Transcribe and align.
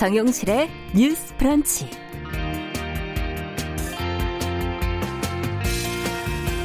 정용실의 0.00 0.70
뉴스 0.94 1.36
프런치. 1.36 1.90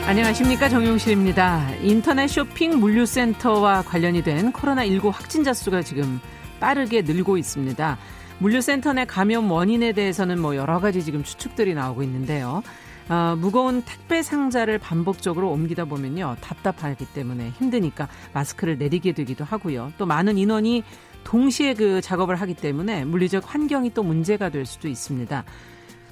안녕하십니까 0.07 0.69
정용실입니다. 0.69 1.75
인터넷 1.81 2.27
쇼핑 2.27 2.79
물류센터와 2.79 3.81
관련이 3.81 4.23
된 4.23 4.53
코로나19 4.53 5.11
확진자 5.11 5.53
수가 5.53 5.81
지금 5.81 6.21
빠르게 6.61 7.01
늘고 7.01 7.37
있습니다. 7.37 7.97
물류센터 8.39 8.93
내 8.93 9.03
감염 9.03 9.51
원인에 9.51 9.91
대해서는 9.91 10.39
뭐 10.39 10.55
여러 10.55 10.79
가지 10.79 11.03
지금 11.03 11.21
추측들이 11.21 11.73
나오고 11.73 12.03
있는데요. 12.03 12.63
어, 13.09 13.35
무거운 13.37 13.83
택배 13.83 14.23
상자를 14.23 14.79
반복적으로 14.79 15.51
옮기다 15.51 15.85
보면요. 15.85 16.37
답답하기 16.39 17.07
때문에 17.07 17.49
힘드니까 17.49 18.07
마스크를 18.33 18.77
내리게 18.77 19.11
되기도 19.11 19.43
하고요. 19.43 19.91
또 19.97 20.05
많은 20.05 20.37
인원이 20.37 20.83
동시에 21.25 21.73
그 21.73 21.99
작업을 21.99 22.37
하기 22.37 22.53
때문에 22.53 23.03
물리적 23.03 23.43
환경이 23.53 23.93
또 23.93 24.03
문제가 24.03 24.49
될 24.49 24.65
수도 24.65 24.87
있습니다. 24.87 25.43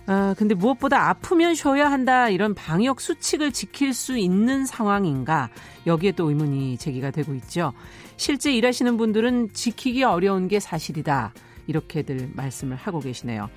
아, 0.05 0.35
근데 0.37 0.53
무엇보다 0.53 1.07
아프면 1.07 1.55
쉬어야 1.55 1.89
한다 1.89 2.27
이런 2.27 2.53
방역 2.53 2.99
수칙을 2.99 3.53
지킬 3.53 3.93
수 3.93 4.17
있는 4.17 4.65
상황인가 4.65 5.49
여기에 5.87 6.11
또 6.13 6.29
의문이 6.29 6.77
제기가 6.77 7.11
되고 7.11 7.33
있죠. 7.35 7.71
실제 8.17 8.51
일하시는 8.53 8.97
분들은 8.97 9.53
지키기 9.53 10.03
어려운 10.03 10.49
게 10.49 10.59
사실이다 10.59 11.33
이렇게들 11.67 12.31
말씀을 12.33 12.75
하고 12.75 12.99
계시네요. 12.99 13.49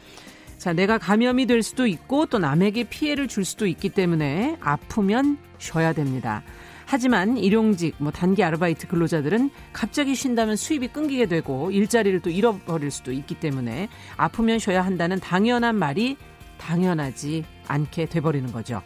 자, 0.58 0.72
내가 0.72 0.98
감염이 0.98 1.46
될 1.46 1.62
수도 1.62 1.86
있고 1.86 2.26
또 2.26 2.38
남에게 2.38 2.84
피해를 2.84 3.28
줄 3.28 3.44
수도 3.44 3.66
있기 3.66 3.88
때문에 3.88 4.56
아프면 4.60 5.38
쉬어야 5.58 5.92
됩니다. 5.92 6.42
하지만 6.86 7.36
일용직, 7.36 7.96
뭐 7.98 8.12
단기 8.12 8.44
아르바이트 8.44 8.86
근로자들은 8.86 9.50
갑자기 9.72 10.14
쉰다면 10.14 10.54
수입이 10.54 10.88
끊기게 10.88 11.26
되고 11.26 11.70
일자리를 11.72 12.20
또 12.20 12.30
잃어버릴 12.30 12.92
수도 12.92 13.10
있기 13.12 13.34
때문에 13.34 13.88
아프면 14.16 14.60
쉬어야 14.60 14.82
한다는 14.82 15.18
당연한 15.18 15.74
말이 15.74 16.16
당연하지 16.58 17.44
않게 17.66 18.06
돼버리는 18.06 18.50
거죠. 18.52 18.82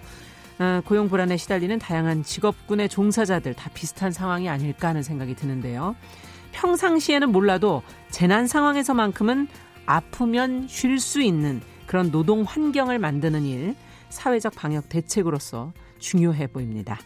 어, 0.58 0.80
고용 0.84 1.08
불안에 1.08 1.36
시달리는 1.36 1.78
다양한 1.78 2.22
직업군의 2.22 2.88
종사자들 2.88 3.54
다 3.54 3.70
비슷한 3.74 4.12
상황이 4.12 4.48
아닐까 4.48 4.88
하는 4.88 5.02
생각이 5.02 5.34
드는데요. 5.34 5.94
평상시에는 6.52 7.30
몰라도 7.30 7.82
재난 8.10 8.46
상황에서만큼은 8.46 9.46
아프면 9.84 10.66
쉴 10.68 10.98
수 10.98 11.20
있는 11.20 11.60
그런 11.86 12.10
노동 12.10 12.42
환경을 12.42 12.98
만드는 12.98 13.44
일, 13.44 13.74
사회적 14.08 14.54
방역 14.54 14.88
대책으로서 14.88 15.72
중요해 15.98 16.46
보입니다. 16.46 16.98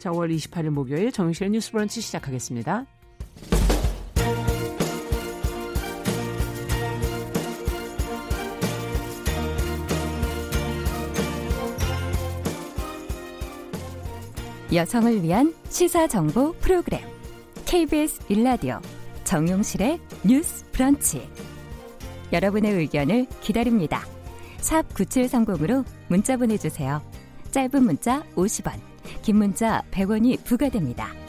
자, 0.00 0.10
5월 0.10 0.34
28일 0.34 0.70
목요일 0.70 1.12
정용실의 1.12 1.50
뉴스 1.50 1.70
브런치 1.72 2.00
시작하겠습니다. 2.00 2.86
여성을 14.72 15.22
위한 15.22 15.52
시사 15.68 16.06
정보 16.06 16.52
프로그램 16.52 17.00
KBS 17.66 18.22
일라디오 18.30 18.80
정용실의 19.24 20.00
뉴스 20.24 20.64
브런치 20.72 21.28
여러분의 22.32 22.72
의견을 22.72 23.26
기다립니다. 23.42 24.02
샵 24.60 24.88
9730으로 24.94 25.84
문자 26.08 26.38
보내 26.38 26.56
주세요. 26.56 27.02
짧은 27.50 27.82
문자 27.82 28.22
50원, 28.36 28.89
긴 29.22 29.36
문자 29.36 29.82
100원이 29.90 30.44
부과됩니다. 30.44 31.19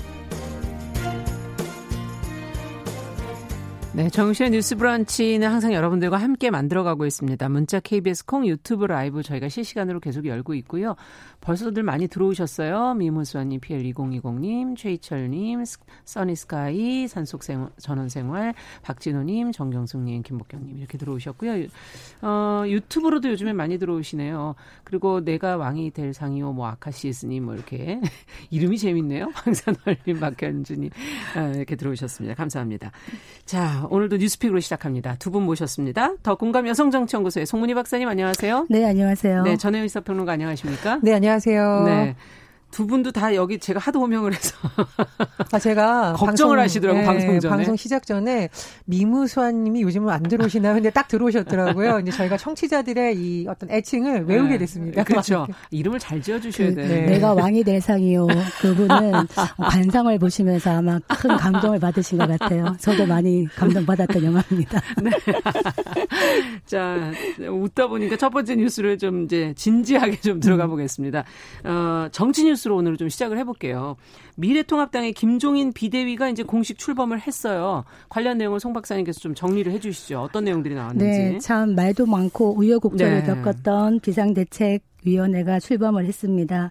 네, 3.93 4.09
정시의 4.09 4.51
뉴스 4.51 4.77
브런치는 4.77 5.49
항상 5.49 5.73
여러분들과 5.73 6.15
함께 6.15 6.49
만들어가고 6.49 7.05
있습니다. 7.05 7.49
문자 7.49 7.81
KBS 7.81 8.25
콩 8.25 8.47
유튜브 8.47 8.85
라이브 8.85 9.21
저희가 9.21 9.49
실시간으로 9.49 9.99
계속 9.99 10.25
열고 10.25 10.53
있고요. 10.53 10.95
벌써들 11.41 11.83
많이 11.83 12.07
들어오셨어요. 12.07 12.93
미무수아님, 12.93 13.59
PL2020님, 13.59 14.77
최희철님, 14.77 15.65
써니스카이, 16.05 17.09
산속생 17.09 17.67
전원생활, 17.81 18.53
박진호님, 18.83 19.51
정경숙님, 19.51 20.21
김복경님 20.21 20.77
이렇게 20.77 20.97
들어오셨고요. 20.97 21.67
어, 22.21 22.63
유튜브로도 22.67 23.29
요즘에 23.29 23.51
많이 23.51 23.77
들어오시네요. 23.77 24.55
그리고 24.85 25.21
내가 25.21 25.57
왕이 25.57 25.91
될 25.91 26.13
상이요, 26.13 26.53
뭐 26.53 26.67
아카시스님 26.67 27.43
뭐 27.43 27.55
이렇게 27.55 27.99
이름이 28.51 28.77
재밌네요. 28.77 29.31
방산월님, 29.35 30.19
박현주님 30.21 30.89
아, 31.35 31.47
이렇게 31.55 31.75
들어오셨습니다. 31.75 32.35
감사합니다. 32.35 32.91
자, 33.45 33.81
오늘도 33.91 34.17
뉴스픽으로 34.17 34.59
시작합니다. 34.59 35.15
두 35.19 35.31
분 35.31 35.43
모셨습니다. 35.43 36.15
더 36.23 36.35
공감 36.35 36.67
여성정치연구소의 36.67 37.45
송문희 37.45 37.73
박사님 37.73 38.07
안녕하세요. 38.07 38.67
네, 38.69 38.85
안녕하세요. 38.85 39.43
네, 39.43 39.55
전혜연 39.57 39.87
시사평론가 39.87 40.31
안녕하십니까? 40.33 40.99
네, 41.03 41.13
안녕하세요. 41.13 41.83
네. 41.85 42.15
두 42.71 42.87
분도 42.87 43.11
다 43.11 43.35
여기 43.35 43.59
제가 43.59 43.79
하도 43.79 43.99
호명을 43.99 44.33
해서 44.33 44.55
아 45.51 45.59
제가 45.59 46.13
걱정을 46.17 46.55
방송, 46.55 46.59
하시더라고 46.59 46.99
네, 46.99 47.05
방송 47.05 47.39
전에 47.39 47.55
방송 47.55 47.75
시작 47.75 48.05
전에 48.05 48.49
미무수아님이 48.85 49.81
요즘은 49.81 50.09
안 50.09 50.23
들어오시나 50.23 50.73
근데 50.73 50.89
딱 50.89 51.07
들어오셨더라고요. 51.07 51.99
이제 51.99 52.11
저희가 52.11 52.37
청취자들의 52.37 53.17
이 53.17 53.45
어떤 53.47 53.69
애칭을 53.69 54.25
외우게 54.25 54.57
됐습니다. 54.57 55.03
네, 55.03 55.03
그렇죠. 55.03 55.45
이름을 55.71 55.99
잘 55.99 56.21
지어주셔야 56.21 56.69
그, 56.69 56.75
돼. 56.75 57.01
내가 57.01 57.33
왕이 57.33 57.63
될 57.63 57.81
상이요. 57.81 58.27
그분은 58.61 59.11
관상을 59.59 60.17
보시면서 60.17 60.77
아마 60.77 60.99
큰 61.07 61.35
감동을 61.35 61.79
받으신 61.79 62.17
것 62.17 62.27
같아요. 62.27 62.75
저도 62.79 63.05
많이 63.05 63.45
감동받았던 63.55 64.23
영화입니다. 64.23 64.81
네. 65.01 65.11
자 66.65 67.11
웃다 67.49 67.87
보니까 67.87 68.15
첫 68.15 68.29
번째 68.29 68.55
뉴스를 68.55 68.97
좀 68.97 69.25
이제 69.25 69.53
진지하게 69.57 70.21
좀 70.21 70.39
들어가 70.39 70.67
보겠습니다. 70.67 71.25
어, 71.65 72.07
정치 72.11 72.45
뉴스 72.45 72.60
뉴스로 72.61 72.75
오늘 72.75 72.97
좀 72.97 73.09
시작을 73.09 73.37
해볼게요. 73.39 73.95
미래통합당의 74.37 75.13
김종인 75.13 75.73
비대위가 75.73 76.29
이제 76.29 76.43
공식 76.43 76.77
출범을 76.77 77.19
했어요. 77.19 77.83
관련 78.09 78.37
내용을 78.37 78.59
송 78.59 78.73
박사님께서 78.73 79.19
좀 79.19 79.33
정리를 79.33 79.71
해주시죠. 79.71 80.21
어떤 80.21 80.45
내용들이 80.45 80.75
나왔는지. 80.75 81.05
네, 81.05 81.39
참 81.39 81.75
말도 81.75 82.05
많고 82.05 82.57
우여곡절을 82.57 83.23
네. 83.23 83.25
겪었던 83.25 83.99
비상대책 84.01 84.83
위원회가 85.03 85.59
출범을 85.59 86.05
했습니다. 86.05 86.69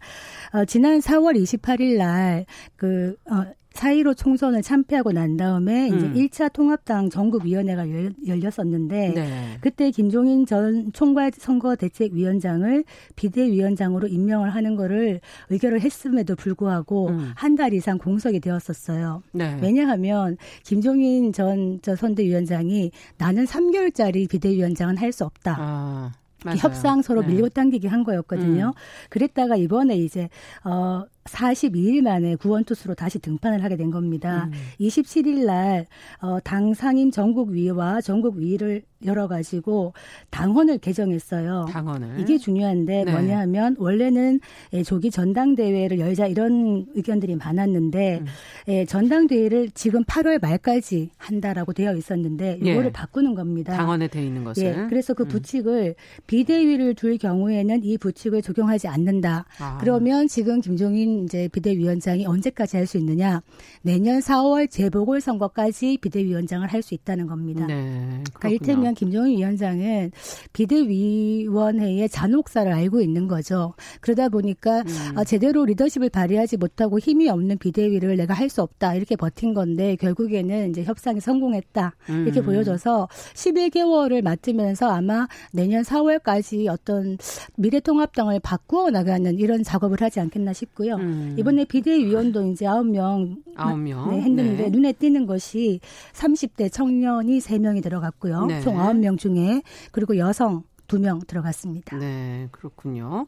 어, 0.53 0.65
지난 0.65 1.01
4월 1.01 1.37
28일 1.37 1.99
날, 1.99 2.47
그, 2.77 3.17
어, 3.29 3.45
4.15 3.75 4.17
총선을 4.17 4.63
참패하고 4.63 5.13
난 5.13 5.37
다음에 5.37 5.89
이제 5.89 5.97
음. 6.07 6.15
1차 6.15 6.53
통합당 6.53 7.09
전국위원회가 7.09 7.87
열렸었는데 8.27 9.13
네. 9.15 9.59
그때 9.61 9.91
김종인 9.91 10.45
전 10.45 10.93
총괄 10.93 11.31
선거대책위원장을 11.37 12.85
비대위원장으로 13.17 14.09
임명을 14.09 14.51
하는 14.51 14.77
거를 14.77 15.21
의결을 15.51 15.81
했음에도 15.81 16.35
불구하고 16.37 17.09
음. 17.09 17.33
한달 17.37 17.73
이상 17.73 17.99
공석이 17.99 18.41
되었었어요. 18.41 19.23
네. 19.33 19.59
왜냐하면 19.63 20.37
김종인 20.65 21.33
전 21.33 21.81
저 21.83 21.97
선대위원장이 21.97 22.91
나는 23.19 23.45
3개월짜리 23.45 24.29
비대위원장은 24.29 24.97
할 24.97 25.11
수 25.11 25.25
없다. 25.25 25.57
아. 25.59 26.13
협상 26.57 27.03
서로 27.03 27.21
네. 27.23 27.29
밀고 27.29 27.49
당기기 27.49 27.89
한 27.89 28.05
거였거든요. 28.05 28.67
음. 28.69 28.73
그랬다가 29.09 29.57
이번에 29.57 29.97
이제 29.97 30.29
어 30.65 31.03
42일 31.25 32.03
만에 32.03 32.37
구원투수로 32.37 32.95
다시 32.95 33.19
등판을 33.19 33.63
하게 33.63 33.77
된 33.77 33.91
겁니다. 33.91 34.49
음. 34.53 34.53
27일 34.81 35.45
날, 35.45 35.87
어, 36.21 36.39
당 36.41 36.75
상임 36.75 37.11
전국위와 37.11 38.01
전국위를 38.01 38.83
열어가지고 39.05 39.95
당원을 40.31 40.79
개정했어요. 40.79 41.67
당원을. 41.71 42.21
이게 42.21 42.37
중요한데 42.37 43.05
네. 43.05 43.13
뭐냐 43.13 43.39
하면 43.41 43.77
원래는 43.79 44.41
예, 44.75 44.83
조기 44.83 45.11
전당대회를 45.11 45.99
열자 45.99 46.27
이런 46.27 46.87
의견들이 46.95 47.37
많았는데 47.37 48.19
음. 48.21 48.27
예, 48.69 48.85
전당대회를 48.85 49.71
지금 49.71 50.05
8월 50.05 50.41
말까지 50.41 51.11
한다라고 51.17 51.73
되어 51.73 51.95
있었는데 51.95 52.59
이거를 52.61 52.87
예. 52.87 52.93
바꾸는 52.93 53.35
겁니다. 53.35 53.75
당원에 53.75 54.09
돼 54.09 54.25
있는 54.25 54.45
것을. 54.45 54.65
예, 54.65 54.87
그래서 54.89 55.15
그 55.15 55.23
음. 55.23 55.29
부칙을 55.29 55.95
비대위를 56.27 56.95
둘 56.95 57.17
경우에는 57.17 57.83
이 57.83 57.97
부칙을 57.97 58.43
적용하지 58.43 58.89
않는다. 58.89 59.47
아. 59.59 59.79
그러면 59.81 60.29
지금 60.29 60.61
김종인 60.61 61.10
이제 61.25 61.49
비대위원장이 61.49 62.27
언제까지 62.27 62.77
할 62.77 62.87
수 62.87 62.99
있느냐? 62.99 63.43
내년 63.83 64.21
4월 64.21 64.69
재보궐 64.71 65.21
선거까지 65.21 65.99
비대위원장을 66.01 66.67
할 66.67 66.83
수 66.83 66.95
있다는 66.95 67.27
겁니다. 67.27 67.67
네, 67.67 68.23
그러니까 68.35 68.49
일테면 68.49 68.95
김종인 68.95 69.37
위원장은 69.39 70.13
비대위원회의 70.53 72.09
잔혹사를 72.09 72.73
알고 72.73 73.01
있는 73.01 73.29
거죠. 73.29 73.75
그러다 74.01 74.29
보니까 74.29 74.81
음. 74.81 75.13
아, 75.19 75.25
제대로 75.25 75.65
리더십을 75.65 76.09
발휘하지 76.11 76.57
못하고 76.57 76.99
힘이 76.99 77.29
없는 77.29 77.59
비대위를 77.59 78.17
내가 78.17 78.35
할 78.35 78.51
수 78.51 78.63
없다 78.63 78.95
이렇게 78.97 79.15
버틴 79.15 79.55
건데 79.55 79.95
결국에는 79.95 80.71
이제 80.71 80.83
협상이 80.83 81.21
성공했다 81.21 81.95
이렇게 82.09 82.41
음. 82.41 82.45
보여져서 82.47 83.07
11개월을 83.35 84.23
맡으면서 84.23 84.91
아마 84.91 85.29
내년 85.53 85.83
4월까지 85.83 86.69
어떤 86.69 87.17
미래통합당을 87.57 88.41
바꾸어 88.41 88.91
나가는 88.91 89.39
이런 89.39 89.63
작업을 89.63 90.01
하지 90.01 90.19
않겠나 90.19 90.53
싶고요. 90.53 90.97
음. 91.01 91.37
이번에 91.39 91.65
비대위원도 91.65 92.47
이제 92.51 92.67
9명 92.67 93.37
9명 93.57 94.11
네, 94.11 94.21
했는데 94.23 94.63
네. 94.65 94.71
눈에 94.71 94.93
띄는 94.93 95.27
것이 95.27 95.81
30대 96.13 96.73
청년이 96.73 97.39
3명이 97.39 97.83
들어갔고요. 97.83 98.47
네. 98.47 98.61
총 98.61 98.77
9명 98.77 99.19
중에 99.19 99.63
그리고 99.93 100.17
여성 100.19 100.63
2명 100.89 101.27
들어갔습니다. 101.27 101.97
네, 101.99 102.49
그렇군요. 102.51 103.27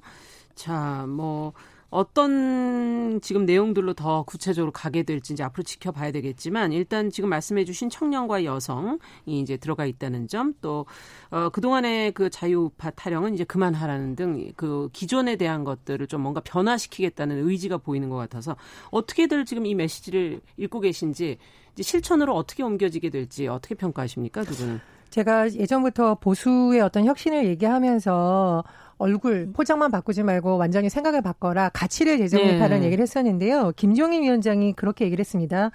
자, 0.54 1.06
뭐 1.08 1.52
어떤 1.92 3.20
지금 3.20 3.44
내용들로 3.44 3.94
더 3.94 4.22
구체적으로 4.24 4.72
가게 4.72 5.02
될지 5.02 5.34
이제 5.34 5.42
앞으로 5.44 5.62
지켜봐야 5.62 6.10
되겠지만 6.10 6.72
일단 6.72 7.10
지금 7.10 7.28
말씀해주신 7.28 7.90
청년과 7.90 8.44
여성이 8.44 8.98
이제 9.26 9.56
들어가 9.56 9.86
있다는 9.86 10.28
점 10.28 10.54
또 10.62 10.86
어, 11.30 11.48
그동안의 11.50 12.12
그 12.12 12.30
자유우파 12.30 12.90
타령은 12.90 13.34
이제 13.34 13.44
그만하라는 13.44 14.16
등 14.16 14.32
그 14.56 14.88
기존에 14.92 15.36
대한 15.36 15.64
것들을 15.64 16.06
좀 16.06 16.22
뭔가 16.22 16.40
변화시키겠다는 16.40 17.48
의지가 17.48 17.78
보이는 17.78 18.08
것 18.08 18.16
같아서 18.16 18.56
어떻게들 18.90 19.44
지금 19.44 19.66
이 19.66 19.74
메시지를 19.74 20.40
읽고 20.56 20.80
계신지 20.80 21.38
이제 21.72 21.82
실천으로 21.82 22.34
어떻게 22.34 22.62
옮겨지게 22.62 23.10
될지 23.10 23.48
어떻게 23.48 23.74
평가하십니까 23.74 24.42
두 24.44 24.54
분은? 24.54 24.80
제가 25.10 25.52
예전부터 25.52 26.14
보수의 26.16 26.80
어떤 26.80 27.04
혁신을 27.04 27.44
얘기하면서 27.46 28.64
얼굴 29.02 29.50
포장만 29.52 29.90
바꾸지 29.90 30.22
말고 30.22 30.56
완전히 30.58 30.88
생각을 30.88 31.22
바꿔라 31.22 31.70
가치를 31.70 32.18
재정립하라는 32.18 32.80
네. 32.80 32.86
얘기를 32.86 33.02
했었는데요. 33.02 33.72
김종인 33.74 34.22
위원장이 34.22 34.74
그렇게 34.74 35.04
얘기를 35.04 35.20
했습니다. 35.20 35.72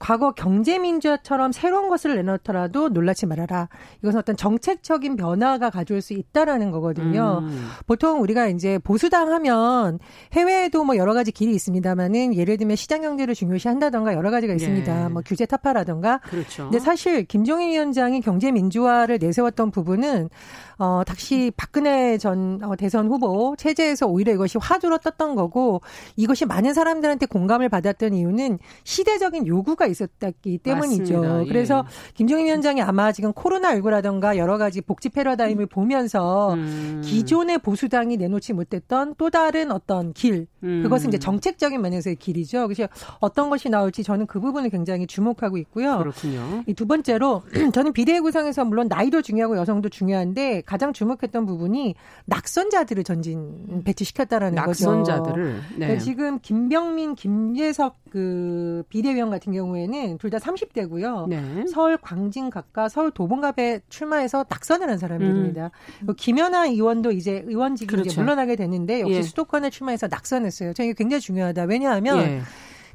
과거 0.00 0.32
경제민주화처럼 0.32 1.52
새로운 1.52 1.90
것을 1.90 2.16
내놓더라도 2.16 2.88
놀라지 2.88 3.26
말아라. 3.26 3.68
이것은 4.02 4.18
어떤 4.18 4.34
정책적인 4.34 5.14
변화가 5.16 5.68
가져올 5.68 6.00
수 6.00 6.14
있다라는 6.14 6.70
거거든요. 6.70 7.40
음. 7.42 7.68
보통 7.86 8.22
우리가 8.22 8.48
이제 8.48 8.78
보수당 8.78 9.30
하면 9.30 9.98
해외에도 10.32 10.84
뭐 10.84 10.96
여러 10.96 11.12
가지 11.12 11.30
길이 11.30 11.54
있습니다만은 11.54 12.34
예를 12.34 12.56
들면 12.56 12.76
시장 12.76 13.02
경제를 13.02 13.34
중요시 13.34 13.68
한다던가 13.68 14.14
여러 14.14 14.30
가지가 14.30 14.54
있습니다. 14.54 15.02
네. 15.02 15.08
뭐 15.10 15.22
규제 15.24 15.44
타파라던가. 15.44 16.20
그렇죠. 16.20 16.64
근데 16.64 16.78
사실 16.78 17.24
김종인 17.24 17.68
위원장이 17.70 18.22
경제민주화를 18.22 19.18
내세웠던 19.20 19.70
부분은 19.70 20.30
어, 20.78 21.02
당시 21.06 21.52
박근혜 21.58 22.16
전 22.16 22.58
어, 22.62 22.74
대선 22.74 23.06
후보 23.08 23.54
체제에서 23.58 24.06
오히려 24.06 24.32
이것이 24.32 24.56
화두로 24.56 24.96
떴던 24.96 25.34
거고 25.34 25.82
이것이 26.16 26.46
많은 26.46 26.72
사람들한테 26.72 27.26
공감을 27.26 27.68
받았던 27.68 28.14
이유는 28.14 28.58
시대적인 28.84 29.46
요구가 29.46 29.89
있었기 29.90 30.58
때문이죠. 30.58 31.14
맞습니다. 31.14 31.42
예. 31.42 31.46
그래서 31.46 31.84
김종인 32.14 32.46
위원장이 32.46 32.82
아마 32.82 33.12
지금 33.12 33.32
코로나19라던가 33.32 34.36
여러 34.36 34.58
가지 34.58 34.80
복지 34.80 35.08
패러다임을 35.08 35.66
보면서 35.66 36.54
음. 36.54 37.02
기존의 37.04 37.58
보수당이 37.58 38.16
내놓지 38.16 38.52
못했던 38.52 39.14
또 39.16 39.30
다른 39.30 39.70
어떤 39.70 40.12
길, 40.12 40.46
음. 40.64 40.82
그것은 40.82 41.08
이제 41.08 41.18
정책적인 41.18 41.80
면에서의 41.80 42.16
길이죠. 42.16 42.66
그래서 42.66 42.88
어떤 43.20 43.48
것이 43.50 43.68
나올지 43.68 44.02
저는 44.02 44.26
그 44.26 44.40
부분을 44.40 44.70
굉장히 44.70 45.06
주목하고 45.06 45.56
있고요. 45.58 45.98
그렇군요. 45.98 46.64
이 46.66 46.74
두 46.80 46.86
번째로 46.86 47.42
저는 47.74 47.92
비대위 47.92 48.20
구성에서 48.20 48.64
물론 48.64 48.88
나이도 48.88 49.20
중요하고 49.20 49.58
여성도 49.58 49.90
중요한데 49.90 50.62
가장 50.64 50.94
주목했던 50.94 51.44
부분이 51.44 51.94
낙선자들을 52.24 53.04
전진 53.04 53.82
배치시켰다라는 53.84 54.54
낙선자들을. 54.54 55.04
거죠. 55.04 55.58
낙선자들을. 55.60 55.60
네. 55.78 55.98
지금 55.98 56.38
김병민, 56.40 57.16
김재석 57.16 57.96
그 58.10 58.82
비대위원 58.88 59.28
같은 59.28 59.52
경우에 59.52 59.79
는 59.86 60.18
둘 60.18 60.30
다 60.30 60.38
30대고요. 60.38 61.28
네. 61.28 61.64
서울 61.72 61.96
광진 61.96 62.50
각과 62.50 62.88
서울 62.88 63.10
도봉갑에 63.10 63.80
출마해서 63.88 64.44
낙선을 64.48 64.88
한 64.88 64.98
사람들입니다. 64.98 65.70
음. 66.08 66.14
김연아 66.16 66.66
의원도 66.66 67.12
이제 67.12 67.42
의원직이 67.46 67.88
그렇죠. 67.90 68.10
이제 68.10 68.20
물러나게 68.20 68.56
되는데 68.56 69.00
역시 69.00 69.14
예. 69.14 69.22
수도권에 69.22 69.70
출마해서 69.70 70.08
낙선했어요. 70.08 70.72
저는 70.74 70.90
이게 70.90 70.94
굉장히 70.96 71.20
중요하다. 71.20 71.64
왜냐하면 71.64 72.18
예. 72.20 72.40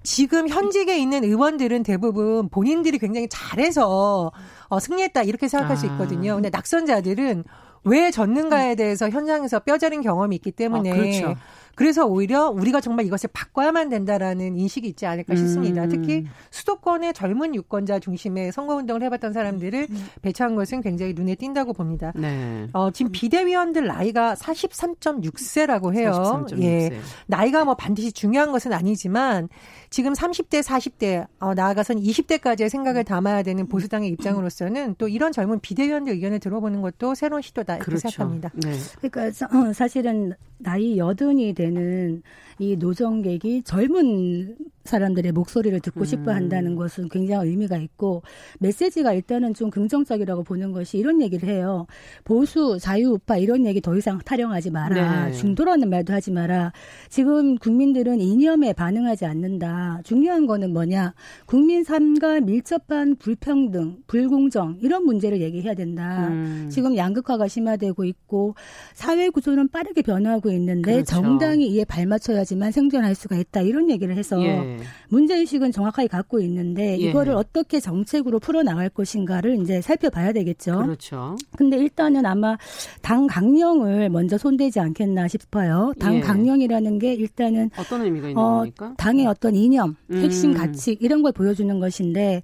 지금 0.03 0.47
현직에 0.47 0.97
있는 0.97 1.23
의원들은 1.23 1.83
대부분 1.83 2.47
본인들이 2.49 2.99
굉장히 2.99 3.27
잘해서 3.29 4.31
어, 4.67 4.79
승리했다 4.79 5.23
이렇게 5.23 5.47
생각할 5.47 5.75
아. 5.75 5.79
수 5.79 5.85
있거든요. 5.87 6.35
근데 6.35 6.49
낙선자들은 6.49 7.43
왜 7.85 8.11
졌는가에 8.11 8.75
대해서 8.75 9.09
현장에서 9.09 9.59
뼈저린 9.59 10.01
경험이 10.01 10.35
있기 10.37 10.51
때문에 10.51 10.91
아, 10.91 10.95
그렇죠. 10.95 11.35
그래서 11.75 12.05
오히려 12.05 12.49
우리가 12.49 12.81
정말 12.81 13.05
이것을 13.05 13.29
바꿔야만 13.33 13.89
된다라는 13.89 14.57
인식이 14.57 14.87
있지 14.87 15.05
않을까 15.05 15.35
싶습니다. 15.35 15.83
음. 15.83 15.89
특히 15.89 16.25
수도권의 16.49 17.13
젊은 17.13 17.53
유권자 17.53 17.99
중심의 17.99 18.51
선거운동을 18.51 19.03
해봤던 19.03 19.33
사람들을 19.33 19.87
음. 19.89 20.07
배치한 20.21 20.55
것은 20.55 20.81
굉장히 20.81 21.13
눈에 21.13 21.35
띈다고 21.35 21.73
봅니다. 21.73 22.13
네. 22.15 22.67
어, 22.73 22.91
지금 22.91 23.11
비대위원들 23.11 23.85
나이가 23.85 24.35
43.6세라고 24.35 25.93
해요. 25.93 26.11
43.6세. 26.11 26.63
예. 26.63 26.99
나이가 27.27 27.65
뭐 27.65 27.75
반드시 27.75 28.11
중요한 28.11 28.51
것은 28.51 28.73
아니지만 28.73 29.49
지금 29.95 30.11
30대, 30.11 30.61
40대, 30.61 31.25
어, 31.39 31.53
나아가선 31.53 32.01
20대까지의 32.01 32.67
생각을 32.67 33.05
담아야 33.05 33.43
되는 33.43 33.65
보수당의 33.65 34.09
입장으로서는 34.09 34.95
또 34.97 35.07
이런 35.07 35.31
젊은 35.31 35.61
비대위원들 35.61 36.11
의견을 36.11 36.41
들어보는 36.41 36.81
것도 36.81 37.15
새로운 37.15 37.41
시도다 37.41 37.77
이렇게 37.77 37.85
그렇죠. 37.85 38.09
생각합니다. 38.09 38.51
네. 38.55 38.73
그러니까 38.99 39.47
어, 39.57 39.71
사실은 39.71 40.33
나이 40.57 40.97
여든이 40.97 41.53
되는 41.53 42.21
이 42.59 42.75
노정객이 42.75 43.63
젊은 43.63 44.57
사람들의 44.85 45.31
목소리를 45.31 45.79
듣고 45.81 46.01
음. 46.01 46.05
싶어 46.05 46.31
한다는 46.31 46.75
것은 46.75 47.09
굉장히 47.09 47.49
의미가 47.49 47.77
있고 47.77 48.21
메시지가 48.59 49.13
일단은 49.13 49.53
좀 49.53 49.69
긍정적이라고 49.69 50.43
보는 50.43 50.71
것이 50.71 50.97
이런 50.97 51.21
얘기를 51.21 51.49
해요. 51.49 51.87
보수, 52.23 52.77
자유우파 52.79 53.37
이런 53.37 53.65
얘기 53.65 53.81
더 53.81 53.95
이상 53.97 54.19
타령하지 54.19 54.71
마라. 54.71 55.25
네. 55.25 55.31
중도라는 55.33 55.89
말도 55.89 56.13
하지 56.13 56.31
마라. 56.31 56.71
지금 57.09 57.57
국민들은 57.57 58.21
이념에 58.21 58.73
반응하지 58.73 59.25
않는다. 59.25 60.01
중요한 60.03 60.45
거는 60.45 60.71
뭐냐? 60.71 61.13
국민 61.45 61.83
삶과 61.83 62.41
밀접한 62.41 63.15
불평등, 63.17 63.97
불공정 64.07 64.77
이런 64.81 65.03
문제를 65.05 65.41
얘기해야 65.41 65.73
된다. 65.73 66.27
음. 66.27 66.69
지금 66.71 66.95
양극화가 66.95 67.47
심화되고 67.47 68.05
있고 68.05 68.55
사회 68.93 69.29
구조는 69.29 69.69
빠르게 69.69 70.01
변화하고 70.01 70.51
있는데 70.51 70.93
그렇죠. 70.93 71.05
정당이 71.05 71.67
이에 71.67 71.85
발맞춰야지만 71.85 72.71
생존할 72.71 73.15
수가 73.15 73.35
있다. 73.37 73.61
이런 73.61 73.89
얘기를 73.89 74.15
해서 74.15 74.41
예. 74.43 74.74
문제 75.09 75.37
의식은 75.37 75.71
정확하게 75.71 76.07
갖고 76.07 76.39
있는데 76.39 76.91
예. 76.99 77.09
이거를 77.09 77.33
어떻게 77.33 77.79
정책으로 77.79 78.39
풀어 78.39 78.63
나갈 78.63 78.89
것인가를 78.89 79.61
이제 79.61 79.81
살펴봐야 79.81 80.33
되겠죠. 80.33 80.77
그렇죠. 80.83 81.35
근데 81.57 81.77
일단은 81.77 82.25
아마 82.25 82.57
당 83.01 83.27
강령을 83.27 84.09
먼저 84.09 84.37
손대지 84.37 84.79
않겠나 84.79 85.27
싶어요. 85.27 85.93
당 85.99 86.15
예. 86.15 86.19
강령이라는 86.21 86.99
게 86.99 87.13
일단은 87.13 87.69
어떤 87.77 88.03
의미가 88.03 88.29
있는 88.29 88.41
어, 88.41 88.57
겁니까? 88.57 88.93
당의 88.97 89.25
어떤 89.27 89.55
이념, 89.55 89.95
핵심 90.11 90.51
음. 90.51 90.57
가치 90.57 90.97
이런 90.99 91.21
걸 91.21 91.31
보여주는 91.31 91.79
것인데 91.79 92.41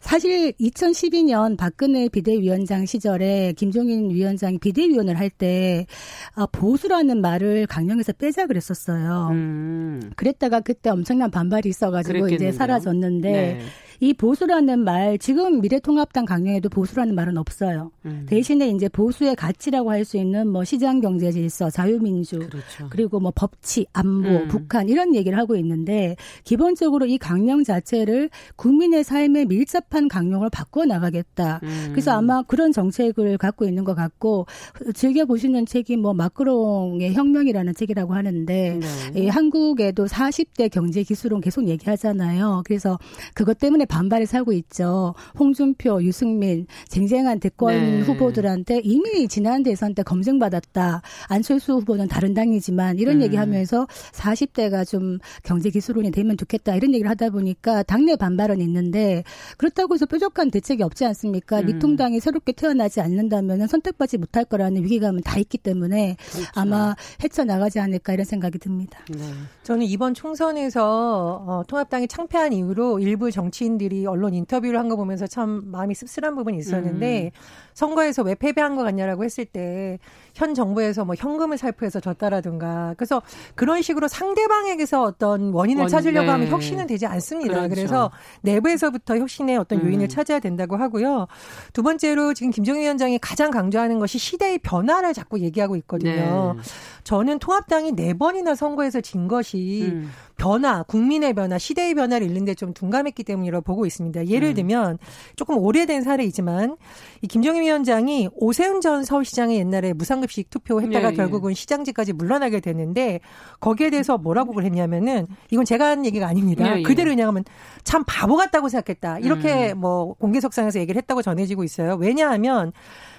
사실 0.00 0.52
2012년 0.52 1.56
박근혜 1.56 2.08
비대위원장 2.08 2.86
시절에 2.86 3.52
김종인 3.56 4.10
위원장이 4.10 4.58
비대위원을 4.58 5.18
할때 5.18 5.86
아, 6.34 6.46
보수라는 6.46 7.20
말을 7.20 7.66
강령에서 7.66 8.14
빼자 8.14 8.46
그랬었어요. 8.46 9.28
음. 9.32 10.10
그랬다가 10.16 10.60
그때 10.60 10.90
엄청난 10.90 11.30
반발이 11.30 11.68
있어가지고 11.68 12.12
그랬겠는데요. 12.12 12.48
이제 12.48 12.56
사라졌는데 12.56 13.30
네. 13.30 13.60
이 14.00 14.14
보수라는 14.14 14.80
말 14.80 15.18
지금 15.18 15.60
미래통합당 15.60 16.24
강령에도 16.24 16.68
보수라는 16.70 17.14
말은 17.14 17.36
없어요. 17.36 17.90
음. 18.06 18.26
대신에 18.28 18.68
이제 18.68 18.88
보수의 18.88 19.36
가치라고 19.36 19.90
할 19.90 20.00
수 20.00 20.16
있는 20.16 20.48
뭐 20.48 20.64
시장 20.64 21.00
경제 21.00 21.30
질서, 21.30 21.68
자유민주 21.68 22.38
그렇죠. 22.38 22.88
그리고 22.88 23.20
뭐 23.20 23.30
법치, 23.34 23.86
안보, 23.92 24.28
음. 24.30 24.48
북한 24.48 24.88
이런 24.88 25.14
얘기를 25.14 25.38
하고 25.38 25.56
있는데 25.56 26.16
기본적으로 26.42 27.04
이 27.04 27.18
강령 27.18 27.62
자체를 27.62 28.30
국민의 28.56 29.04
삶에 29.04 29.44
밀접한 29.44 30.08
강령을 30.08 30.48
바꿔 30.50 30.86
나가겠다. 30.86 31.60
음. 31.62 31.88
그래서 31.90 32.12
아마 32.12 32.42
그런 32.42 32.72
정책을 32.72 33.36
갖고 33.36 33.66
있는 33.66 33.84
것 33.84 33.94
같고 33.94 34.46
즐겨 34.94 35.26
보시는 35.26 35.66
책이 35.66 35.98
뭐 35.98 36.14
마크롱의 36.14 37.12
혁명이라는 37.12 37.74
책이라고 37.74 38.14
하는데 38.14 38.80
네. 38.80 39.20
이 39.20 39.28
한국에도 39.28 40.06
40대 40.06 40.70
경제 40.70 41.02
기술론 41.02 41.42
계속 41.42 41.68
얘기하잖아요. 41.68 42.62
그래서 42.64 42.98
그것 43.34 43.58
때문에 43.58 43.84
반발을 43.90 44.26
사고 44.26 44.52
있죠. 44.52 45.14
홍준표, 45.38 46.02
유승민 46.02 46.66
쟁쟁한 46.88 47.40
대권 47.40 47.74
네. 47.74 48.00
후보들한테 48.02 48.80
이미 48.84 49.26
지난 49.28 49.62
대선 49.62 49.94
때 49.94 50.02
검증받았다. 50.02 51.02
안철수 51.28 51.74
후보는 51.74 52.08
다른 52.08 52.32
당이지만 52.32 52.98
이런 52.98 53.16
음. 53.16 53.22
얘기하면서 53.22 53.86
40대가 54.12 54.88
좀 54.88 55.18
경제 55.42 55.70
기술론이 55.70 56.12
되면 56.12 56.36
좋겠다 56.36 56.76
이런 56.76 56.94
얘기를 56.94 57.10
하다 57.10 57.30
보니까 57.30 57.82
당내 57.82 58.16
반발은 58.16 58.60
있는데 58.60 59.24
그렇다고 59.58 59.94
해서 59.94 60.06
뾰족한 60.06 60.50
대책이 60.50 60.82
없지 60.82 61.04
않습니까? 61.06 61.60
음. 61.60 61.66
미통당이 61.66 62.20
새롭게 62.20 62.52
태어나지 62.52 63.00
않는다면 63.00 63.66
선택받지 63.66 64.18
못할 64.18 64.44
거라는 64.44 64.84
위기감은 64.84 65.22
다 65.22 65.38
있기 65.38 65.58
때문에 65.58 66.16
그렇죠. 66.30 66.50
아마 66.54 66.94
헤쳐나가지 67.22 67.80
않을까 67.80 68.12
이런 68.12 68.24
생각이 68.24 68.58
듭니다. 68.58 69.00
네. 69.10 69.18
저는 69.64 69.86
이번 69.86 70.14
총선에서 70.14 71.44
어, 71.46 71.62
통합당이 71.66 72.06
창패한 72.06 72.52
이후로 72.52 73.00
일부 73.00 73.30
정치인 73.30 73.79
국민들이 73.80 74.06
언론 74.06 74.34
인터뷰를 74.34 74.78
한 74.78 74.90
거 74.90 74.96
보면서 74.96 75.26
참 75.28 75.62
마음이 75.66 75.94
씁쓸한 75.94 76.34
부분이 76.34 76.58
있었는데 76.58 77.26
음. 77.26 77.30
선거에서 77.74 78.22
왜 78.24 78.34
패배한 78.34 78.74
것 78.74 78.82
같냐라고 78.82 79.22
했을 79.24 79.44
때 79.44 79.98
현 80.40 80.54
정부에서 80.54 81.04
뭐 81.04 81.14
현금을 81.16 81.58
살포해서 81.58 82.00
졌다라든가 82.00 82.94
그래서 82.96 83.20
그런 83.54 83.82
식으로 83.82 84.08
상대방에게서 84.08 85.02
어떤 85.02 85.52
원인을 85.52 85.82
원, 85.82 85.88
찾으려고 85.88 86.24
네. 86.24 86.32
하면 86.32 86.48
혁신은 86.48 86.86
되지 86.86 87.04
않습니다. 87.04 87.54
그렇죠. 87.54 87.74
그래서 87.74 88.10
내부에서부터 88.40 89.18
혁신의 89.18 89.58
어떤 89.58 89.84
요인을 89.84 90.06
음. 90.06 90.08
찾아야 90.08 90.38
된다고 90.38 90.76
하고요. 90.76 91.26
두 91.74 91.82
번째로 91.82 92.32
지금 92.32 92.50
김정일 92.50 92.82
위원장이 92.82 93.18
가장 93.18 93.50
강조하는 93.50 93.98
것이 93.98 94.18
시대의 94.18 94.60
변화를 94.60 95.12
자꾸 95.12 95.40
얘기하고 95.40 95.76
있거든요. 95.76 96.54
네. 96.56 96.62
저는 97.04 97.38
통합당이 97.38 97.92
네 97.92 98.14
번이나 98.14 98.54
선거에서 98.54 99.02
진 99.02 99.28
것이 99.28 99.90
음. 99.92 100.10
변화, 100.36 100.82
국민의 100.84 101.34
변화, 101.34 101.58
시대의 101.58 101.94
변화를 101.94 102.26
잃는데 102.26 102.54
좀 102.54 102.72
둔감했기 102.72 103.24
때문이라고 103.24 103.62
보고 103.62 103.84
있습니다. 103.84 104.26
예를 104.28 104.48
음. 104.48 104.54
들면 104.54 104.98
조금 105.36 105.58
오래된 105.58 106.02
사례이지만 106.02 106.76
이 107.20 107.26
김정일 107.26 107.62
위원장이 107.62 108.30
오세훈 108.34 108.80
전 108.80 109.04
서울시장이 109.04 109.56
옛날에 109.56 109.92
무상급 109.92 110.29
식 110.30 110.50
투표했다가 110.50 111.08
예, 111.08 111.12
예. 111.12 111.16
결국은 111.16 111.54
시장직까지 111.54 112.12
물러나게 112.12 112.60
됐는데 112.60 113.20
거기에 113.60 113.90
대해서 113.90 114.18
뭐라고 114.18 114.52
그랬냐면은 114.52 115.26
이건 115.50 115.64
제가 115.64 115.86
한 115.90 116.06
얘기가 116.06 116.26
아닙니다. 116.26 116.66
예, 116.74 116.78
예. 116.78 116.82
그대로 116.82 117.10
그냥 117.10 117.28
하면 117.28 117.44
참 117.84 118.04
바보 118.06 118.36
같다고 118.36 118.68
생각했다. 118.68 119.18
이렇게 119.20 119.72
음. 119.72 119.80
뭐 119.80 120.14
공개석상에서 120.14 120.80
얘기를 120.80 121.00
했다고 121.00 121.22
전해지고 121.22 121.64
있어요. 121.64 121.94
왜냐하면 121.94 122.72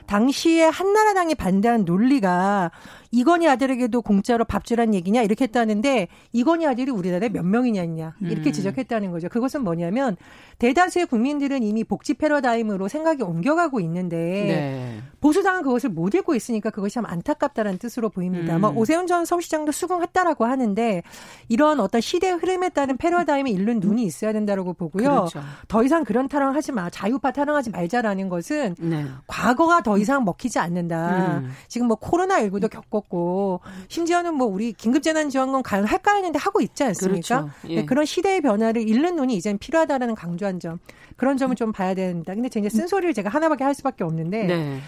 당시에 0.07 0.65
한나라당이 0.65 1.35
반대한 1.35 1.85
논리가 1.85 2.71
이건희 3.11 3.47
아들에게도 3.47 4.01
공짜로 4.01 4.45
밥 4.45 4.63
주란 4.63 4.93
얘기냐 4.93 5.21
이렇게 5.21 5.43
했다는데 5.43 6.07
이건희 6.31 6.65
아들이 6.65 6.91
우리나라에 6.91 7.29
몇 7.29 7.45
명이냐 7.45 7.83
있냐 7.83 8.15
이렇게 8.21 8.49
음. 8.49 8.53
지적했다는 8.53 9.11
거죠. 9.11 9.29
그것은 9.29 9.63
뭐냐면 9.63 10.15
대다수의 10.59 11.07
국민들은 11.07 11.63
이미 11.63 11.83
복지 11.83 12.13
패러다임으로 12.13 12.87
생각이 12.87 13.23
옮겨가고 13.23 13.79
있는데 13.81 14.17
네. 14.17 15.01
보수당은 15.19 15.63
그것을 15.63 15.89
못 15.89 16.13
읽고 16.13 16.35
있으니까 16.35 16.69
그것이 16.69 16.95
참 16.95 17.05
안타깝다는 17.05 17.77
뜻으로 17.77 18.09
보입니다. 18.09 18.55
음. 18.55 18.61
뭐 18.61 18.69
오세훈 18.71 19.07
전 19.07 19.25
서울시장도 19.25 19.71
수긍했다라고 19.71 20.45
하는데 20.45 21.03
이런 21.49 21.79
어떤 21.79 21.99
시대의 21.99 22.35
흐름에 22.35 22.69
따른 22.69 22.97
패러다임을 22.97 23.51
읽는 23.51 23.79
눈이 23.79 24.03
있어야 24.03 24.33
된다라고 24.33 24.73
보고요. 24.73 25.09
그렇죠. 25.09 25.41
더 25.67 25.83
이상 25.83 26.03
그런 26.03 26.27
타령하지 26.27 26.71
마. 26.71 26.89
자유파 26.89 27.31
타령하지 27.31 27.71
말자라는 27.71 28.29
것은 28.29 28.75
네. 28.79 29.05
과거가 29.27 29.83
더 29.83 29.97
이상 29.97 30.23
먹히지 30.23 30.59
않는다. 30.59 31.39
음. 31.39 31.51
지금 31.67 31.87
뭐 31.87 31.97
코로나 31.97 32.41
19도 32.41 32.69
겪고 32.69 33.00
먹었고 33.01 33.61
심지어는 33.87 34.35
뭐 34.35 34.47
우리 34.47 34.73
긴급재난지원금 34.73 35.63
과연 35.63 35.85
할까 35.85 36.13
했는데 36.15 36.37
하고 36.39 36.61
있지 36.61 36.83
않습니까? 36.83 37.41
그렇죠. 37.41 37.49
예. 37.69 37.75
네, 37.77 37.85
그런 37.85 38.05
시대의 38.05 38.41
변화를 38.41 38.87
잃는 38.87 39.15
눈이 39.15 39.35
이제는 39.35 39.57
필요하다라는 39.57 40.15
강조한 40.15 40.59
점 40.59 40.79
그런 41.15 41.37
점을 41.37 41.55
좀 41.55 41.71
봐야 41.71 41.93
된다. 41.93 42.33
근데 42.33 42.47
이제 42.47 42.69
쓴소리를 42.69 43.13
제가 43.13 43.29
하나밖에 43.29 43.63
할 43.63 43.73
수밖에 43.73 44.03
없는데 44.03 44.43
네. 44.43 44.79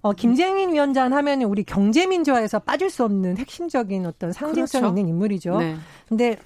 어, 0.00 0.12
김재민 0.12 0.72
위원장 0.72 1.12
하면은 1.12 1.46
우리 1.46 1.62
경제민주화에서 1.62 2.58
빠질 2.60 2.90
수 2.90 3.04
없는 3.04 3.38
핵심적인 3.38 4.04
어떤 4.06 4.32
상징성 4.32 4.80
그렇죠. 4.80 4.98
있는 4.98 5.08
인물이죠. 5.08 5.58
네. 5.58 5.76
근데 6.08 6.38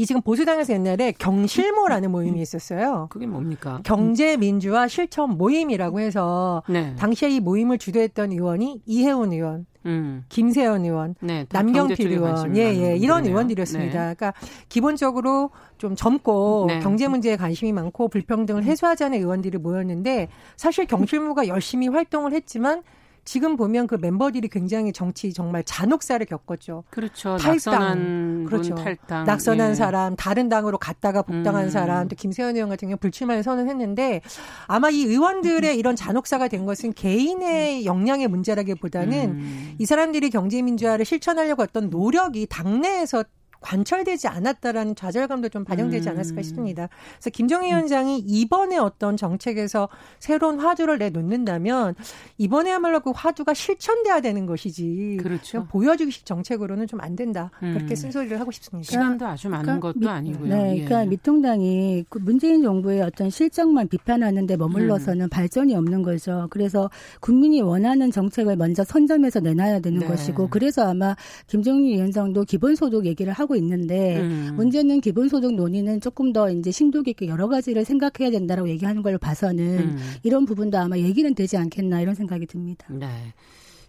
이 0.00 0.06
지금 0.06 0.22
보수당에서 0.22 0.72
옛날에 0.72 1.12
경실모라는 1.12 2.10
모임이 2.10 2.40
있었어요. 2.40 3.08
그게 3.10 3.26
뭡니까? 3.26 3.80
경제 3.84 4.38
민주화 4.38 4.88
실천 4.88 5.36
모임이라고 5.36 6.00
해서 6.00 6.62
네. 6.70 6.96
당시에 6.96 7.28
이 7.28 7.38
모임을 7.38 7.76
주도했던 7.76 8.32
의원이 8.32 8.80
이혜훈 8.86 9.34
의원, 9.34 9.66
음. 9.84 10.24
김세현 10.30 10.86
의원, 10.86 11.16
네, 11.20 11.44
남경필 11.50 12.12
의원, 12.12 12.56
예, 12.56 12.62
예, 12.62 12.96
이런 12.96 13.26
의원들이었습니다. 13.26 13.92
네. 13.92 14.14
그러니까 14.14 14.32
기본적으로 14.70 15.50
좀 15.76 15.94
젊고 15.94 16.64
네. 16.68 16.80
경제 16.80 17.06
문제에 17.06 17.36
관심이 17.36 17.70
많고 17.70 18.08
불평등을 18.08 18.64
해소하자는 18.64 19.18
의원들이 19.18 19.58
모였는데 19.58 20.28
사실 20.56 20.86
경실모가 20.86 21.46
열심히 21.46 21.88
활동을 21.88 22.32
했지만 22.32 22.82
지금 23.30 23.54
보면 23.54 23.86
그 23.86 23.94
멤버들이 23.94 24.48
굉장히 24.48 24.92
정치 24.92 25.32
정말 25.32 25.62
잔혹사를 25.62 26.26
겪었죠. 26.26 26.82
그렇죠. 26.90 27.36
탈당, 27.36 27.52
낙선한 27.52 28.44
그렇죠. 28.46 28.74
탈당. 28.74 29.24
낙선한 29.24 29.70
예. 29.70 29.74
사람, 29.76 30.16
다른 30.16 30.48
당으로 30.48 30.78
갔다가 30.78 31.22
복당한 31.22 31.66
음. 31.66 31.70
사람, 31.70 32.08
또 32.08 32.16
김세현 32.16 32.56
의원 32.56 32.68
같은 32.70 32.88
경우 32.88 32.96
불출마를 32.96 33.44
선언했는데 33.44 34.22
아마 34.66 34.90
이 34.90 35.04
의원들의 35.04 35.78
이런 35.78 35.94
잔혹사가 35.94 36.48
된 36.48 36.66
것은 36.66 36.92
개인의 36.92 37.86
역량의 37.86 38.26
문제라기보다는 38.26 39.30
음. 39.30 39.74
이 39.78 39.86
사람들이 39.86 40.28
경제민주화를 40.30 41.04
실천하려고 41.04 41.62
했던 41.62 41.88
노력이 41.88 42.48
당내에서 42.50 43.22
관철되지 43.60 44.28
않았다라는 44.28 44.94
좌절감도 44.94 45.48
좀 45.48 45.64
반영되지 45.64 46.08
음. 46.08 46.14
않았을까 46.14 46.42
싶습니다. 46.42 46.88
그래서 47.14 47.30
김정희 47.30 47.68
위원장이 47.68 48.18
이번에 48.18 48.78
어떤 48.78 49.16
정책에서 49.16 49.88
새로운 50.20 50.60
화두를 50.60 50.98
내놓는다면 50.98 51.96
이번에야말로 52.38 53.00
그 53.00 53.10
화두가 53.14 53.54
실천돼야 53.54 54.20
되는 54.20 54.46
것이지. 54.46 55.18
그렇죠. 55.20 55.66
보여주기식 55.70 56.24
정책으로는 56.24 56.86
좀 56.86 57.00
안 57.00 57.16
된다. 57.16 57.50
음. 57.62 57.74
그렇게 57.74 57.94
쓴소리를 57.94 58.38
하고 58.38 58.50
싶습니다. 58.50 58.90
시간도 58.90 59.26
아주 59.26 59.48
많은 59.48 59.64
그러니까 59.64 59.88
것도 59.88 60.00
미, 60.00 60.08
아니고요. 60.08 60.48
네, 60.48 60.76
예. 60.78 60.84
그러니까 60.84 61.04
미통당이 61.06 62.04
그 62.08 62.18
문재인 62.18 62.62
정부의 62.62 63.02
어떤 63.02 63.30
실정만 63.30 63.88
비판하는데 63.88 64.56
머물러서는 64.56 65.26
음. 65.26 65.28
발전이 65.28 65.74
없는 65.74 66.02
거죠. 66.02 66.46
그래서 66.50 66.90
국민이 67.20 67.60
원하는 67.62 68.10
정책을 68.10 68.56
먼저 68.56 68.84
선점해서 68.84 69.40
내놔야 69.40 69.80
되는 69.80 70.00
네. 70.00 70.06
것이고 70.06 70.48
그래서 70.50 70.88
아마 70.88 71.16
김정희 71.46 71.94
위원장도 71.94 72.44
기본소득 72.44 73.06
얘기를 73.06 73.32
하고 73.32 73.49
하고 73.50 73.56
있는데 73.56 74.20
음. 74.20 74.52
문제는 74.54 75.00
기본소득 75.00 75.54
논의는 75.54 76.00
조금 76.00 76.32
더 76.32 76.50
이제 76.50 76.70
심도 76.70 77.02
깊게 77.02 77.26
여러 77.26 77.48
가지를 77.48 77.84
생각해야 77.84 78.30
된다라고 78.30 78.68
얘기하는 78.68 79.02
걸 79.02 79.18
봐서는 79.18 79.78
음. 79.80 79.98
이런 80.22 80.46
부분도 80.46 80.78
아마 80.78 80.96
얘기는 80.96 81.34
되지 81.34 81.56
않겠나 81.56 82.00
이런 82.00 82.14
생각이 82.14 82.46
듭니다. 82.46 82.86
네. 82.90 83.34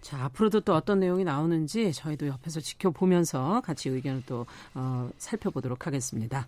자, 0.01 0.23
앞으로도 0.25 0.61
또 0.61 0.73
어떤 0.73 0.99
내용이 0.99 1.23
나오는지 1.23 1.93
저희도 1.93 2.25
옆에서 2.25 2.59
지켜보면서 2.59 3.61
같이 3.63 3.89
의견을 3.89 4.23
또 4.25 4.47
어, 4.73 5.11
살펴보도록 5.19 5.85
하겠습니다. 5.85 6.47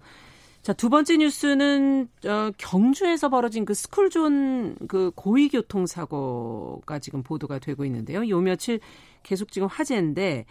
자, 0.63 0.73
두 0.73 0.89
번째 0.89 1.17
뉴스는 1.17 2.07
어, 2.25 2.49
경주에서 2.57 3.29
벌어진 3.29 3.63
그 3.63 3.75
스쿨존 3.75 4.87
그 4.87 5.11
고의 5.13 5.49
교통 5.49 5.85
사고가 5.85 6.97
지금 6.97 7.21
보도가 7.21 7.59
되고 7.59 7.85
있는데요. 7.85 8.27
요 8.27 8.41
며칠 8.41 8.79
계속 9.21 9.51
지금 9.51 9.67
화제인데 9.67 10.45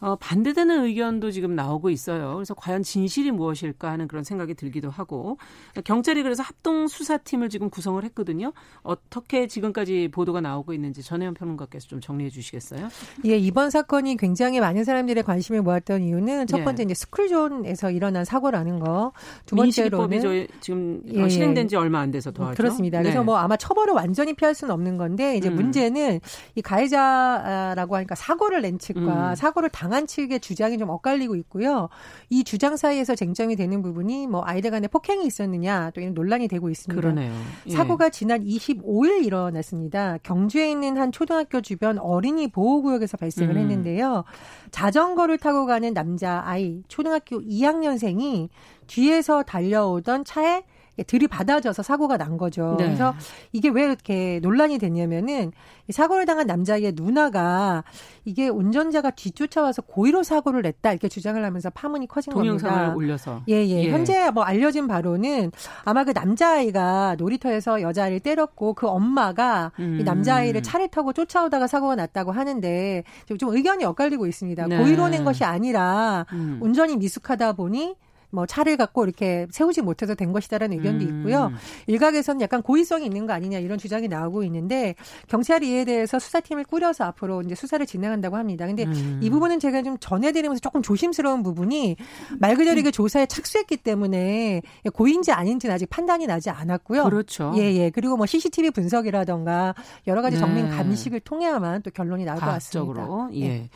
어, 0.00 0.16
반대되는 0.16 0.84
의견도 0.84 1.30
지금 1.30 1.54
나오고 1.54 1.88
있어요. 1.90 2.34
그래서 2.34 2.52
과연 2.54 2.82
진실이 2.82 3.30
무엇일까 3.30 3.90
하는 3.90 4.08
그런 4.08 4.24
생각이 4.24 4.54
들기도 4.54 4.90
하고 4.90 5.38
경찰이 5.84 6.22
그래서 6.22 6.42
합동 6.42 6.86
수사팀을 6.86 7.48
지금 7.48 7.70
구성을 7.70 8.02
했거든요. 8.04 8.52
어떻게 8.82 9.46
지금까지 9.46 10.10
보도가 10.12 10.42
나오고 10.42 10.74
있는지 10.74 11.02
전혜연 11.02 11.34
평론가께서 11.34 11.88
좀 11.88 12.00
정리해 12.00 12.28
주시겠어요? 12.28 12.88
예, 13.24 13.38
이번 13.38 13.70
사건이 13.70 14.18
굉장히 14.18 14.60
많은 14.60 14.84
사람들의 14.84 15.22
관심을 15.22 15.62
모았던 15.62 16.02
이유는 16.02 16.46
첫 16.46 16.58
예. 16.58 16.64
번째 16.64 16.82
예. 16.82 16.84
이제 16.84 16.94
스쿨존에서 16.94 17.90
일어난 17.90 18.24
사고라는 18.26 18.80
거. 18.80 19.12
두 19.46 19.56
번째로는 19.56 20.46
지금 20.60 21.02
어, 21.08 21.24
예. 21.24 21.28
실행된 21.28 21.68
지 21.68 21.76
얼마 21.76 22.00
안 22.00 22.10
돼서 22.10 22.30
더 22.32 22.44
하죠. 22.48 22.56
그렇습니다. 22.56 22.98
그래서 22.98 23.20
네. 23.20 23.24
뭐 23.24 23.38
아마 23.38 23.56
처벌을 23.56 23.94
완전히 23.94 24.34
피할 24.34 24.54
수는 24.54 24.74
없는 24.74 24.98
건데 24.98 25.36
이제 25.36 25.48
음. 25.48 25.54
문제는 25.54 26.20
이 26.54 26.60
가해자라고 26.62 27.96
하니까 27.96 28.14
사고를 28.14 28.60
낸 28.60 28.78
측과 28.78 29.30
음. 29.30 29.34
사고를 29.34 29.70
당 29.70 29.85
당한 29.86 30.08
측의 30.08 30.40
주장이 30.40 30.78
좀 30.78 30.90
엇갈리고 30.90 31.36
있고요. 31.36 31.88
이 32.28 32.42
주장 32.42 32.76
사이에서 32.76 33.14
쟁점이 33.14 33.54
되는 33.54 33.82
부분이 33.82 34.26
뭐 34.26 34.42
아이들 34.44 34.72
간에 34.72 34.88
폭행이 34.88 35.24
있었느냐 35.24 35.92
또 35.94 36.00
이런 36.00 36.12
논란이 36.12 36.48
되고 36.48 36.68
있습니다. 36.68 37.00
그러네요. 37.00 37.32
예. 37.68 37.70
사고가 37.70 38.10
지난 38.10 38.44
25일 38.44 39.24
일어났습니다. 39.24 40.18
경주에 40.24 40.68
있는 40.68 40.98
한 40.98 41.12
초등학교 41.12 41.60
주변 41.60 41.98
어린이 41.98 42.48
보호구역에서 42.48 43.16
발생을 43.16 43.54
음. 43.54 43.60
했는데요. 43.60 44.24
자전거를 44.72 45.38
타고 45.38 45.66
가는 45.66 45.94
남자 45.94 46.42
아이 46.44 46.82
초등학교 46.88 47.40
2학년생이 47.40 48.48
뒤에서 48.88 49.44
달려오던 49.44 50.24
차에 50.24 50.64
들이받아져서 51.04 51.82
사고가 51.82 52.16
난 52.16 52.36
거죠. 52.36 52.76
네. 52.78 52.84
그래서 52.86 53.14
이게 53.52 53.68
왜 53.68 53.84
이렇게 53.84 54.40
논란이 54.42 54.78
됐냐면은 54.78 55.52
사고를 55.90 56.26
당한 56.26 56.46
남자의 56.46 56.92
누나가 56.94 57.84
이게 58.24 58.48
운전자가 58.48 59.10
뒤쫓아와서 59.10 59.82
고의로 59.82 60.22
사고를 60.22 60.62
냈다 60.62 60.92
이렇게 60.92 61.08
주장을 61.08 61.42
하면서 61.42 61.70
파문이 61.70 62.08
커진 62.08 62.32
동영상을 62.32 62.74
겁니다. 62.74 62.96
올려서 62.96 63.42
예예. 63.48 63.68
예. 63.68 63.84
예. 63.84 63.90
현재 63.90 64.30
뭐 64.30 64.42
알려진 64.42 64.88
바로는 64.88 65.52
아마 65.84 66.04
그 66.04 66.10
남자아이가 66.10 67.16
놀이터에서 67.18 67.82
여자아이를 67.82 68.20
때렸고 68.20 68.74
그 68.74 68.86
엄마가 68.88 69.72
음. 69.78 69.98
이 70.00 70.04
남자아이를 70.04 70.62
차를 70.62 70.88
타고 70.88 71.12
쫓아오다가 71.12 71.66
사고가 71.66 71.94
났다고 71.96 72.32
하는데 72.32 73.04
좀 73.38 73.54
의견이 73.54 73.84
엇갈리고 73.84 74.26
있습니다. 74.26 74.66
네. 74.66 74.78
고의로 74.78 75.08
낸 75.08 75.24
것이 75.24 75.44
아니라 75.44 76.26
음. 76.32 76.58
운전이 76.60 76.96
미숙하다 76.96 77.52
보니 77.52 77.96
뭐 78.30 78.46
차를 78.46 78.76
갖고 78.76 79.04
이렇게 79.04 79.46
세우지 79.50 79.82
못해서 79.82 80.14
된 80.14 80.32
것이다라는 80.32 80.78
의견도 80.78 81.04
음. 81.04 81.18
있고요. 81.18 81.52
일각에서는 81.86 82.40
약간 82.40 82.62
고의성이 82.62 83.06
있는 83.06 83.26
거 83.26 83.32
아니냐 83.32 83.58
이런 83.58 83.78
주장이 83.78 84.08
나오고 84.08 84.42
있는데 84.44 84.94
경찰이 85.28 85.68
이에 85.70 85.84
대해서 85.84 86.18
수사팀을 86.18 86.64
꾸려서 86.64 87.04
앞으로 87.04 87.42
이제 87.42 87.54
수사를 87.54 87.84
진행한다고 87.84 88.36
합니다. 88.36 88.66
근데 88.66 88.84
음. 88.84 89.20
이 89.22 89.30
부분은 89.30 89.60
제가 89.60 89.82
좀 89.82 89.96
전해드리면서 89.98 90.60
조금 90.60 90.82
조심스러운 90.82 91.42
부분이 91.42 91.96
말 92.38 92.56
그대로 92.56 92.78
이게 92.78 92.90
조사에 92.90 93.26
착수했기 93.26 93.78
때문에 93.78 94.62
고인지 94.92 95.32
아닌지는 95.32 95.74
아직 95.74 95.88
판단이 95.90 96.26
나지 96.26 96.50
않았고요. 96.50 97.04
그렇죠. 97.04 97.52
예, 97.56 97.72
예. 97.74 97.90
그리고 97.90 98.16
뭐 98.16 98.26
CCTV 98.26 98.70
분석이라던가 98.70 99.74
여러 100.06 100.22
가지 100.22 100.38
정밀 100.38 100.64
네. 100.64 100.70
감식을 100.70 101.20
통해야만 101.20 101.82
또 101.82 101.90
결론이 101.90 102.24
나올 102.24 102.40
것 102.40 102.46
같습니다. 102.46 103.06
예. 103.32 103.48
네. 103.48 103.70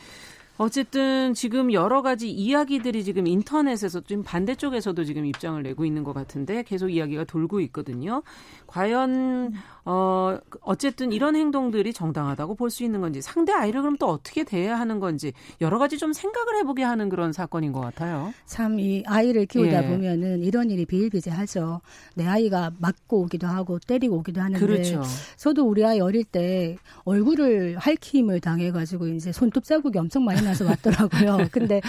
어쨌든 0.61 1.33
지금 1.33 1.73
여러 1.73 2.03
가지 2.03 2.29
이야기들이 2.29 3.03
지금 3.03 3.25
인터넷에서 3.25 3.99
좀 4.01 4.21
반대쪽에서도 4.21 5.03
지금 5.05 5.25
입장을 5.25 5.59
내고 5.63 5.85
있는 5.85 6.03
것 6.03 6.13
같은데 6.13 6.61
계속 6.61 6.89
이야기가 6.89 7.23
돌고 7.23 7.61
있거든요. 7.61 8.21
과연 8.67 9.53
어 9.85 10.37
어쨌든 10.61 11.11
이런 11.11 11.35
행동들이 11.35 11.93
정당하다고 11.93 12.55
볼 12.55 12.69
수 12.71 12.83
있는 12.83 13.01
건지 13.01 13.21
상대 13.21 13.51
아이를 13.51 13.81
그럼 13.81 13.97
또 13.97 14.07
어떻게 14.07 14.43
대해야 14.45 14.79
하는 14.79 14.99
건지 14.99 15.33
여러 15.59 15.77
가지 15.77 15.97
좀 15.97 16.13
생각을 16.13 16.57
해보게 16.59 16.83
하는 16.83 17.09
그런 17.09 17.33
사건인 17.33 17.71
것 17.73 17.81
같아요. 17.81 18.33
참 18.45 18.79
이 18.79 19.03
아이를 19.05 19.45
키우다 19.47 19.83
예. 19.83 19.87
보면은 19.87 20.39
이런 20.43 20.69
일이 20.71 20.85
비일비재하죠. 20.85 21.81
내 22.15 22.25
아이가 22.25 22.71
맞고 22.79 23.21
오기도 23.23 23.47
하고 23.47 23.79
때리고 23.79 24.17
오기도 24.17 24.39
하는데 24.41 24.59
그렇죠. 24.65 25.03
저도 25.35 25.67
우리 25.67 25.85
아이 25.85 25.99
어릴 25.99 26.23
때 26.23 26.77
얼굴을 27.03 27.77
할퀴임을 27.77 28.39
당해가지고 28.39 29.07
이제 29.09 29.31
손톱 29.33 29.65
자국이 29.65 29.97
엄청 29.99 30.23
많이 30.23 30.41
나서 30.41 30.65
왔더라고요. 30.65 31.47
근데 31.51 31.81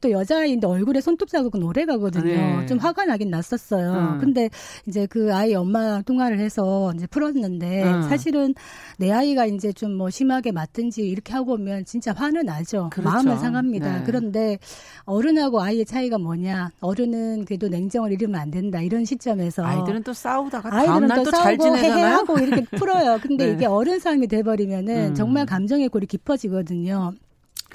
또 0.00 0.10
여자아이인데 0.10 0.66
얼굴에 0.66 1.00
손톱 1.00 1.28
자국은 1.28 1.62
오래 1.62 1.84
가거든요. 1.86 2.24
네. 2.24 2.66
좀 2.66 2.78
화가 2.78 3.06
나긴 3.06 3.30
났었어요. 3.30 3.92
음. 4.14 4.18
근데 4.18 4.50
이제 4.86 5.06
그 5.06 5.34
아이 5.34 5.54
엄마 5.54 6.02
통화를 6.02 6.38
해서 6.38 6.92
이제 6.94 7.06
풀었는데 7.20 7.84
음. 7.84 8.02
사실은 8.02 8.54
내 8.98 9.12
아이가 9.12 9.44
이제 9.44 9.72
좀 9.72 9.90
뭐 10.00 10.08
심하게 10.08 10.50
맞든지 10.52 11.02
이렇게 11.02 11.32
하고 11.34 11.54
오면 11.54 11.84
진짜 11.84 12.12
화는 12.12 12.46
나죠. 12.46 12.88
그렇죠. 12.90 13.10
마음은 13.10 13.38
상합니다. 13.38 13.98
네. 13.98 14.02
그런데 14.06 14.58
어른하고 15.04 15.60
아이의 15.60 15.84
차이가 15.84 16.16
뭐냐? 16.16 16.70
어른은 16.80 17.44
그래도 17.44 17.68
냉정을 17.68 18.12
잃으면 18.12 18.40
안 18.40 18.50
된다. 18.50 18.80
이런 18.80 19.04
시점에서 19.04 19.62
아이들은 19.64 20.04
또 20.04 20.12
싸우다가 20.14 20.74
아이들은 20.74 21.24
또잘 21.24 21.58
지내잖아요. 21.58 22.14
하고 22.14 22.38
이렇게 22.38 22.64
풀어요. 22.76 23.18
근데 23.20 23.46
네. 23.50 23.52
이게 23.52 23.66
어른 23.66 23.98
삶이 23.98 24.28
돼버리면은 24.28 25.10
음. 25.10 25.14
정말 25.14 25.44
감정의 25.44 25.88
골이 25.88 26.06
깊어지거든요. 26.06 27.12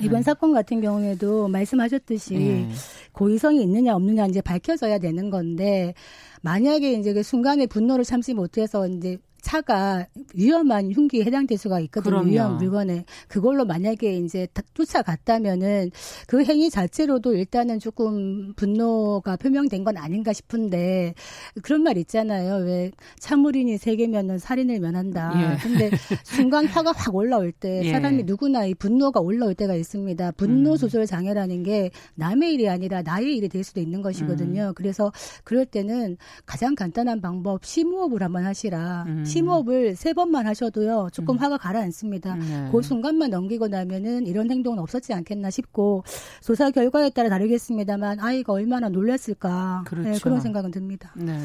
이번 0.02 0.18
네. 0.20 0.24
사건 0.24 0.52
같은 0.52 0.82
경우에도 0.82 1.48
말씀하셨듯이 1.48 2.34
네. 2.34 2.70
고의성이 3.12 3.62
있느냐 3.62 3.96
없느냐 3.96 4.26
이제 4.26 4.42
밝혀져야 4.42 4.98
되는 4.98 5.30
건데 5.30 5.94
만약에 6.42 6.94
이제 6.94 7.14
그 7.14 7.24
순간에 7.24 7.66
분노를 7.66 8.04
참지 8.04 8.34
못해서 8.34 8.88
이제 8.88 9.18
차가 9.46 10.08
위험한 10.34 10.92
흉기에 10.92 11.24
해당될 11.24 11.60
수가 11.60 11.80
있거든요. 11.82 12.16
그럼요. 12.16 12.32
위험 12.32 12.58
물건에 12.58 13.06
그걸로 13.28 13.64
만약에 13.64 14.18
이제 14.18 14.48
쫓아갔다면은 14.74 15.92
그 16.26 16.44
행위 16.44 16.72
자체로도 16.72 17.36
일단은 17.36 17.78
조금 17.78 18.54
분노가 18.56 19.36
표명된 19.36 19.84
건 19.84 19.98
아닌가 19.98 20.34
싶은데 20.34 21.14
그런 21.62 21.84
말 21.84 21.96
있잖아요. 22.00 22.66
왜 22.66 22.90
차물인이 23.20 23.78
세 23.78 23.96
개면은 23.96 24.40
살인을 24.40 24.80
면한다. 24.80 25.34
예. 25.36 25.58
근데 25.62 25.92
순간 26.26 26.66
화가 26.66 26.94
확 26.94 27.14
올라올 27.14 27.52
때 27.52 27.84
예. 27.84 27.92
사람이 27.92 28.24
누구나 28.24 28.66
이 28.66 28.74
분노가 28.74 29.20
올라올 29.20 29.54
때가 29.54 29.76
있습니다. 29.76 30.32
분노 30.32 30.72
음. 30.72 30.78
조절 30.78 31.06
장애라는 31.06 31.62
게 31.62 31.92
남의 32.16 32.56
일이 32.56 32.68
아니라 32.68 33.04
나의 33.04 33.38
일이 33.38 33.48
될 33.48 33.64
수도 33.64 33.80
있는 33.80 34.02
것이거든요. 34.02 34.70
음. 34.70 34.74
그래서 34.74 35.12
그럴 35.44 35.68
때는 35.68 36.18
가장 36.48 36.74
간단한 36.74 37.22
방법 37.22 37.64
심호흡을 37.64 38.24
한번 38.24 38.44
하시라. 38.44 39.06
음. 39.08 39.24
심호흡을 39.36 39.96
세 39.96 40.14
번만 40.14 40.48
하셔도요 40.48 41.10
조금 41.12 41.36
음. 41.36 41.40
화가 41.40 41.58
가라앉습니다. 41.58 42.36
네. 42.36 42.70
그 42.72 42.82
순간만 42.82 43.30
넘기고 43.30 43.68
나면은 43.68 44.26
이런 44.28 44.50
행동은 44.50 44.80
없었지 44.80 45.14
않겠나 45.14 45.50
싶고 45.50 46.04
조사 46.42 46.72
결과에 46.72 47.10
따라 47.10 47.30
다르겠습니다만 47.30 48.20
아이가 48.20 48.54
얼마나 48.54 48.90
놀랐을까 48.90 49.84
네, 49.84 49.90
그렇죠. 49.90 50.10
네, 50.10 50.20
그런 50.20 50.42
생각은 50.42 50.72
듭니다. 50.72 51.14
네. 51.16 51.38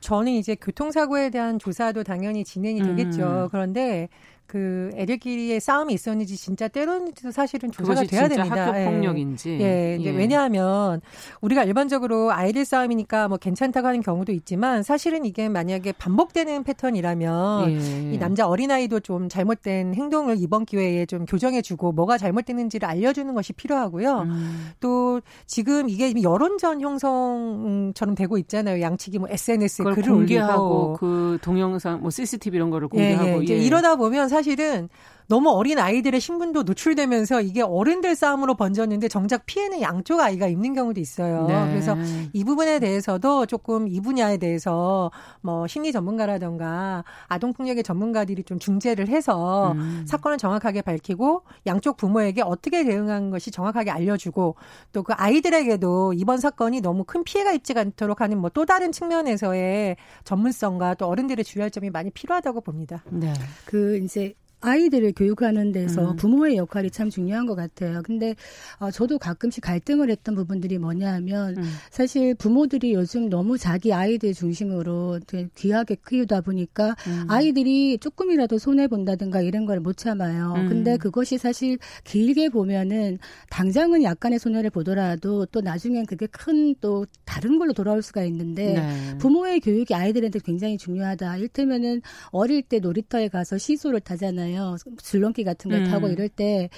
저는 0.00 0.32
이제 0.32 0.54
교통사고에 0.54 1.30
대한 1.30 1.58
조사도 1.58 2.04
당연히 2.04 2.44
진행이 2.44 2.82
되겠죠. 2.82 3.44
음. 3.44 3.48
그런데 3.50 4.08
그 4.46 4.90
애들끼리의 4.94 5.60
싸움이 5.60 5.92
있었는지 5.92 6.36
진짜 6.36 6.68
때렸는지도 6.68 7.30
사실은 7.30 7.70
조사가 7.70 8.04
돼야 8.04 8.28
됩니다. 8.28 8.68
학교 8.68 8.90
폭력인지. 8.90 9.58
예. 9.60 9.98
예. 10.00 10.04
예. 10.04 10.10
왜냐하면 10.10 11.00
우리가 11.40 11.64
일반적으로 11.64 12.32
아이들 12.32 12.64
싸움이니까 12.64 13.28
뭐 13.28 13.38
괜찮다고 13.38 13.86
하는 13.88 14.02
경우도 14.02 14.32
있지만 14.32 14.82
사실은 14.82 15.24
이게 15.24 15.48
만약에 15.48 15.92
반복되는 15.92 16.64
패턴이라면 16.64 17.70
예. 17.70 18.12
이 18.14 18.18
남자 18.18 18.46
어린아이도 18.46 19.00
좀 19.00 19.28
잘못된 19.28 19.94
행동을 19.94 20.36
이번 20.38 20.64
기회에 20.64 21.06
좀 21.06 21.26
교정해 21.26 21.62
주고 21.62 21.92
뭐가 21.92 22.18
잘못됐는지를 22.18 22.88
알려 22.88 23.12
주는 23.12 23.34
것이 23.34 23.52
필요하고요. 23.52 24.20
음. 24.22 24.70
또 24.80 25.20
지금 25.46 25.88
이게 25.88 26.14
여론전 26.22 26.80
형성처럼 26.80 28.14
되고 28.14 28.38
있잖아요. 28.38 28.80
양측이 28.80 29.18
뭐 29.18 29.28
SNS 29.28 29.82
에 29.82 29.84
글을 29.84 30.12
공개하고 30.12 30.66
올리고 30.66 30.96
그 30.98 31.38
동영상 31.42 32.00
뭐 32.00 32.10
CCTV 32.10 32.56
이런 32.56 32.70
거를 32.70 32.88
공개하고 32.88 33.26
예, 33.26 33.38
예. 33.38 33.42
이제 33.42 33.56
이러다 33.56 33.96
보면 33.96 34.28
사실은 34.36 34.90
너무 35.28 35.50
어린 35.50 35.78
아이들의 35.78 36.20
신분도 36.20 36.64
노출되면서 36.64 37.40
이게 37.40 37.62
어른들 37.62 38.14
싸움으로 38.14 38.54
번졌는데 38.56 39.08
정작 39.08 39.46
피해는 39.46 39.80
양쪽 39.80 40.20
아이가 40.20 40.46
입는 40.48 40.74
경우도 40.74 41.00
있어요. 41.00 41.46
네. 41.46 41.68
그래서 41.68 41.96
이 42.32 42.44
부분에 42.44 42.78
대해서도 42.80 43.46
조금 43.46 43.88
이 43.88 44.00
분야에 44.00 44.36
대해서 44.36 45.10
뭐 45.40 45.66
심리 45.66 45.92
전문가라던가 45.92 47.04
아동 47.28 47.52
폭력의 47.52 47.82
전문가들이 47.82 48.42
좀 48.44 48.58
중재를 48.58 49.08
해서 49.08 49.72
음. 49.72 50.04
사건을 50.06 50.38
정확하게 50.38 50.82
밝히고 50.82 51.42
양쪽 51.66 51.96
부모에게 51.96 52.42
어떻게 52.42 52.84
대응한 52.84 53.30
것이 53.30 53.50
정확하게 53.50 53.90
알려주고 53.90 54.56
또 54.92 55.06
그 55.06 55.12
아이들에게도 55.16 56.14
이번 56.14 56.38
사건이 56.38 56.80
너무 56.80 57.04
큰 57.04 57.22
피해가 57.22 57.52
있지 57.52 57.74
않도록 57.76 58.20
하는 58.20 58.38
뭐 58.38 58.50
또 58.56 58.64
다른 58.64 58.90
측면에서의 58.90 59.96
전문성과 60.24 60.94
또 60.94 61.06
어른들의 61.08 61.44
주의할 61.44 61.70
점이 61.70 61.90
많이 61.90 62.10
필요하다고 62.10 62.62
봅니다. 62.62 63.04
네. 63.10 63.32
그 63.66 63.98
이제 63.98 64.32
아이들을 64.60 65.12
교육하는 65.16 65.72
데서 65.72 66.12
음. 66.12 66.16
부모의 66.16 66.56
역할이 66.56 66.90
참 66.90 67.10
중요한 67.10 67.46
것 67.46 67.54
같아요. 67.54 68.02
근데 68.04 68.34
어, 68.78 68.90
저도 68.90 69.18
가끔씩 69.18 69.62
갈등을 69.62 70.10
했던 70.10 70.34
부분들이 70.34 70.78
뭐냐 70.78 71.12
하면 71.14 71.56
음. 71.58 71.62
사실 71.90 72.34
부모들이 72.34 72.94
요즘 72.94 73.28
너무 73.28 73.58
자기 73.58 73.92
아이들 73.92 74.32
중심으로 74.34 75.20
귀하게 75.54 75.96
키우다 76.06 76.40
보니까 76.40 76.96
음. 77.06 77.24
아이들이 77.28 77.98
조금이라도 77.98 78.58
손해 78.58 78.88
본다든가 78.88 79.40
이런 79.42 79.64
걸 79.66 79.76
못 79.76 79.96
참아요. 79.98 80.54
음. 80.56 80.68
근데 80.68 80.96
그것이 80.96 81.36
사실 81.38 81.78
길게 82.04 82.48
보면은 82.48 83.18
당장은 83.50 84.02
약간의 84.02 84.38
손해를 84.38 84.70
보더라도 84.70 85.44
또 85.46 85.60
나중엔 85.60 86.06
그게 86.06 86.26
큰 86.26 86.74
또 86.80 87.06
다른 87.24 87.58
걸로 87.58 87.72
돌아올 87.72 88.02
수가 88.02 88.24
있는데 88.24 88.74
네. 88.74 89.18
부모의 89.18 89.60
교육이 89.60 89.94
아이들한테 89.94 90.40
굉장히 90.44 90.76
중요하다. 90.78 91.36
일테면은 91.38 92.02
어릴 92.30 92.62
때 92.62 92.78
놀이터에 92.80 93.28
가서 93.28 93.56
시소를 93.58 94.00
타잖아요. 94.00 94.45
있잖아요. 94.46 94.76
줄넘기 95.02 95.44
같은 95.44 95.70
걸 95.70 95.80
음. 95.80 95.90
타고 95.90 96.08
이럴 96.08 96.28
때 96.28 96.68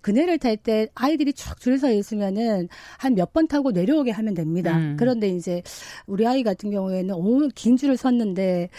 그네를 0.00 0.38
탈 0.38 0.56
때 0.56 0.88
아이들이 0.94 1.32
쭉 1.32 1.58
줄 1.60 1.78
서 1.78 1.90
있으면은 1.92 2.68
한 2.98 3.14
몇 3.14 3.32
번 3.32 3.46
타고 3.46 3.70
내려오게 3.72 4.10
하면 4.10 4.34
됩니다. 4.34 4.76
음. 4.76 4.96
그런데 4.98 5.28
이제 5.28 5.62
우리 6.06 6.26
아이 6.26 6.42
같은 6.42 6.70
경우에는 6.70 7.14
오늘 7.14 7.50
긴 7.54 7.76
줄을 7.76 7.96
섰는데 7.96 8.70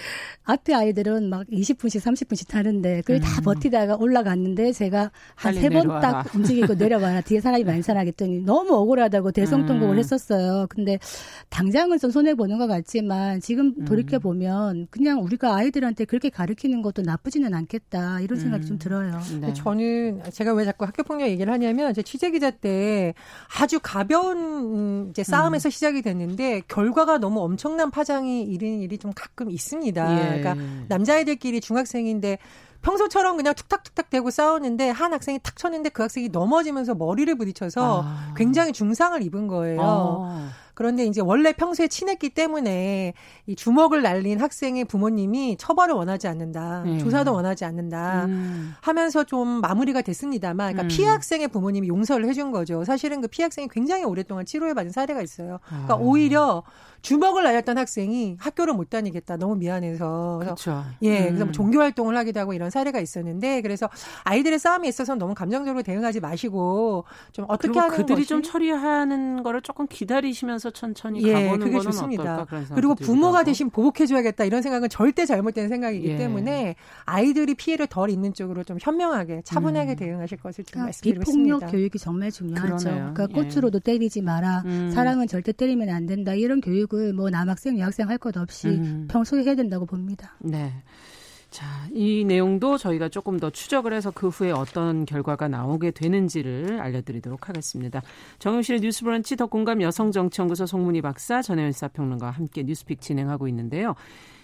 앞에 0.44 0.74
아이들은 0.74 1.30
막 1.30 1.46
20분씩 1.48 2.02
30분씩 2.02 2.48
타는데 2.50 3.02
그걸 3.02 3.18
음. 3.18 3.22
다 3.22 3.42
버티다가 3.42 3.96
올라갔는데 3.98 4.72
제가 4.74 5.12
한 5.36 5.54
세 5.56 5.70
번 5.70 5.88
딱 6.02 6.34
움직이고 6.36 6.74
내려와라 6.74 7.22
뒤에 7.22 7.40
사람이 7.42 7.64
많잖아 7.86 8.02
했더니 8.02 8.40
너무 8.42 8.74
억울하다고 8.76 9.32
대성통곡을 9.32 9.96
음. 9.96 10.00
했었어요. 10.00 10.66
근데 10.70 10.98
당장은 11.50 12.00
좀 12.00 12.10
손해 12.12 12.34
보는 12.34 12.58
것 12.58 12.68
같지만 12.68 13.40
지금 13.42 13.74
음. 13.78 13.86
돌이켜 13.86 14.20
보면 14.20 14.88
그냥 14.90 15.22
우리가 15.22 15.56
아이들한테 15.56 16.06
그렇게 16.06 16.30
가르치는 16.30 16.82
것도 16.82 17.02
나쁘지는 17.04 17.54
않겠다 17.54 18.22
이런 18.22 18.39
생각이 18.40 18.66
음. 18.66 18.68
좀 18.68 18.80
들어요. 18.80 19.20
네. 19.40 19.54
저는 19.54 20.24
제가 20.32 20.54
왜 20.54 20.66
자꾸 20.66 20.86
학교 20.86 21.04
폭력 21.04 21.28
얘기를 21.28 21.52
하냐면 21.52 21.94
제 21.94 22.02
취재 22.02 22.32
기자 22.32 22.52
때 22.52 23.14
아주 23.60 23.80
가벼운 23.82 25.10
이제 25.10 25.24
싸움에서 25.24 25.70
음. 25.70 25.72
시작이 25.72 26.02
됐는데 26.02 26.62
결과가 26.68 27.18
너무 27.18 27.42
엄청난 27.42 27.92
파장이 27.92 28.44
일은 28.44 28.80
일이 28.80 28.98
좀 28.98 29.12
가끔 29.16 29.52
있습니다. 29.52 30.14
예. 30.14 30.40
그러니까 30.40 30.56
남자애들끼리 30.88 31.62
중학생인데 31.62 32.38
평소처럼 32.82 33.38
그냥 33.38 33.54
툭탁툭탁 33.54 34.10
대고 34.10 34.30
싸웠는데 34.32 34.90
한 34.90 35.14
학생이 35.14 35.40
탁 35.44 35.58
쳤는데 35.58 35.90
그 35.90 36.02
학생이 36.04 36.30
넘어지면서 36.30 36.96
머리를 36.96 37.34
부딪혀서 37.36 38.04
아. 38.06 38.34
굉장히 38.38 38.72
중상을 38.72 39.22
입은 39.22 39.48
거예요. 39.48 39.82
아. 39.82 40.50
그런데 40.80 41.06
이제 41.06 41.20
원래 41.20 41.52
평소에 41.52 41.90
친했기 41.90 42.30
때문에 42.30 43.12
이 43.48 43.56
주먹을 43.58 44.02
날린 44.02 44.40
학생의 44.40 44.86
부모님이 44.86 45.58
처벌을 45.60 45.94
원하지 45.94 46.30
않는다. 46.30 46.84
음. 46.86 47.00
조사도 47.00 47.34
원하지 47.34 47.66
않는다. 47.66 48.24
음. 48.28 48.72
하면서 48.80 49.26
좀 49.26 49.60
마무리가 49.60 50.02
됐습니다만 50.02 50.72
그러니까 50.72 50.84
음. 50.84 50.88
피해 50.88 51.10
학생의 51.10 51.50
부모님이 51.50 51.90
용서를 51.90 52.30
해준 52.30 52.52
거죠. 52.52 52.86
사실은 52.86 53.20
그 53.20 53.28
피해 53.28 53.44
학생이 53.44 53.68
굉장히 53.70 54.06
오랫동안 54.06 54.46
치료를 54.46 54.74
받은 54.74 54.92
사례가 54.92 55.22
있어요. 55.22 55.60
그러니까 55.68 55.96
아. 55.96 55.98
오히려 55.98 56.64
주먹을 57.02 57.44
날렸던 57.44 57.78
학생이 57.78 58.38
학교를 58.40 58.74
못 58.74 58.90
다니겠다. 58.90 59.38
너무 59.38 59.56
미안해서. 59.56 60.40
그렇죠. 60.42 60.84
예, 61.02 61.26
그래서 61.26 61.46
뭐 61.46 61.48
음. 61.48 61.52
종교 61.52 61.80
활동을 61.80 62.16
하기도 62.18 62.40
하고 62.40 62.54
이런 62.54 62.70
사례가 62.70 63.00
있었는데 63.00 63.62
그래서 63.62 63.90
아이들의 64.24 64.60
싸움에 64.60 64.88
있어서 64.88 65.16
너무 65.16 65.34
감정적으로 65.34 65.84
대응하지 65.84 66.20
마시고 66.20 67.06
좀 67.32 67.46
어떻게 67.48 67.78
하는 67.78 67.96
그들이 67.96 68.20
것이 68.20 68.28
좀 68.28 68.42
처리하는 68.42 69.44
거를 69.44 69.62
조금 69.62 69.88
기다리시면서 69.88 70.69
천천히 70.72 71.22
예, 71.24 71.34
가보는 71.34 71.60
그게 71.68 71.80
좋습니다. 71.80 72.48
그리고 72.74 72.96
부모가 72.96 73.44
대신 73.44 73.70
보복해줘야겠다 73.70 74.44
이런 74.46 74.62
생각은 74.62 74.90
절대 74.90 75.26
잘못된 75.26 75.70
생각이기 75.70 76.08
예. 76.10 76.18
때문에 76.18 76.76
아이들이 77.06 77.54
피해를 77.54 77.88
덜 77.88 78.10
입는 78.10 78.34
쪽으로 78.34 78.64
좀 78.64 78.78
현명하게 78.82 79.44
차분하게 79.44 79.92
음. 79.92 79.96
대응하실 79.96 80.40
것을 80.40 80.64
좀 80.64 80.72
그러니까 80.72 80.86
말씀드리고 80.88 81.20
비폭력 81.20 81.56
있습니다. 81.58 81.68
교육이 81.72 82.00
정말 82.00 82.32
중요하죠. 82.32 82.78
그러네요. 82.78 83.14
그러니까 83.14 83.28
예. 83.30 83.50
꽃으로도 83.50 83.80
때리지 83.80 84.22
마라. 84.22 84.64
음. 84.66 84.92
사랑은 84.92 85.28
절대 85.28 85.52
때리면 85.52 85.90
안 85.90 86.06
된다. 86.08 86.34
이런 86.34 86.62
교육 86.62 86.80
교육을 86.80 87.14
뭐 87.14 87.30
남학생, 87.30 87.78
여학생 87.80 88.08
할 88.10 88.20
것 88.20 88.36
없이 88.36 88.68
음. 88.68 89.08
평소에 89.10 89.44
해야 89.44 89.56
된다고 89.56 89.86
봅니다. 89.86 90.36
네. 90.40 90.74
자, 91.50 91.66
이 91.92 92.24
내용도 92.26 92.78
저희가 92.78 93.10
조금 93.10 93.40
더 93.40 93.50
추적을 93.50 93.92
해서 93.92 94.12
그 94.12 94.28
후에 94.28 94.52
어떤 94.52 95.06
결과가 95.06 95.48
나오게 95.48 95.92
되는지를 95.92 96.80
알려드리도록 96.80 97.50
하겠습니다. 97.50 98.02
정영실의 98.38 98.82
뉴스 98.82 99.04
브런치 99.04 99.36
덕공감 99.36 99.82
여성정치연구소 99.82 100.68
송문희 100.68 101.02
박사, 101.02 101.42
전혜연 101.42 101.72
사평론가와 101.72 102.32
함께 102.32 102.62
뉴스픽 102.64 103.02
진행하고 103.02 103.48
있는데요. 103.48 103.96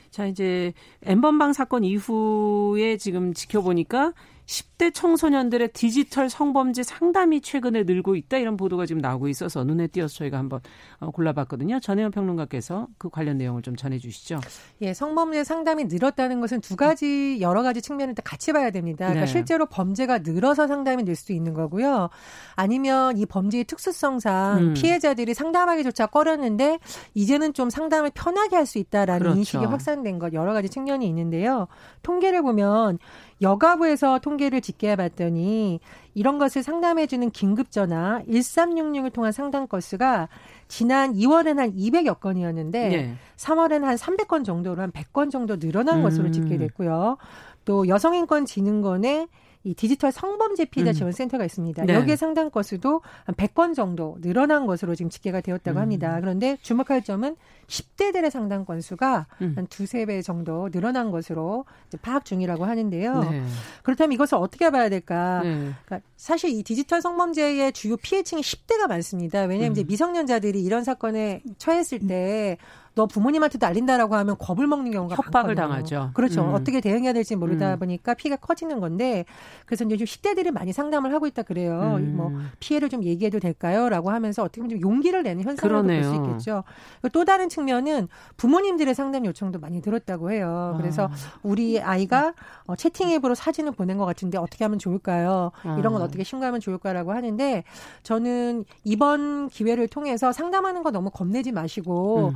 자, 0.09 0.25
이제 0.25 0.73
엠번방 1.03 1.53
사건 1.53 1.83
이후에 1.83 2.97
지금 2.97 3.33
지켜보니까 3.33 4.13
10대 4.45 4.93
청소년들의 4.93 5.69
디지털 5.69 6.29
성범죄 6.29 6.83
상담이 6.83 7.41
최근에 7.41 7.83
늘고 7.83 8.15
있다 8.15 8.37
이런 8.37 8.57
보도가 8.57 8.85
지금 8.85 9.01
나오고 9.01 9.27
있어서 9.29 9.63
눈에 9.63 9.87
띄어서 9.87 10.13
저희가 10.15 10.37
한번 10.37 10.59
어, 10.99 11.09
골라봤거든요. 11.09 11.79
전혜연 11.79 12.11
평론가께서 12.11 12.87
그 12.97 13.09
관련 13.09 13.37
내용을 13.37 13.61
좀 13.61 13.75
전해주시죠. 13.75 14.41
예, 14.81 14.93
성범죄 14.93 15.43
상담이 15.43 15.85
늘었다는 15.85 16.41
것은 16.41 16.61
두 16.61 16.75
가지 16.75 17.39
여러 17.41 17.63
가지 17.63 17.81
측면을 17.81 18.13
같이 18.23 18.53
봐야 18.53 18.69
됩니다. 18.69 19.05
그러니까 19.07 19.25
네. 19.25 19.31
실제로 19.31 19.65
범죄가 19.65 20.19
늘어서 20.19 20.67
상담이 20.67 21.03
늘 21.03 21.15
수도 21.15 21.33
있는 21.33 21.53
거고요. 21.53 22.09
아니면 22.55 23.17
이 23.17 23.25
범죄의 23.25 23.63
특수성상 23.63 24.57
음. 24.59 24.73
피해자들이 24.73 25.33
상담하기조차 25.33 26.07
꺼렸는데 26.07 26.79
이제는 27.13 27.53
좀 27.53 27.69
상담을 27.69 28.11
편하게 28.13 28.57
할 28.57 28.65
수 28.65 28.79
있다라는 28.79 29.19
그렇죠. 29.19 29.37
인식이 29.37 29.65
확산된 29.65 30.17
것 30.17 30.33
여러 30.33 30.51
가지 30.51 30.69
측면이 30.69 31.07
있는데요. 31.07 31.67
통계를 32.01 32.41
보면 32.41 32.97
여가부에서 33.41 34.19
통계를 34.19 34.61
집계해 34.61 34.95
봤더니 34.95 35.79
이런 36.13 36.37
것을 36.37 36.63
상담해 36.63 37.07
주는 37.07 37.29
긴급 37.29 37.71
전화 37.71 38.21
1366을 38.27 39.11
통한 39.11 39.31
상담 39.31 39.67
건수가 39.67 40.29
지난 40.67 41.13
2월엔 41.13 41.57
한 41.57 41.75
200여 41.75 42.19
건이었는데 42.19 42.89
네. 42.89 43.15
3월엔 43.35 43.81
한 43.81 43.95
300건 43.95 44.45
정도로 44.45 44.81
한 44.81 44.91
100건 44.91 45.31
정도 45.31 45.57
늘어난 45.59 45.97
음. 45.97 46.03
것으로 46.03 46.31
집계됐고요. 46.31 47.17
또 47.65 47.87
여성인권진흥원의 47.87 49.27
이 49.65 49.73
디지털 49.73 50.11
성범죄 50.11 50.65
피해자 50.65 50.91
음. 50.91 50.93
지원 50.93 51.11
센터가 51.11 51.43
있습니다. 51.43 51.85
네. 51.85 51.93
여기에 51.95 52.15
상담 52.15 52.51
건수도 52.51 53.01
한 53.23 53.35
100건 53.35 53.75
정도 53.75 54.15
늘어난 54.21 54.67
것으로 54.67 54.93
지금 54.93 55.09
집계가 55.09 55.41
되었다고 55.41 55.79
음. 55.79 55.81
합니다. 55.81 56.19
그런데 56.21 56.57
주목할 56.61 57.03
점은 57.03 57.35
10대들의 57.67 58.29
상담 58.29 58.63
건수가 58.63 59.25
음. 59.41 59.53
한 59.55 59.65
두세 59.67 60.05
배 60.05 60.21
정도 60.21 60.69
늘어난 60.69 61.09
것으로 61.09 61.65
파악 62.03 62.25
중이라고 62.25 62.65
하는데요. 62.65 63.23
네. 63.23 63.43
그렇다면 63.81 64.13
이것을 64.13 64.37
어떻게 64.37 64.69
봐야 64.69 64.87
될까? 64.87 65.41
네. 65.41 65.71
그러니까 65.85 66.07
사실 66.15 66.51
이 66.51 66.61
디지털 66.61 67.01
성범죄의 67.01 67.73
주요 67.73 67.97
피해층이 67.97 68.43
10대가 68.43 68.87
많습니다. 68.87 69.41
왜냐하면 69.41 69.71
음. 69.71 69.71
이제 69.71 69.83
미성년자들이 69.83 70.63
이런 70.63 70.83
사건에 70.83 71.41
처했을 71.57 72.05
때 72.07 72.57
너 72.95 73.05
부모님한테도 73.05 73.67
알린다라고 73.67 74.15
하면 74.15 74.37
겁을 74.37 74.67
먹는 74.67 74.91
경우가 74.91 75.15
협박을 75.15 75.53
많거든요. 75.55 75.55
당하죠. 75.55 76.11
그렇죠. 76.13 76.43
음. 76.43 76.53
어떻게 76.53 76.79
대응해야 76.79 77.11
될지 77.11 77.35
모르다 77.35 77.73
음. 77.73 77.79
보니까 77.79 78.13
피해가 78.13 78.37
커지는 78.37 78.79
건데 78.79 79.25
그래서 79.65 79.83
좀 79.83 79.89
10대들이 79.97 80.51
많이 80.51 80.71
상담을 80.71 81.13
하고 81.13 81.27
있다 81.27 81.43
그래요. 81.43 81.97
음. 81.97 82.15
뭐 82.15 82.31
피해를 82.59 82.87
좀 82.87 83.03
얘기해도 83.03 83.39
될까요?라고 83.39 84.11
하면서 84.11 84.43
어떻게 84.43 84.61
보면 84.61 84.79
좀 84.79 84.81
용기를 84.81 85.23
내는 85.23 85.43
현상을 85.43 85.83
볼수 85.83 86.15
있겠죠. 86.15 86.63
또 87.11 87.25
다른 87.25 87.49
측면은 87.49 88.07
부모님들의 88.37 88.95
상담 88.95 89.25
요청도 89.25 89.59
많이 89.59 89.81
들었다고 89.81 90.31
해요. 90.31 90.75
그래서 90.77 91.07
아. 91.07 91.11
우리 91.43 91.81
아이가 91.81 92.33
어, 92.65 92.77
채팅 92.77 93.09
앱으로 93.09 93.35
사진을 93.35 93.73
보낸 93.73 93.97
것 93.97 94.05
같은데 94.05 94.37
어떻게 94.37 94.63
하면 94.63 94.79
좋을까요? 94.79 95.51
이런 95.77 95.91
건 95.91 96.01
아. 96.01 96.05
어떻게 96.05 96.23
신고하면 96.23 96.61
좋을까라고 96.61 97.11
하는데 97.11 97.63
저는 98.03 98.63
이번 98.85 99.49
기회를 99.49 99.89
통해서 99.89 100.31
상담하는 100.31 100.81
거 100.81 100.91
너무 100.91 101.09
겁내지 101.09 101.51
마시고 101.51 102.29
음. 102.29 102.35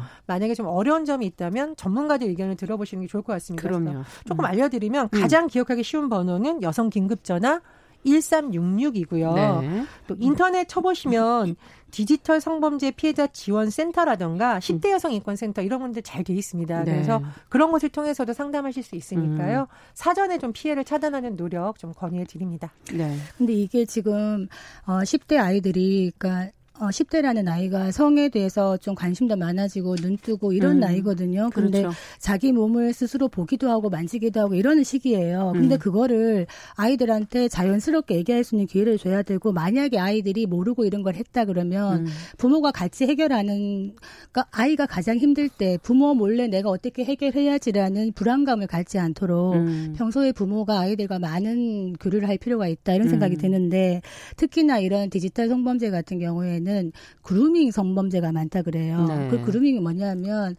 만약에 0.49 0.55
좀 0.55 0.65
어려운 0.65 1.05
점이 1.05 1.25
있다면 1.27 1.75
전문가들 1.75 2.27
의견을 2.27 2.55
들어보시는 2.55 3.03
게 3.03 3.07
좋을 3.07 3.23
것 3.23 3.33
같습니다. 3.33 3.67
그럼요. 3.67 4.03
조금 4.25 4.43
음. 4.43 4.45
알려드리면 4.45 5.09
가장 5.09 5.47
기억하기 5.47 5.83
쉬운 5.83 6.09
번호는 6.09 6.63
여성 6.63 6.89
긴급전화 6.89 7.61
1366이고요. 8.05 9.61
네. 9.61 9.83
또 10.07 10.15
인터넷 10.19 10.67
쳐보시면 10.69 11.57
디지털 11.91 12.39
성범죄 12.39 12.91
피해자 12.91 13.27
지원 13.27 13.69
센터라던가 13.69 14.59
10대 14.59 14.91
여성 14.91 15.11
인권 15.11 15.35
센터 15.35 15.61
이런 15.61 15.79
분들 15.81 16.01
잘 16.01 16.23
돼 16.23 16.33
있습니다. 16.33 16.83
네. 16.83 16.91
그래서 16.91 17.21
그런 17.49 17.71
것을 17.71 17.89
통해서도 17.89 18.33
상담하실 18.33 18.83
수 18.83 18.95
있으니까요. 18.95 19.61
음. 19.61 19.65
사전에 19.93 20.37
좀 20.37 20.53
피해를 20.53 20.85
차단하는 20.85 21.35
노력 21.35 21.77
좀 21.77 21.93
권유해 21.93 22.23
드립니다. 22.23 22.71
네. 22.93 23.17
근데 23.37 23.53
이게 23.53 23.85
지금 23.85 24.47
어 24.85 24.99
10대 24.99 25.37
아이들이 25.37 26.11
그러니까 26.17 26.51
어, 26.79 26.87
10대라는 26.87 27.43
나이가 27.43 27.91
성에 27.91 28.29
대해서 28.29 28.77
좀 28.77 28.95
관심도 28.95 29.35
많아지고 29.35 29.97
눈 29.97 30.15
뜨고 30.17 30.53
이런 30.53 30.77
음, 30.77 30.79
나이거든요. 30.79 31.49
그런데 31.53 31.81
그렇죠. 31.81 31.97
자기 32.19 32.53
몸을 32.53 32.93
스스로 32.93 33.27
보기도 33.27 33.69
하고 33.69 33.89
만지기도 33.89 34.39
하고 34.39 34.55
이러는 34.55 34.85
시기예요. 34.85 35.51
근데 35.55 35.75
음. 35.75 35.79
그거를 35.79 36.47
아이들한테 36.75 37.49
자연스럽게 37.49 38.15
얘기할 38.15 38.45
수 38.45 38.55
있는 38.55 38.65
기회를 38.65 38.97
줘야 38.97 39.23
되고 39.23 39.51
만약에 39.51 39.99
아이들이 39.99 40.45
모르고 40.45 40.85
이런 40.85 41.03
걸 41.03 41.15
했다 41.15 41.43
그러면 41.43 42.05
음. 42.05 42.07
부모가 42.37 42.71
같이 42.71 43.05
해결하는 43.05 43.95
그러니까 44.31 44.45
아이가 44.51 44.85
가장 44.85 45.17
힘들 45.17 45.49
때 45.49 45.77
부모 45.83 46.13
몰래 46.13 46.47
내가 46.47 46.69
어떻게 46.69 47.03
해결해야지라는 47.03 48.13
불안감을 48.13 48.67
갖지 48.67 48.99
않도록 48.99 49.55
음. 49.55 49.93
평소에 49.97 50.31
부모가 50.31 50.79
아이들과 50.79 51.19
많은 51.19 51.93
교류를 51.99 52.29
할 52.29 52.37
필요가 52.37 52.69
있다 52.69 52.93
이런 52.93 53.09
생각이 53.09 53.35
음. 53.35 53.41
드는데 53.41 54.01
특히나 54.37 54.79
이런 54.79 55.09
디지털 55.09 55.49
성범죄 55.49 55.89
같은 55.89 56.19
경우에는 56.19 56.68
보면은 56.69 56.91
그루밍 57.23 57.71
성범죄가 57.71 58.31
많다 58.31 58.61
그래요. 58.61 59.05
네. 59.07 59.27
그 59.29 59.43
그루밍이 59.43 59.79
뭐냐면 59.79 60.55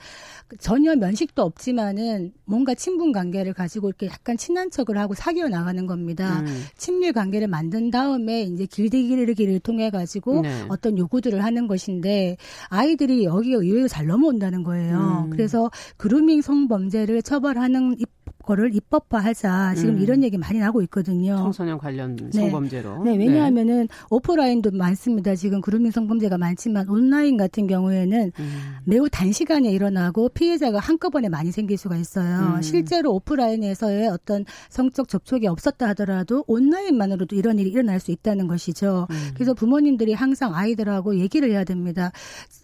전혀 0.59 0.95
면식도 0.97 1.43
없지만은 1.43 2.33
뭔가 2.45 2.75
친분 2.75 3.13
관계를 3.13 3.55
가지고 3.55 3.89
이렇게 3.89 4.07
약간 4.07 4.37
친한 4.37 4.71
척을 4.71 4.99
하고 4.99 5.15
사귀어 5.15 5.49
나가는 5.49 5.87
겁니다. 5.87 6.41
음. 6.41 6.65
친밀 6.77 7.13
관계를 7.13 7.47
만든 7.47 7.91
다음에 7.91 8.43
이제 8.43 8.67
길들이기를 8.67 9.61
통해 9.61 9.91
가지고 9.91 10.43
네. 10.43 10.65
어떤 10.69 10.99
요구들을 10.99 11.43
하는 11.43 11.69
것인데 11.69 12.37
아이들이 12.69 13.25
여기에 13.25 13.55
의외로 13.55 13.89
잘 13.89 14.07
넘어온다는 14.07 14.65
거예요. 14.65 15.27
음. 15.27 15.31
그래서 15.31 15.71
그루밍 15.97 16.43
성범죄를 16.43 17.23
처벌하는 17.23 17.97
거를 18.45 18.75
입법화하자 18.75 19.75
지금 19.77 19.97
음. 19.97 20.01
이런 20.01 20.25
얘기 20.25 20.39
많이 20.39 20.59
나오고 20.59 20.83
있거든요. 20.83 21.37
청소년 21.37 21.79
관련 21.79 22.17
네. 22.17 22.31
성범죄로. 22.33 23.05
네, 23.05 23.17
네 23.17 23.27
왜냐하면은 23.27 23.87
네. 23.87 23.89
오프라인도 24.11 24.71
많습니다. 24.73 25.35
지금 25.35 25.61
그루밍 25.61 25.91
성범죄가 25.91 26.39
많지만 26.39 26.89
온라인 26.89 27.37
같은 27.37 27.67
경우에는 27.67 28.33
음. 28.39 28.77
매우 28.85 29.09
단시간에 29.09 29.71
일어나고 29.71 30.31
피해자가 30.31 30.79
한꺼번에 30.79 31.29
많이 31.29 31.53
생길 31.53 31.77
수가 31.77 31.97
있어요. 31.97 32.55
음. 32.57 32.63
실제로 32.63 33.13
오프라인에서의 33.15 34.09
어떤 34.09 34.45
성적 34.69 35.09
접촉이 35.09 35.47
없었다 35.47 35.89
하더라도 35.89 36.45
온라인만으로도 36.47 37.37
이런 37.37 37.59
일이 37.59 37.71
일어날 37.71 38.01
수 38.01 38.11
있다는 38.11 38.47
것이죠. 38.47 39.07
음. 39.11 39.31
그래서 39.35 39.55
부모님들이 39.55 40.15
항상 40.15 40.55
아이들하고 40.55 41.19
얘기를 41.19 41.51
해야 41.51 41.65
됩니다. 41.65 42.11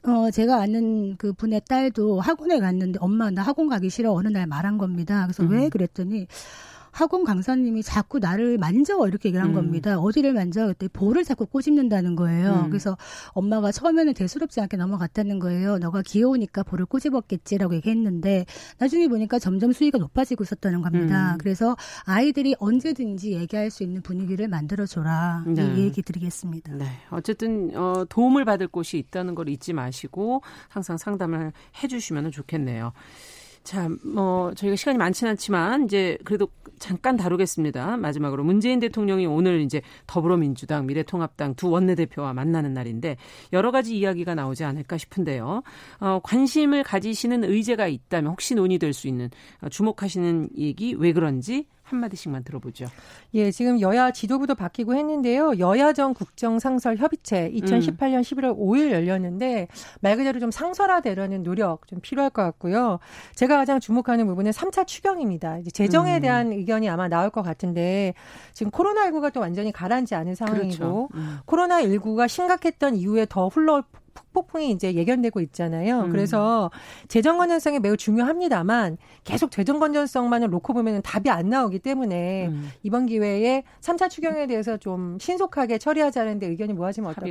어, 0.05 0.31
제가 0.31 0.61
아는 0.61 1.17
그 1.17 1.33
분의 1.33 1.63
딸도 1.69 2.21
학원에 2.21 2.61
갔는데 2.61 2.99
엄마 3.01 3.31
나 3.31 3.43
학원 3.43 3.69
가기 3.69 3.91
싫어 3.91 4.13
어느 4.13 4.29
날 4.29 4.47
말한 4.47 4.79
겁니다. 4.79 5.27
그래서 5.27 5.45
왜 5.45 5.66
음. 5.67 5.71
그랬더니 5.71 6.27
학원 6.97 7.25
강사님이 7.25 7.83
자꾸 7.83 8.19
나를 8.19 8.57
만져 8.57 9.07
이렇게 9.07 9.29
얘기를 9.29 9.45
한 9.45 9.51
음. 9.51 9.55
겁니다. 9.55 9.99
어디를 9.99 10.33
만져? 10.33 10.69
그때 10.69 10.89
볼을 10.89 11.25
자꾸 11.25 11.45
꼬집는다는 11.45 12.17
거예요. 12.17 12.63
음. 12.65 12.71
그래서 12.71 12.97
엄마가 13.33 13.71
처음에는 13.71 14.15
대수롭지 14.15 14.63
않게 14.63 14.79
넘어갔다는 14.79 15.39
거예요. 15.39 15.77
너가 15.77 16.01
귀여우니까 16.01 16.63
볼을 16.63 16.87
꼬집었겠지라고 16.87 17.75
얘기했는데 17.75 18.47
나중에 18.79 19.09
보니까 19.09 19.39
점점 19.39 19.73
수위가 19.73 19.99
높아지고 19.99 20.45
있었다는 20.45 20.81
겁니다. 20.81 21.33
음. 21.35 21.39
그래서 21.39 21.77
아이들이 22.07 22.55
언제든지 22.59 23.33
얘기할 23.33 23.71
수 23.71 23.83
있는 23.83 24.01
분위기를 24.01 24.49
만들어줘라 24.49 25.45
네. 25.49 25.75
이 25.75 25.81
얘기 25.81 26.01
드리겠습니다. 26.01 26.77
네. 26.77 26.87
어쨌든 27.11 27.77
어, 27.77 28.07
도움을 28.09 28.47
받을 28.47 28.69
곳이 28.69 28.97
있다는 28.97 29.35
걸 29.35 29.51
잊지 29.51 29.75
마시고 29.75 30.41
항상 30.69 30.97
상담을 30.97 31.53
해주시면 31.83 32.31
좋겠네요. 32.31 32.95
자, 33.67 33.89
뭐 34.05 34.55
저희가 34.55 34.77
시간이 34.77 34.97
많지는 34.97 35.33
않지만 35.33 35.87
이제 35.87 36.17
그래도 36.25 36.49
잠깐 36.79 37.17
다루겠습니다. 37.17 37.97
마지막으로 37.97 38.45
문재인 38.45 38.79
대통령이 38.79 39.27
오늘 39.27 39.61
이제 39.61 39.83
더불어민주당, 40.07 40.87
미래통합당 40.87 41.57
두 41.57 41.71
원내대표와 41.71 42.33
만나는 42.33 42.75
날인데 42.75 43.17
여러 43.53 43.73
가지 43.73 43.99
이야기가 43.99 44.37
나오지 44.37 44.63
않을까 44.63 44.99
싶은데요. 44.99 45.65
어, 45.99 46.21
관심을 46.23 46.85
가지시는 46.85 47.43
의제가 47.43 47.89
있다면 47.89 48.31
혹시 48.31 48.55
논의될 48.55 48.93
수 48.93 49.09
있는 49.09 49.31
어, 49.61 49.69
주목하시는 49.69 50.51
얘기 50.57 50.95
왜 50.95 51.13
그런지 51.13 51.67
한마디씩만 51.87 52.45
들어보죠. 52.45 52.87
예, 53.35 53.51
지금 53.51 53.81
여야 53.81 54.11
지도부도 54.11 54.55
바뀌고 54.55 54.95
했는데요. 54.95 55.59
여야정 55.59 56.15
국정상설 56.15 56.97
협의체 56.97 57.51
2018년 57.55 58.17
음. 58.17 58.21
11월 58.23 58.59
5일 58.59 58.91
열렸는데 58.91 59.69
말 60.01 60.17
그대로 60.17 60.41
좀 60.41 60.51
상설화되려는 60.51 61.43
노력 61.43 61.87
좀 61.87 62.01
필요할 62.01 62.31
것 62.31 62.43
같고요. 62.43 62.99
제가 63.35 63.57
가장 63.57 63.81
주목하는 63.81 64.27
부분은 64.27 64.51
3차 64.51 64.87
추경입니다. 64.87 65.59
이제 65.59 65.71
재정에 65.71 66.17
음. 66.17 66.21
대한 66.21 66.53
의견이 66.53 66.89
아마 66.89 67.09
나올 67.09 67.31
것 67.31 67.43
같은데 67.43 68.15
지금 68.53 68.71
코로나19가 68.73 69.33
또 69.33 69.41
완전히 69.41 69.73
가라앉지 69.73 70.15
않은 70.15 70.35
상황이고 70.35 70.67
그렇죠. 70.67 71.09
음. 71.15 71.39
코로나19가 71.47 72.29
심각했던 72.29 72.97
이후에 72.97 73.27
더 73.29 73.49
흘러 73.49 73.85
폭풍이 74.33 74.71
이제 74.71 74.95
예견되고 74.95 75.41
있잖아요. 75.41 76.03
음. 76.03 76.11
그래서 76.11 76.71
재정 77.09 77.39
건전성이 77.39 77.79
매우 77.81 77.97
중요합니다만 77.97 78.99
계속 79.25 79.51
재정 79.51 79.79
건전성만을 79.79 80.51
놓고 80.51 80.73
보면 80.75 81.03
답이 81.03 81.31
안 81.31 81.49
나오기 81.49 81.79
때문에 81.79 82.49
음. 82.49 82.69
이번 82.83 83.07
기회에 83.07 83.63
3차 83.81 84.11
추경에 84.11 84.47
대해서 84.47 84.77
좀 84.77 85.19
신속하게 85.19 85.79
처리하자는 85.79 86.39
데 86.39 86.47
의견이 86.49 86.73
모아지면 86.75 87.11
어떨까? 87.11 87.27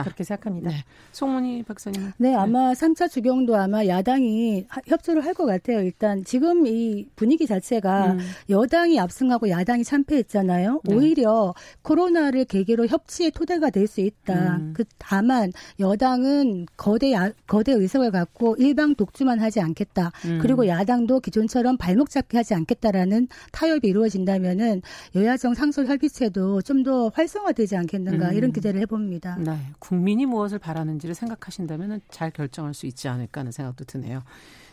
네, 0.00 0.02
그렇게 0.02 0.24
생각합니다. 0.24 0.70
네. 0.70 0.76
송문희 1.12 1.62
박사님. 1.64 2.12
네, 2.18 2.34
아마 2.34 2.72
3차 2.72 3.10
추경도 3.10 3.56
아마 3.56 3.86
야당이 3.86 4.66
협조를 4.86 5.24
할 5.24 5.34
것 5.38 5.46
같아요. 5.46 5.82
일단 5.82 6.24
지금 6.24 6.66
이 6.66 7.06
분위기 7.14 7.46
자체가 7.46 8.12
음. 8.12 8.18
여당이 8.50 8.98
압승하고 8.98 9.48
야당이 9.50 9.84
참패했잖아요. 9.84 10.80
네. 10.82 10.94
오히려 10.96 11.54
코로나를 11.82 12.44
계기로 12.44 12.86
협치의 12.88 13.30
토대가 13.30 13.70
될 13.70 13.86
수 13.86 14.00
있다. 14.00 14.56
음. 14.56 14.72
그 14.76 14.84
다만 14.98 15.50
여당 15.80 15.97
여당은 15.98 16.66
거대 16.76 17.12
야, 17.12 17.32
거대 17.48 17.72
의석을 17.72 18.12
갖고 18.12 18.54
일방 18.56 18.94
독주만 18.94 19.40
하지 19.40 19.60
않겠다. 19.60 20.12
음. 20.26 20.38
그리고 20.40 20.68
야당도 20.68 21.18
기존처럼 21.20 21.76
발목 21.76 22.08
잡기 22.10 22.36
하지 22.36 22.54
않겠다라는 22.54 23.26
타협이 23.50 23.88
이루어진다면은 23.88 24.82
여야정 25.16 25.54
상설 25.54 25.86
협의체도 25.86 26.62
좀 26.62 26.78
더 26.78 27.08
활성화되지 27.12 27.76
않겠는가 27.76 28.30
음. 28.30 28.34
이런 28.36 28.52
기대를 28.52 28.80
해봅니다. 28.82 29.36
네, 29.40 29.58
국민이 29.80 30.26
무엇을 30.26 30.60
바라는지를 30.60 31.12
생각하신다면 31.16 32.00
잘 32.08 32.30
결정할 32.30 32.72
수 32.72 32.86
있지 32.86 33.08
않을까 33.08 33.40
하는 33.40 33.50
생각도 33.50 33.84
드네요. 33.84 34.22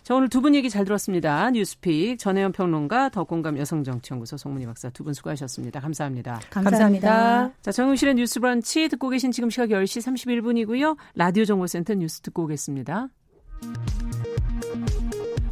자, 0.06 0.14
오늘 0.14 0.30
두 0.30 0.40
분 0.40 0.54
얘기 0.54 0.70
잘 0.70 0.86
들었습니다. 0.86 1.50
뉴스픽 1.50 2.20
전혜연 2.20 2.52
평론가, 2.52 3.10
더공감 3.10 3.58
여성정치연구소 3.58 4.38
송문희 4.38 4.68
박사 4.68 4.92
두 4.92 5.04
분 5.04 5.16
수고하셨습니다. 5.16 5.80
감사합니다. 5.80 6.42
감사합니다. 6.52 6.70
감사합니다. 7.10 7.52
자, 7.64 7.72
정용실의 7.72 8.14
뉴스 8.14 8.40
브런치 8.40 8.88
듣고 8.90 9.10
계신 9.10 9.32
지금 9.32 9.50
시각 9.50 9.70
10시 9.70 10.06
31분이고요. 10.06 10.96
라디오 11.16 11.44
정보센터 11.46 11.96
뉴스 11.96 12.22
듣고 12.22 12.44
오겠습니다. 12.44 13.08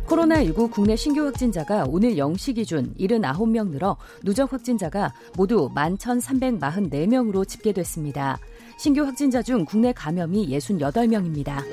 코로나19 0.05 0.69
국내 0.69 0.95
신규 0.95 1.25
확진자가 1.25 1.85
오늘 1.87 2.11
0시 2.11 2.53
기준 2.53 2.93
79명 2.99 3.69
늘어 3.71 3.97
누적 4.23 4.53
확진자가 4.53 5.11
모두 5.35 5.67
11,344명으로 5.73 7.47
집계됐습니다. 7.47 8.37
신규 8.77 9.01
확진자 9.03 9.41
중 9.41 9.65
국내 9.65 9.91
감염이 9.93 10.47
68명입니다. 10.49 11.63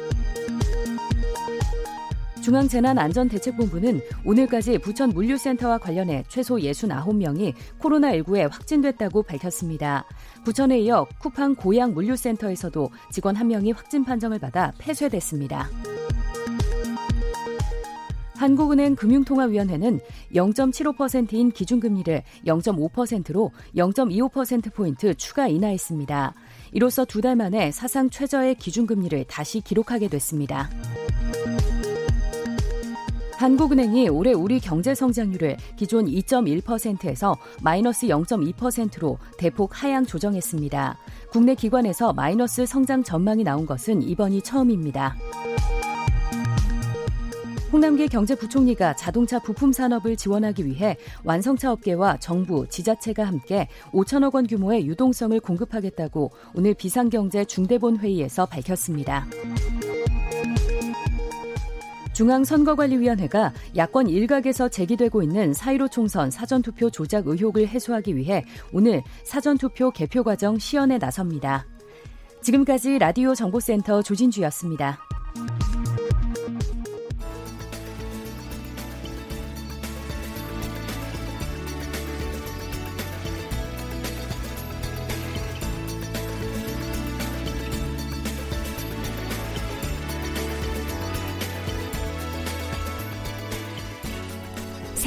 중앙재난안전대책본부는 2.42 4.00
오늘까지 4.24 4.78
부천 4.78 5.10
물류센터와 5.10 5.78
관련해 5.78 6.24
최소 6.28 6.56
69명이 6.56 7.54
코로나19에 7.80 8.50
확진됐다고 8.50 9.22
밝혔습니다. 9.22 10.04
부천에 10.44 10.80
이어 10.80 11.06
쿠팡 11.18 11.54
고양 11.54 11.92
물류센터에서도 11.94 12.90
직원 13.10 13.36
1명이 13.36 13.74
확진 13.74 14.04
판정을 14.04 14.38
받아 14.38 14.72
폐쇄됐습니다. 14.78 15.68
한국은행 18.36 18.96
금융통화위원회는 18.96 20.00
0.75%인 20.34 21.50
기준금리를 21.50 22.22
0.5%로 22.46 23.50
0.25%포인트 23.76 25.14
추가 25.14 25.46
인하했습니다. 25.46 26.32
이로써 26.72 27.04
두 27.04 27.20
달 27.20 27.36
만에 27.36 27.70
사상 27.70 28.08
최저의 28.08 28.54
기준금리를 28.54 29.24
다시 29.24 29.60
기록하게 29.60 30.08
됐습니다. 30.08 30.70
한국은행이 33.40 34.10
올해 34.10 34.34
우리 34.34 34.60
경제 34.60 34.94
성장률을 34.94 35.56
기존 35.74 36.04
2.1%에서 36.04 37.38
마이너스 37.62 38.06
0.2%로 38.06 39.16
대폭 39.38 39.82
하향 39.82 40.04
조정했습니다. 40.04 40.98
국내 41.32 41.54
기관에서 41.54 42.12
마이너스 42.12 42.66
성장 42.66 43.02
전망이 43.02 43.42
나온 43.42 43.64
것은 43.64 44.02
이번이 44.02 44.42
처음입니다. 44.42 45.16
홍남기 47.72 48.08
경제부총리가 48.08 48.96
자동차 48.96 49.38
부품 49.38 49.72
산업을 49.72 50.16
지원하기 50.16 50.66
위해 50.66 50.98
완성차 51.24 51.72
업계와 51.72 52.18
정부, 52.18 52.66
지자체가 52.68 53.24
함께 53.24 53.68
5천억 53.92 54.34
원 54.34 54.46
규모의 54.46 54.86
유동성을 54.86 55.40
공급하겠다고 55.40 56.30
오늘 56.52 56.74
비상경제 56.74 57.46
중대본 57.46 58.00
회의에서 58.00 58.44
밝혔습니다. 58.44 59.26
중앙선거관리위원회가 62.20 63.50
야권 63.76 64.10
일각에서 64.10 64.68
제기되고 64.68 65.22
있는 65.22 65.52
사1로 65.52 65.90
총선 65.90 66.30
사전투표 66.30 66.90
조작 66.90 67.26
의혹을 67.26 67.66
해소하기 67.66 68.14
위해 68.14 68.44
오늘 68.74 69.02
사전투표 69.24 69.90
개표 69.90 70.22
과정 70.22 70.58
시연에 70.58 70.98
나섭니다. 70.98 71.64
지금까지 72.42 72.98
라디오 72.98 73.34
정보센터 73.34 74.02
조진주였습니다. 74.02 74.98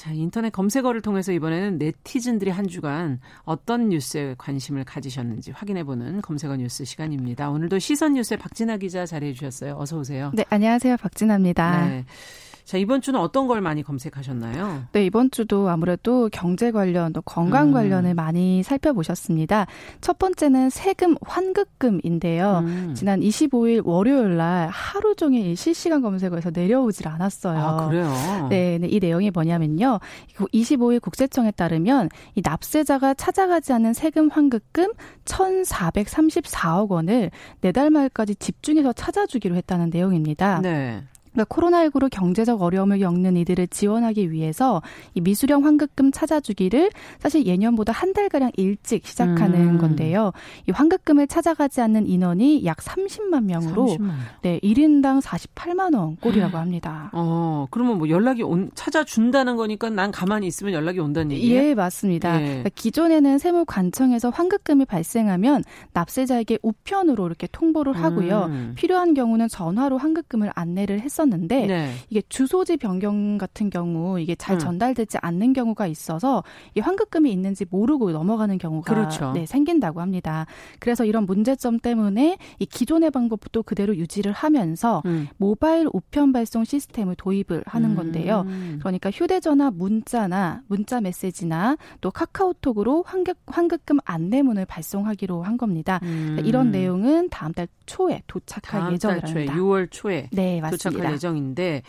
자, 0.00 0.12
인터넷 0.12 0.48
검색어를 0.48 1.02
통해서 1.02 1.30
이번에는 1.30 1.76
네티즌들이 1.76 2.50
한 2.50 2.66
주간 2.68 3.20
어떤 3.42 3.90
뉴스에 3.90 4.34
관심을 4.38 4.82
가지셨는지 4.84 5.50
확인해보는 5.50 6.22
검색어 6.22 6.56
뉴스 6.56 6.86
시간입니다. 6.86 7.50
오늘도 7.50 7.78
시선 7.80 8.14
뉴스의 8.14 8.38
박진아 8.38 8.78
기자 8.78 9.04
자리해 9.04 9.34
주셨어요. 9.34 9.76
어서 9.76 9.98
오세요. 9.98 10.30
네, 10.32 10.46
안녕하세요. 10.48 10.96
박진아입니다. 10.96 11.86
네. 11.86 12.04
자, 12.70 12.78
이번 12.78 13.00
주는 13.00 13.18
어떤 13.18 13.48
걸 13.48 13.60
많이 13.60 13.82
검색하셨나요? 13.82 14.84
네, 14.92 15.04
이번 15.04 15.32
주도 15.32 15.68
아무래도 15.68 16.28
경제 16.30 16.70
관련, 16.70 17.12
또 17.12 17.20
건강 17.20 17.70
음. 17.70 17.72
관련을 17.72 18.14
많이 18.14 18.62
살펴보셨습니다. 18.62 19.66
첫 20.00 20.20
번째는 20.20 20.70
세금 20.70 21.16
환급금인데요. 21.20 22.62
음. 22.64 22.94
지난 22.94 23.18
25일 23.18 23.84
월요일 23.84 24.36
날 24.36 24.68
하루 24.68 25.16
종일 25.16 25.56
실시간 25.56 26.00
검색어에서 26.00 26.52
내려오질 26.54 27.08
않았어요. 27.08 27.58
아, 27.58 27.88
그래요? 27.88 28.14
네, 28.50 28.78
네, 28.78 28.86
이 28.86 29.00
내용이 29.00 29.32
뭐냐면요. 29.32 29.98
25일 30.36 31.02
국세청에 31.02 31.50
따르면 31.50 32.08
이 32.36 32.40
납세자가 32.44 33.14
찾아가지 33.14 33.72
않은 33.72 33.94
세금 33.94 34.28
환급금 34.28 34.92
1,434억 35.24 36.88
원을 36.90 37.32
내달 37.62 37.90
말까지 37.90 38.36
집중해서 38.36 38.92
찾아주기로 38.92 39.56
했다는 39.56 39.90
내용입니다. 39.90 40.60
네. 40.60 41.02
그러니까 41.32 41.54
코로나19로 41.54 42.10
경제적 42.10 42.62
어려움을 42.62 42.98
겪는 42.98 43.36
이들을 43.36 43.68
지원하기 43.68 44.32
위해서 44.32 44.82
이 45.14 45.20
미수령 45.20 45.64
환급금 45.64 46.10
찾아주기를 46.12 46.90
사실 47.18 47.46
예년보다 47.46 47.92
한 47.92 48.12
달가량 48.12 48.50
일찍 48.56 49.06
시작하는 49.06 49.74
음. 49.74 49.78
건데요. 49.78 50.32
이 50.68 50.72
환급금을 50.72 51.28
찾아가지 51.28 51.80
않는 51.80 52.06
인원이 52.06 52.64
약 52.64 52.78
30만 52.78 53.44
명으로 53.44 53.86
30만. 53.86 54.10
네, 54.42 54.60
1인당 54.60 55.22
48만 55.22 55.96
원 55.96 56.16
꼴이라고 56.16 56.58
합니다. 56.58 57.10
어, 57.12 57.66
그러면 57.70 57.98
뭐 57.98 58.08
연락이 58.08 58.42
온 58.42 58.70
찾아준다는 58.74 59.56
거니까 59.56 59.88
난 59.90 60.10
가만히 60.10 60.46
있으면 60.46 60.72
연락이 60.72 60.98
온다는 60.98 61.32
얘기예요? 61.32 61.62
예, 61.62 61.74
맞습니다. 61.74 62.40
예. 62.40 62.46
그러니까 62.46 62.70
기존에는 62.74 63.38
세무관청에서 63.38 64.30
환급금이 64.30 64.84
발생하면 64.84 65.62
납세자에게 65.92 66.58
우편으로 66.62 67.26
이렇게 67.26 67.46
통보를 67.50 67.92
하고요. 67.92 68.46
음. 68.46 68.72
필요한 68.76 69.14
경우는 69.14 69.48
전화로 69.48 69.98
환급금을 69.98 70.50
안내를 70.54 71.00
했었 71.00 71.19
했었는데 71.20 71.66
네. 71.66 71.92
이게 72.08 72.22
주소지 72.28 72.78
변경 72.78 73.38
같은 73.38 73.70
경우 73.70 74.18
이게 74.18 74.34
잘 74.34 74.56
음. 74.56 74.58
전달되지 74.58 75.18
않는 75.20 75.52
경우가 75.52 75.86
있어서 75.86 76.42
이 76.74 76.80
환급금이 76.80 77.30
있는지 77.30 77.66
모르고 77.68 78.12
넘어가는 78.12 78.56
경우가 78.58 78.92
그렇죠. 78.92 79.32
네, 79.32 79.46
생긴다고 79.46 80.00
합니다. 80.00 80.46
그래서 80.78 81.04
이런 81.04 81.26
문제점 81.26 81.78
때문에 81.78 82.38
이 82.58 82.66
기존의 82.66 83.10
방법도 83.10 83.62
그대로 83.62 83.94
유지를 83.96 84.32
하면서 84.32 85.02
음. 85.06 85.28
모바일 85.36 85.88
우편 85.92 86.32
발송 86.32 86.64
시스템을 86.64 87.16
도입을 87.16 87.62
하는 87.66 87.90
음. 87.90 87.96
건데요. 87.96 88.46
그러니까 88.78 89.10
휴대전화 89.10 89.70
문자나 89.70 90.62
문자 90.66 91.00
메시지나 91.00 91.76
또 92.00 92.10
카카오톡으로 92.10 93.02
환급, 93.06 93.36
환급금 93.46 93.98
안내문을 94.04 94.64
발송하기로 94.64 95.42
한 95.42 95.56
겁니다. 95.56 95.98
그러니까 96.00 96.42
이런 96.42 96.68
음. 96.68 96.70
내용은 96.70 97.28
다음 97.28 97.52
달 97.52 97.68
초에 97.86 98.22
도착할 98.26 98.92
예정이랍니다. 98.92 99.54
6월 99.54 99.88
초에 99.90 100.28
네, 100.32 100.60
맞습니다. 100.60 101.09
예정인데 101.12 101.82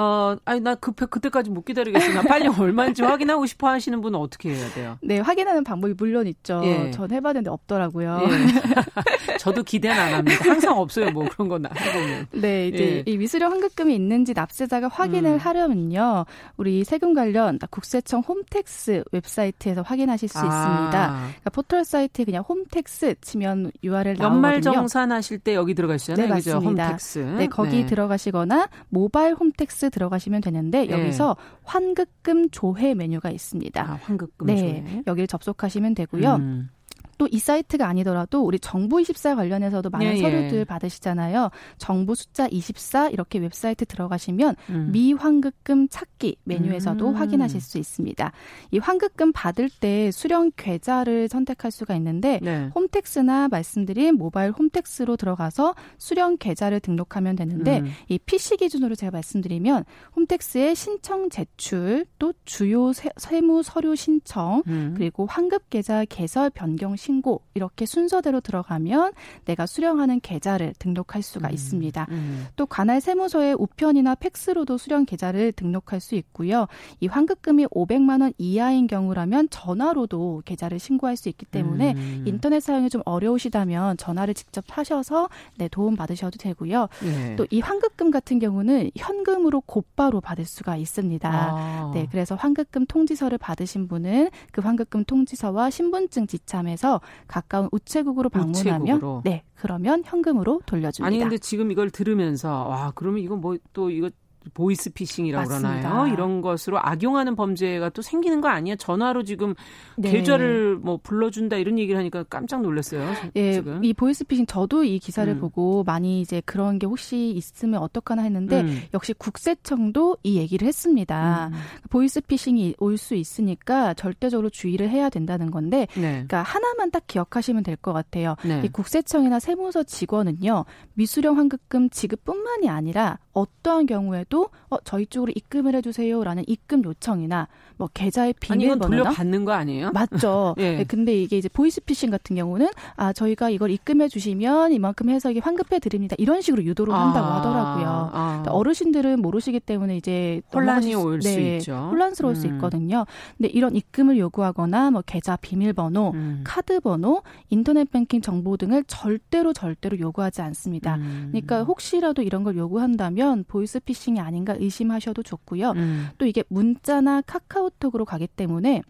어, 0.00 0.36
아니, 0.44 0.60
나 0.60 0.76
급해, 0.76 1.06
그때까지 1.06 1.50
못 1.50 1.64
기다리겠어. 1.64 2.12
나 2.12 2.22
빨리 2.22 2.46
얼마인지 2.56 3.02
확인하고 3.02 3.46
싶어 3.46 3.68
하시는 3.68 4.00
분은 4.00 4.16
어떻게 4.16 4.54
해야 4.54 4.68
돼요? 4.70 4.96
네, 5.02 5.18
확인하는 5.18 5.64
방법이 5.64 5.94
물론 5.98 6.28
있죠. 6.28 6.60
예. 6.62 6.92
전 6.92 7.10
해봤는데 7.10 7.50
없더라고요. 7.50 8.20
예. 8.22 8.28
저도 9.38 9.64
기대는 9.64 9.98
안 10.00 10.14
합니다. 10.14 10.48
항상 10.48 10.78
없어요, 10.78 11.10
뭐 11.10 11.26
그런 11.28 11.48
건 11.48 11.64
해보면. 11.66 12.26
네, 12.30 12.68
이제 12.68 13.02
예. 13.06 13.10
이 13.10 13.16
미수령 13.16 13.50
환급금이 13.50 13.92
있는지 13.92 14.34
납세자가 14.34 14.86
확인을 14.86 15.32
음. 15.32 15.38
하려면요. 15.38 16.26
우리 16.56 16.84
세금 16.84 17.12
관련 17.12 17.58
국세청 17.70 18.20
홈택스 18.20 19.02
웹사이트에서 19.10 19.82
확인하실 19.82 20.28
수 20.28 20.38
아. 20.38 20.42
있습니다. 20.44 20.90
그러니까 20.90 21.50
포털 21.50 21.84
사이트에 21.84 22.24
그냥 22.24 22.44
홈택스 22.48 23.16
치면 23.20 23.72
URL 23.82 24.14
나오거든요. 24.16 24.26
연말 24.26 24.60
정산하실 24.62 25.40
때 25.40 25.56
여기 25.56 25.74
들어가시잖아요. 25.74 26.24
네, 26.24 26.32
맞습니다. 26.32 26.84
홈택스. 26.84 27.18
네, 27.18 27.46
거기 27.48 27.80
네. 27.80 27.86
들어가시거나 27.86 28.68
모바일 28.90 29.34
홈택스 29.34 29.87
들어가시면 29.90 30.40
되는데 30.40 30.86
네. 30.86 30.90
여기서 30.90 31.36
환급금 31.64 32.50
조회 32.50 32.94
메뉴가 32.94 33.30
있습니다. 33.30 33.82
아, 33.82 33.98
환급금 34.02 34.46
네, 34.46 34.56
조회. 34.56 35.02
여기를 35.06 35.26
접속하시면 35.26 35.94
되고요. 35.94 36.36
음. 36.36 36.70
또 37.18 37.28
이 37.30 37.38
사이트가 37.38 37.86
아니더라도 37.86 38.42
우리 38.42 38.58
정부 38.58 39.00
24 39.00 39.34
관련해서도 39.34 39.90
많은 39.90 40.06
예, 40.06 40.16
예. 40.16 40.20
서류들 40.20 40.64
받으시잖아요. 40.64 41.50
정부 41.76 42.14
숫자 42.14 42.46
24 42.48 43.10
이렇게 43.10 43.38
웹사이트 43.38 43.84
들어가시면 43.84 44.56
음. 44.70 44.88
미환급금 44.92 45.88
찾기 45.88 46.36
메뉴에서도 46.44 47.08
음. 47.08 47.14
확인하실 47.14 47.60
수 47.60 47.78
있습니다. 47.78 48.32
이 48.70 48.78
환급금 48.78 49.32
받을 49.32 49.68
때 49.68 50.10
수령 50.10 50.50
계좌를 50.56 51.28
선택할 51.28 51.70
수가 51.70 51.94
있는데 51.96 52.40
네. 52.42 52.70
홈택스나 52.74 53.48
말씀드린 53.48 54.16
모바일 54.16 54.52
홈택스로 54.52 55.16
들어가서 55.16 55.74
수령 55.98 56.36
계좌를 56.36 56.80
등록하면 56.80 57.36
되는데 57.36 57.80
음. 57.80 57.90
이 58.08 58.18
PC 58.18 58.56
기준으로 58.56 58.94
제가 58.94 59.10
말씀드리면 59.10 59.84
홈택스의 60.16 60.74
신청 60.74 61.28
제출 61.30 62.06
또 62.18 62.32
주요 62.44 62.92
세, 62.92 63.40
무 63.40 63.62
서류 63.62 63.94
신청 63.96 64.62
음. 64.66 64.94
그리고 64.96 65.26
환급 65.26 65.70
계좌 65.70 66.04
개설 66.04 66.50
변경 66.50 66.96
시 66.96 67.07
신고 67.08 67.40
이렇게 67.54 67.86
순서대로 67.86 68.42
들어가면 68.42 69.14
내가 69.46 69.64
수령하는 69.64 70.20
계좌를 70.20 70.74
등록할 70.78 71.22
수가 71.22 71.48
음, 71.48 71.54
있습니다. 71.54 72.06
음. 72.10 72.46
또 72.54 72.66
관할 72.66 73.00
세무서에 73.00 73.54
우편이나 73.54 74.14
팩스로도 74.16 74.76
수령 74.76 75.06
계좌를 75.06 75.52
등록할 75.52 76.00
수 76.00 76.16
있고요. 76.16 76.66
이 77.00 77.06
환급금이 77.06 77.64
500만 77.68 78.20
원 78.20 78.34
이하인 78.36 78.86
경우라면 78.86 79.48
전화로도 79.48 80.42
계좌를 80.44 80.78
신고할 80.78 81.16
수 81.16 81.30
있기 81.30 81.46
때문에 81.46 81.94
음. 81.96 82.24
인터넷 82.26 82.60
사용이 82.60 82.90
좀 82.90 83.00
어려우시다면 83.06 83.96
전화를 83.96 84.34
직접 84.34 84.66
하셔서 84.68 85.30
네, 85.56 85.68
도움 85.68 85.96
받으셔도 85.96 86.36
되고요. 86.36 86.88
네. 87.02 87.36
또이 87.36 87.60
환급금 87.60 88.10
같은 88.10 88.38
경우는 88.38 88.90
현금으로 88.98 89.62
곧바로 89.62 90.20
받을 90.20 90.44
수가 90.44 90.76
있습니다. 90.76 91.30
아. 91.32 91.90
네, 91.94 92.06
그래서 92.10 92.34
환급금 92.34 92.84
통지서를 92.84 93.38
받으신 93.38 93.88
분은 93.88 94.28
그 94.52 94.60
환급금 94.60 95.04
통지서와 95.04 95.70
신분증 95.70 96.26
지참해서 96.26 96.97
가까운 97.26 97.68
우체국으로 97.72 98.28
방문하면 98.28 98.82
우체국으로. 98.82 99.22
네 99.24 99.42
그러면 99.56 100.02
현금으로 100.04 100.62
돌려줍니다. 100.66 101.06
아니 101.06 101.18
근데 101.18 101.38
지금 101.38 101.70
이걸 101.70 101.90
들으면서 101.90 102.68
와 102.68 102.92
그러면 102.94 103.20
이거 103.22 103.36
뭐또 103.36 103.90
이거 103.90 104.10
보이스피싱이라고 104.54 105.48
그러나요? 105.48 106.12
이런 106.12 106.40
것으로 106.40 106.78
악용하는 106.80 107.34
범죄가 107.36 107.90
또 107.90 108.02
생기는 108.02 108.40
거 108.40 108.48
아니야? 108.48 108.76
전화로 108.76 109.22
지금 109.24 109.54
네. 109.96 110.10
계좌를 110.10 110.76
뭐 110.76 110.98
불러준다 111.02 111.56
이런 111.56 111.78
얘기를 111.78 111.98
하니까 111.98 112.22
깜짝 112.24 112.62
놀랐어요. 112.62 113.08
예, 113.36 113.54
지금. 113.54 113.82
이 113.82 113.92
보이스피싱 113.94 114.46
저도 114.46 114.84
이 114.84 114.98
기사를 114.98 115.32
음. 115.32 115.40
보고 115.40 115.82
많이 115.84 116.20
이제 116.20 116.40
그런 116.44 116.78
게 116.78 116.86
혹시 116.86 117.30
있으면 117.30 117.80
어떡하나 117.80 118.22
했는데 118.22 118.60
음. 118.60 118.82
역시 118.94 119.12
국세청도 119.14 120.18
이 120.22 120.36
얘기를 120.36 120.66
했습니다. 120.68 121.50
음. 121.52 121.58
보이스피싱이 121.90 122.74
올 122.78 122.98
수 122.98 123.14
있으니까 123.14 123.94
절대적으로 123.94 124.50
주의를 124.50 124.88
해야 124.90 125.08
된다는 125.08 125.50
건데, 125.52 125.86
네. 125.94 126.10
그러니까 126.26 126.42
하나만 126.42 126.90
딱 126.90 127.06
기억하시면 127.06 127.62
될 127.62 127.76
것 127.76 127.92
같아요. 127.92 128.34
네. 128.44 128.60
이 128.64 128.68
국세청이나 128.68 129.38
세무서 129.38 129.84
직원은요 129.84 130.64
미수령 130.94 131.38
환급금 131.38 131.90
지급뿐만이 131.90 132.68
아니라 132.68 133.18
어떠한 133.32 133.86
경우에도 133.86 134.37
어, 134.70 134.76
저희 134.84 135.06
쪽으로 135.06 135.32
입금을 135.34 135.74
해주세요라는 135.74 136.44
입금 136.46 136.84
요청이나 136.84 137.48
뭐 137.76 137.88
계좌의 137.94 138.34
비밀번호나 138.40 139.04
돌려받는 139.04 139.44
거 139.44 139.52
아니에요? 139.52 139.92
맞죠. 139.92 140.54
예. 140.58 140.78
네, 140.78 140.84
근데 140.84 141.14
이게 141.16 141.38
이제 141.38 141.48
보이스피싱 141.48 142.10
같은 142.10 142.36
경우는 142.36 142.68
아 142.96 143.12
저희가 143.12 143.50
이걸 143.50 143.70
입금해 143.70 144.08
주시면 144.08 144.72
이만큼 144.72 145.08
해서 145.10 145.30
이게 145.30 145.40
환급해 145.40 145.78
드립니다. 145.78 146.16
이런 146.18 146.40
식으로 146.40 146.64
유도를 146.64 146.92
아, 146.92 147.06
한다고 147.06 147.26
하더라고요. 147.26 148.10
아. 148.12 148.44
어르신들은 148.48 149.22
모르시기 149.22 149.60
때문에 149.60 149.96
이제 149.96 150.42
혼란이 150.52 150.94
올수 150.94 151.28
네, 151.28 151.56
있죠. 151.58 151.88
혼란스러울 151.90 152.34
음. 152.34 152.40
수 152.40 152.46
있거든요. 152.48 153.06
근데 153.36 153.48
이런 153.48 153.76
입금을 153.76 154.18
요구하거나 154.18 154.90
뭐 154.90 155.02
계좌 155.06 155.36
비밀번호, 155.36 156.12
음. 156.14 156.40
카드 156.44 156.80
번호, 156.80 157.22
인터넷 157.48 157.90
뱅킹 157.90 158.20
정보 158.22 158.56
등을 158.56 158.84
절대로 158.88 159.52
절대로 159.52 159.98
요구하지 159.98 160.42
않습니다. 160.42 160.96
음. 160.96 161.28
그러니까 161.30 161.62
혹시라도 161.62 162.22
이런 162.22 162.42
걸 162.42 162.56
요구한다면 162.56 163.44
보이스피싱이 163.46 164.17
아닌가 164.20 164.54
의심하셔도 164.58 165.22
좋고요. 165.22 165.70
음. 165.72 166.08
또 166.18 166.26
이게 166.26 166.42
문자나 166.48 167.22
카카오톡으로 167.22 168.04
가기 168.04 168.26
때문에 168.28 168.82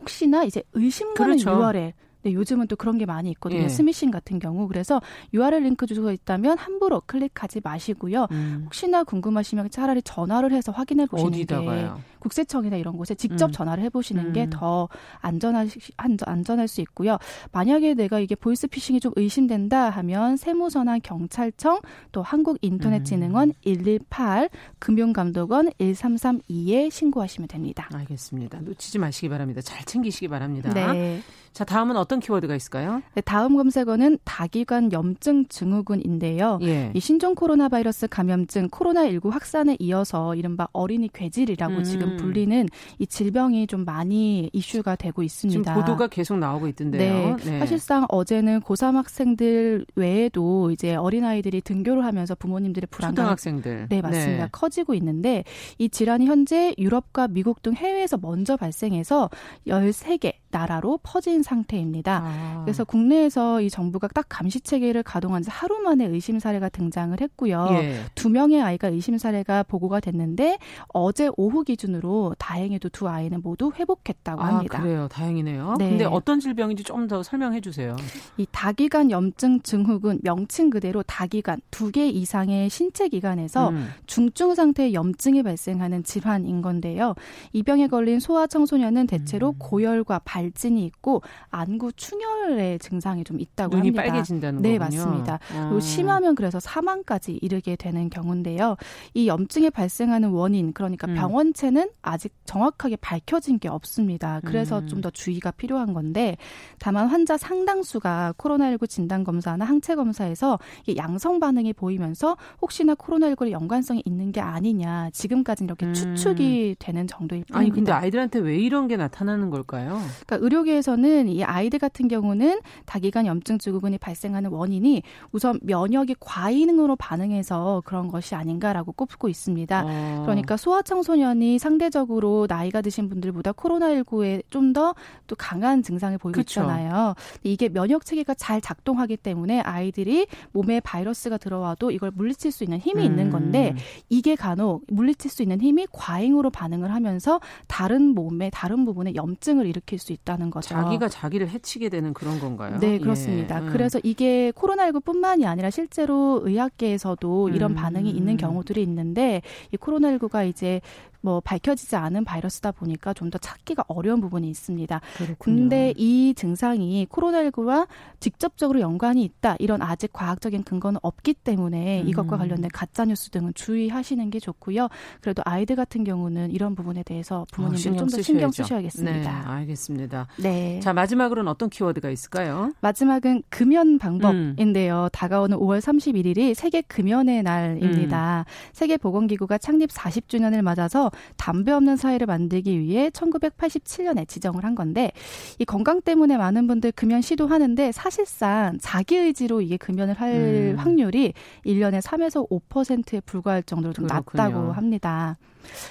혹시나 0.00 0.44
이제 0.44 0.62
의심 0.72 1.14
가는 1.14 1.36
그렇죠. 1.36 1.50
URL 1.58 1.92
네, 2.26 2.32
요즘은 2.32 2.66
또 2.66 2.74
그런 2.74 2.98
게 2.98 3.06
많이 3.06 3.30
있거든요. 3.30 3.62
예. 3.62 3.68
스미싱 3.68 4.10
같은 4.10 4.40
경우. 4.40 4.66
그래서 4.66 5.00
URL 5.32 5.62
링크 5.62 5.86
주소가 5.86 6.10
있다면 6.10 6.58
함부로 6.58 7.00
클릭하지 7.06 7.60
마시고요. 7.62 8.26
음. 8.32 8.62
혹시나 8.64 9.04
궁금하시면 9.04 9.70
차라리 9.70 10.02
전화를 10.02 10.52
해서 10.52 10.72
확인해 10.72 11.06
보시는 11.06 11.32
어디다가요? 11.32 11.94
게 11.94 12.02
국세청이나 12.26 12.76
이런 12.76 12.96
곳에 12.96 13.14
직접 13.14 13.46
음. 13.46 13.52
전화를 13.52 13.84
해보시는 13.84 14.32
게더 14.32 14.88
안전할, 15.20 15.68
안전할 15.96 16.66
수 16.66 16.80
있고요. 16.80 17.18
만약에 17.52 17.94
내가 17.94 18.18
이게 18.18 18.34
보이스피싱이 18.34 18.98
좀 18.98 19.12
의심된다 19.14 19.90
하면 19.90 20.36
세무서나 20.36 20.98
경찰청 20.98 21.80
또 22.10 22.22
한국인터넷진흥원 22.22 23.50
음. 23.50 23.52
118 23.64 24.50
금융감독원 24.80 25.70
1332에 25.78 26.90
신고하시면 26.90 27.48
됩니다. 27.48 27.88
알겠습니다. 27.92 28.60
놓치지 28.60 28.98
마시기 28.98 29.28
바랍니다. 29.28 29.60
잘 29.60 29.84
챙기시기 29.84 30.26
바랍니다. 30.28 30.72
네. 30.74 31.22
자, 31.56 31.64
다음은 31.64 31.96
어떤 31.96 32.20
키워드가 32.20 32.54
있을까요? 32.54 33.00
네, 33.14 33.22
다음 33.22 33.56
검색어는 33.56 34.18
다기관 34.24 34.92
염증 34.92 35.46
증후군인데요. 35.48 36.58
예. 36.60 36.90
이 36.92 37.00
신종 37.00 37.34
코로나 37.34 37.70
바이러스 37.70 38.06
감염증 38.08 38.68
코로나19 38.68 39.30
확산에 39.30 39.74
이어서 39.78 40.34
이른바 40.34 40.68
어린이 40.72 41.08
괴질이라고 41.10 41.76
음. 41.76 41.84
지금 41.84 42.15
불리는 42.16 42.68
이 42.98 43.06
질병이 43.06 43.66
좀 43.66 43.84
많이 43.84 44.50
이슈가 44.52 44.96
되고 44.96 45.22
있습니다. 45.22 45.60
지금 45.60 45.80
보도가 45.80 46.08
계속 46.08 46.38
나오고 46.38 46.68
있던데요. 46.68 47.36
네. 47.36 47.44
네. 47.44 47.58
사실상 47.60 48.06
어제는 48.08 48.60
고3 48.60 48.94
학생들 48.94 49.86
외에도 49.94 50.70
이제 50.70 50.94
어린아이들이 50.94 51.60
등교를 51.60 52.04
하면서 52.04 52.34
부모님들의 52.34 52.88
불안감 52.90 53.16
초등학생들. 53.16 53.86
네, 53.88 54.00
맞습니다. 54.00 54.44
네. 54.44 54.48
커지고 54.52 54.94
있는데 54.94 55.44
이 55.78 55.88
질환이 55.88 56.26
현재 56.26 56.74
유럽과 56.78 57.28
미국 57.28 57.62
등 57.62 57.74
해외에서 57.74 58.18
먼저 58.20 58.56
발생해서 58.56 59.30
13개 59.66 60.34
나라로 60.50 60.98
퍼진 61.02 61.42
상태입니다. 61.42 62.22
아. 62.24 62.62
그래서 62.64 62.84
국내에서 62.84 63.60
이 63.60 63.70
정부가 63.70 64.08
딱 64.08 64.26
감시 64.28 64.60
체계를 64.60 65.02
가동한 65.02 65.42
지 65.42 65.50
하루 65.50 65.78
만에 65.80 66.06
의심 66.06 66.38
사례가 66.38 66.68
등장을 66.68 67.18
했고요. 67.20 67.68
예. 67.70 68.00
두 68.14 68.28
명의 68.28 68.60
아이가 68.60 68.88
의심 68.88 69.16
사례가 69.18 69.62
보고가 69.64 70.00
됐는데 70.00 70.58
어제 70.88 71.30
오후 71.36 71.64
기준으로 71.64 72.34
다행히도 72.38 72.88
두 72.90 73.08
아이는 73.08 73.40
모두 73.42 73.72
회복했다고 73.74 74.42
아, 74.42 74.46
합니다. 74.46 74.80
그래요. 74.80 75.08
다행이네요. 75.08 75.76
네. 75.78 75.88
근데 75.90 76.04
어떤 76.04 76.40
질병인지 76.40 76.82
좀 76.82 77.06
더 77.06 77.22
설명해 77.22 77.60
주세요. 77.60 77.94
이 78.36 78.46
다기관 78.50 79.12
염증 79.12 79.60
증후군 79.62 80.18
명칭 80.24 80.70
그대로 80.70 81.04
다기관 81.04 81.60
두 81.70 81.92
개 81.92 82.08
이상의 82.08 82.68
신체 82.68 83.08
기관에서 83.08 83.68
음. 83.68 83.88
중증 84.06 84.54
상태의 84.56 84.92
염증이 84.92 85.44
발생하는 85.44 86.02
질환인 86.02 86.62
건데요. 86.62 87.14
이 87.52 87.62
병에 87.62 87.86
걸린 87.86 88.18
소아 88.18 88.48
청소년은 88.48 89.06
대체로 89.06 89.50
음. 89.50 89.54
고열과 89.58 90.20
발 90.24 90.45
진이 90.52 90.84
있고 90.86 91.22
안구 91.50 91.92
충혈의 91.92 92.78
증상이 92.78 93.24
좀 93.24 93.40
있다고 93.40 93.76
눈이 93.76 93.88
합니다. 93.88 94.02
빨개진다는 94.02 94.62
네, 94.62 94.78
거군요. 94.78 95.04
맞습니다. 95.04 95.38
아. 95.52 95.78
심하면 95.80 96.34
그래서 96.34 96.60
사망까지 96.60 97.38
이르게 97.42 97.76
되는 97.76 98.10
경우인데요. 98.10 98.76
이 99.14 99.28
염증이 99.28 99.70
발생하는 99.70 100.30
원인 100.30 100.72
그러니까 100.72 101.06
음. 101.08 101.14
병원체는 101.14 101.90
아직 102.02 102.32
정확하게 102.44 102.96
밝혀진 102.96 103.58
게 103.58 103.68
없습니다. 103.68 104.40
그래서 104.44 104.80
음. 104.80 104.86
좀더 104.86 105.10
주의가 105.10 105.50
필요한 105.50 105.92
건데 105.92 106.36
다만 106.78 107.08
환자 107.08 107.36
상당수가 107.36 108.34
코로나19 108.38 108.88
진단 108.88 109.24
검사나 109.24 109.64
항체 109.64 109.94
검사에서 109.94 110.58
양성 110.96 111.40
반응이 111.40 111.72
보이면서 111.72 112.36
혹시나 112.60 112.94
코로나19에 112.94 113.50
연관성이 113.50 114.02
있는 114.04 114.32
게 114.32 114.40
아니냐 114.40 115.10
지금까지는 115.12 115.66
이렇게 115.68 115.86
음. 115.86 115.94
추측이 115.94 116.76
되는 116.78 117.06
정도일 117.06 117.44
뿐입니다. 117.44 117.58
아니 117.58 117.70
근데 117.70 117.92
아이들한테 117.92 118.38
왜 118.40 118.56
이런 118.56 118.88
게 118.88 118.96
나타나는 118.96 119.50
걸까요? 119.50 120.00
그러니까 120.26 120.44
의료계에서는 120.44 121.28
이 121.28 121.44
아이들 121.44 121.78
같은 121.78 122.08
경우는 122.08 122.60
다기관 122.84 123.26
염증 123.26 123.58
증후군이 123.58 123.98
발생하는 123.98 124.50
원인이 124.50 125.02
우선 125.32 125.58
면역이 125.62 126.16
과잉으로 126.20 126.96
반응해서 126.96 127.82
그런 127.84 128.08
것이 128.08 128.34
아닌가라고 128.34 128.92
꼽고 128.92 129.28
있습니다. 129.28 129.84
어. 129.86 130.22
그러니까 130.24 130.56
소아 130.56 130.82
청소년이 130.82 131.58
상대적으로 131.58 132.46
나이가 132.48 132.82
드신 132.82 133.08
분들보다 133.08 133.52
코로나19에 133.52 134.42
좀 134.50 134.66
더 134.72 134.94
또 135.26 135.36
강한 135.36 135.82
증상을 135.82 136.16
보이고 136.18 136.36
그쵸. 136.36 136.60
있잖아요. 136.60 137.14
이게 137.42 137.68
면역 137.68 138.04
체계가 138.04 138.34
잘 138.34 138.60
작동하기 138.60 139.16
때문에 139.16 139.60
아이들이 139.60 140.26
몸에 140.52 140.80
바이러스가 140.80 141.38
들어와도 141.38 141.90
이걸 141.90 142.10
물리칠 142.14 142.52
수 142.52 142.64
있는 142.64 142.78
힘이 142.78 143.02
음. 143.02 143.06
있는 143.06 143.30
건데 143.30 143.74
이게 144.08 144.36
간혹 144.36 144.84
물리칠 144.88 145.30
수 145.30 145.42
있는 145.42 145.60
힘이 145.60 145.86
과잉으로 145.92 146.50
반응을 146.50 146.92
하면서 146.92 147.40
다른 147.66 148.14
몸의 148.14 148.50
다른 148.52 148.84
부분에 148.84 149.14
염증을 149.14 149.66
일으킬 149.66 149.98
수 149.98 150.12
있다는 150.16 150.50
거죠. 150.50 150.70
자기가 150.70 151.08
자기를 151.08 151.48
해치게 151.48 151.88
되는 151.88 152.12
그런 152.12 152.40
건가요? 152.40 152.78
네, 152.80 152.98
그렇습니다. 152.98 153.64
예. 153.64 153.70
그래서 153.70 154.00
이게 154.02 154.52
코로나19뿐만이 154.52 155.46
아니라 155.46 155.70
실제로 155.70 156.40
의학계에서도 156.44 157.50
이런 157.50 157.72
음. 157.72 157.74
반응이 157.76 158.10
있는 158.10 158.36
경우들이 158.36 158.82
있는데 158.82 159.42
이 159.72 159.76
코로나19가 159.76 160.48
이제 160.48 160.80
뭐 161.26 161.40
밝혀지지 161.40 161.96
않은 161.96 162.24
바이러스다 162.24 162.70
보니까 162.72 163.12
좀 163.12 163.26
더 163.26 163.38
찾기가 163.38 163.84
어려운 163.88 164.20
부분이 164.20 164.48
있습니다. 164.48 165.00
그렇군요. 165.16 165.36
근데 165.40 165.92
이 165.96 166.32
증상이 166.36 167.08
코로나19와 167.10 167.88
직접적으로 168.20 168.78
연관이 168.78 169.24
있다 169.24 169.56
이런 169.58 169.82
아직 169.82 170.12
과학적인 170.12 170.62
근거는 170.62 171.00
없기 171.02 171.34
때문에 171.34 172.02
음. 172.02 172.08
이것과 172.08 172.36
관련된 172.36 172.70
가짜 172.72 173.04
뉴스 173.04 173.30
등은 173.30 173.52
주의하시는 173.54 174.30
게 174.30 174.38
좋고요. 174.38 174.86
그래도 175.20 175.42
아이들 175.44 175.74
같은 175.74 176.04
경우는 176.04 176.52
이런 176.52 176.76
부분에 176.76 177.02
대해서 177.02 177.46
부모님들 177.50 177.94
어, 177.94 177.96
좀더 177.96 178.22
신경 178.22 178.52
쓰셔야겠습니다. 178.52 179.18
네, 179.18 179.26
알겠습니다. 179.26 180.28
네. 180.38 180.78
자 180.78 180.92
마지막으로는 180.92 181.50
어떤 181.50 181.68
키워드가 181.68 182.08
있을까요? 182.10 182.72
마지막은 182.80 183.42
금연 183.48 183.98
방법인데요. 183.98 185.04
음. 185.04 185.08
다가오는 185.12 185.58
5월 185.58 185.80
31일이 185.80 186.54
세계 186.54 186.80
금연의 186.82 187.42
날입니다. 187.42 188.44
음. 188.46 188.50
세계 188.72 188.96
보건기구가 188.96 189.58
창립 189.58 189.90
40주년을 189.90 190.62
맞아서 190.62 191.10
담배 191.36 191.72
없는 191.72 191.96
사회를 191.96 192.26
만들기 192.26 192.78
위해 192.78 193.10
1987년에 193.10 194.28
지정을 194.28 194.64
한 194.64 194.74
건데 194.74 195.12
이 195.58 195.64
건강 195.64 196.00
때문에 196.00 196.36
많은 196.36 196.66
분들 196.66 196.92
금연 196.92 197.22
시도하는데 197.22 197.92
사실상 197.92 198.78
자기 198.80 199.16
의지로 199.16 199.60
이게 199.60 199.76
금연을 199.76 200.14
할 200.14 200.32
음. 200.32 200.74
확률이 200.78 201.32
1년에 201.64 202.00
3에서 202.00 202.48
5%에 202.48 203.20
불과할 203.20 203.62
정도로 203.62 203.92
좀 203.92 204.06
그렇군요. 204.06 204.42
낮다고 204.42 204.72
합니다. 204.72 205.36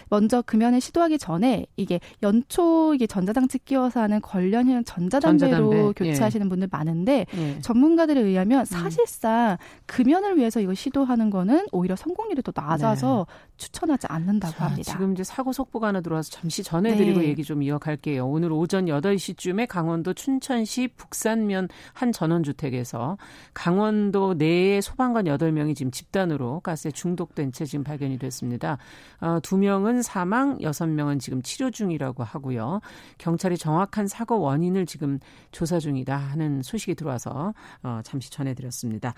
먼저 0.09 0.41
금연을 0.41 0.81
시도하기 0.81 1.17
전에 1.17 1.65
이게 1.75 1.99
연초 2.23 2.93
이게 2.95 3.07
전자장치 3.07 3.59
끼워서 3.59 4.01
하는 4.01 4.21
관련형 4.21 4.83
전자담배로 4.83 5.71
전자담배. 5.71 5.93
교체하시는 6.11 6.45
예. 6.45 6.49
분들 6.49 6.69
많은데 6.71 7.25
예. 7.35 7.59
전문가들에 7.61 8.19
의하면 8.21 8.61
음. 8.61 8.65
사실상 8.65 9.57
금연을 9.85 10.37
위해서 10.37 10.59
이거 10.59 10.73
시도하는 10.73 11.29
거는 11.29 11.67
오히려 11.71 11.95
성공률이 11.95 12.41
더 12.41 12.51
낮아서 12.55 13.25
네. 13.27 13.35
추천하지 13.57 14.07
않는다고 14.07 14.53
자, 14.53 14.65
합니다. 14.65 14.91
지금 14.91 15.13
이제 15.13 15.23
사고 15.23 15.53
속보가 15.53 15.87
하나 15.87 16.01
들어와서 16.01 16.29
잠시 16.31 16.63
전해드리고 16.63 17.21
네. 17.21 17.27
얘기 17.27 17.43
좀 17.43 17.63
이어갈게요. 17.63 18.27
오늘 18.27 18.51
오전 18.51 18.85
8시쯤에 18.85 19.67
강원도 19.67 20.13
춘천시 20.13 20.89
북산면 20.95 21.69
한 21.93 22.11
전원주택에서 22.11 23.17
강원도 23.53 24.33
내에 24.33 24.81
소방관 24.81 25.25
8명이 25.25 25.75
지금 25.75 25.91
집단으로 25.91 26.59
가스에 26.61 26.91
중독된 26.91 27.51
채 27.51 27.65
지금 27.65 27.83
발견이 27.83 28.17
됐습니다. 28.19 28.77
어, 29.21 29.39
두 29.41 29.57
2명은 29.65 30.03
사망, 30.03 30.57
6명은 30.59 31.19
지금 31.19 31.41
치료 31.41 31.71
중이라고 31.71 32.23
하고요. 32.23 32.81
경찰이 33.17 33.57
정확한 33.57 34.07
사고 34.07 34.39
원인을 34.39 34.85
지금 34.85 35.19
조사 35.51 35.79
중이다 35.79 36.15
하는 36.15 36.61
소식이 36.61 36.95
들어와서 36.95 37.53
어, 37.83 38.01
잠시 38.03 38.29
전해드렸습니다. 38.29 39.13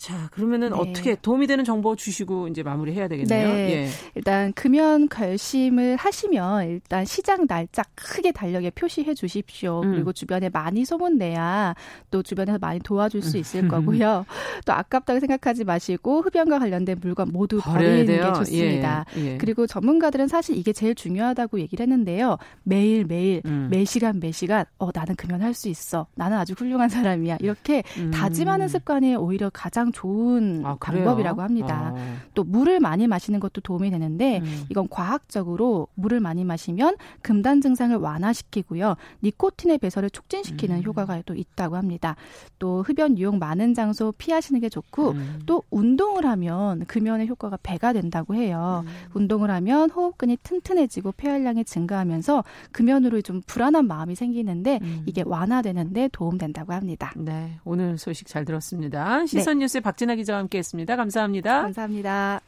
자, 0.00 0.30
그러면은 0.30 0.70
네. 0.70 0.76
어떻게 0.78 1.14
도움이 1.14 1.46
되는 1.46 1.62
정보 1.62 1.94
주시고 1.94 2.48
이제 2.48 2.62
마무리해야 2.62 3.06
되겠네요. 3.06 3.48
네. 3.48 3.70
예. 3.70 3.88
일단 4.14 4.50
금연 4.54 5.10
결심을 5.10 5.96
하시면 5.96 6.70
일단 6.70 7.04
시작 7.04 7.46
날짜 7.46 7.82
크게 7.96 8.32
달력에 8.32 8.70
표시해 8.70 9.12
주십시오. 9.12 9.82
음. 9.82 9.92
그리고 9.92 10.14
주변에 10.14 10.48
많이 10.48 10.86
소문내야 10.86 11.74
또 12.10 12.22
주변에서 12.22 12.56
많이 12.58 12.80
도와줄 12.80 13.20
수 13.20 13.36
있을 13.36 13.68
거고요. 13.68 14.24
또 14.64 14.72
아깝다고 14.72 15.20
생각하지 15.20 15.64
마시고 15.64 16.22
흡연과 16.22 16.60
관련된 16.60 16.96
물건 17.02 17.28
모두 17.30 17.60
버리는 17.60 18.06
게 18.06 18.22
좋습니다. 18.32 19.04
예. 19.18 19.32
예. 19.34 19.36
그리고 19.36 19.66
전문가들은 19.66 20.28
사실 20.28 20.56
이게 20.56 20.72
제일 20.72 20.94
중요하다고 20.94 21.60
얘기를 21.60 21.82
했는데요. 21.82 22.38
매일 22.62 23.04
매일 23.04 23.42
음. 23.44 23.68
매 23.70 23.84
시간 23.84 24.18
매 24.18 24.32
시간 24.32 24.64
어 24.78 24.88
나는 24.94 25.14
금연할 25.14 25.52
수 25.52 25.68
있어. 25.68 26.06
나는 26.14 26.38
아주 26.38 26.54
훌륭한 26.54 26.88
사람이야. 26.88 27.36
이렇게 27.40 27.82
음. 27.98 28.10
다짐하는 28.12 28.68
습관이 28.68 29.16
오히려 29.16 29.50
가장 29.52 29.89
좋은 29.92 30.62
아, 30.64 30.76
방법이라고 30.80 31.42
합니다. 31.42 31.94
아. 31.94 32.16
또 32.34 32.44
물을 32.44 32.80
많이 32.80 33.06
마시는 33.06 33.40
것도 33.40 33.60
도움이 33.60 33.90
되는데 33.90 34.38
음. 34.38 34.64
이건 34.68 34.88
과학적으로 34.88 35.88
물을 35.94 36.20
많이 36.20 36.44
마시면 36.44 36.96
금단 37.22 37.60
증상을 37.60 37.96
완화시키고요. 37.96 38.96
니코틴의 39.22 39.78
배설을 39.78 40.10
促진시키는 40.10 40.76
음. 40.78 40.82
효과가 40.84 41.22
또 41.26 41.34
있다고 41.34 41.76
합니다. 41.76 42.16
또 42.58 42.82
흡연 42.82 43.18
유용 43.18 43.38
많은 43.38 43.74
장소 43.74 44.12
피하시는 44.12 44.60
게 44.60 44.68
좋고 44.68 45.10
음. 45.10 45.40
또 45.46 45.62
운동을 45.70 46.24
하면 46.26 46.84
금연의 46.86 47.28
효과가 47.28 47.58
배가 47.62 47.92
된다고 47.92 48.34
해요. 48.34 48.84
음. 48.86 48.90
운동을 49.14 49.50
하면 49.50 49.90
호흡근이 49.90 50.38
튼튼해지고 50.42 51.12
폐활량이 51.12 51.64
증가하면서 51.64 52.44
금연으로 52.72 53.22
좀 53.22 53.42
불안한 53.46 53.86
마음이 53.86 54.14
생기는데 54.14 54.78
음. 54.82 55.02
이게 55.06 55.22
완화되는데 55.26 56.08
도움된다고 56.12 56.72
합니다. 56.72 57.12
네, 57.16 57.58
오늘 57.64 57.98
소식 57.98 58.26
잘 58.26 58.44
들었습니다. 58.44 59.26
시선 59.26 59.58
네. 59.58 59.64
뉴스 59.64 59.79
뉴스 59.80 59.82
박진아 59.82 60.14
기자와 60.16 60.40
함께했습니다. 60.40 60.96
감사합니다. 60.96 61.62
감사합니다. 61.62 62.40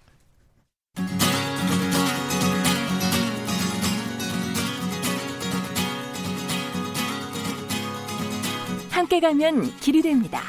함께 8.91 9.21
가면 9.21 9.65
길이 9.81 10.03
됩니다. 10.03 10.41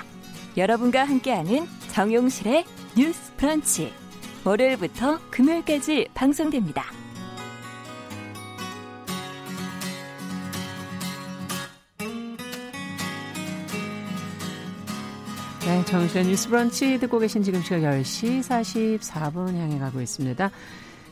여러분과 0.57 1.05
함께하는 1.05 1.65
정용실의 1.91 2.65
뉴스 2.97 3.33
브런치. 3.37 3.93
월요일부터 4.45 5.19
금요일까지 5.31 6.09
방송됩니다. 6.13 6.83
네, 15.73 15.83
정신의 15.85 16.27
뉴스 16.27 16.49
브런치 16.49 16.99
듣고 16.99 17.17
계신 17.17 17.41
지금 17.41 17.59
시각 17.63 17.79
10시 17.79 18.41
44분 18.41 19.57
향해 19.57 19.79
가고 19.79 20.01
있습니다. 20.01 20.51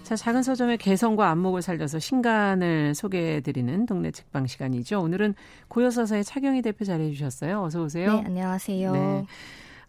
자, 0.03 0.15
작은 0.15 0.43
서점의 0.43 0.77
개성과 0.77 1.31
안목을 1.31 1.63
살려서 1.63 1.97
신간을 1.97 2.93
소개해드리는 2.93 3.87
동네 3.87 4.11
책방 4.11 4.45
시간이죠. 4.45 5.01
오늘은 5.01 5.33
고요서사의 5.67 6.23
차경희 6.23 6.61
대표 6.61 6.85
자리해 6.85 7.11
주셨어요. 7.11 7.63
어서 7.63 7.81
오세요. 7.81 8.13
네, 8.13 8.23
안녕하세요. 8.23 8.91
네. 8.91 9.25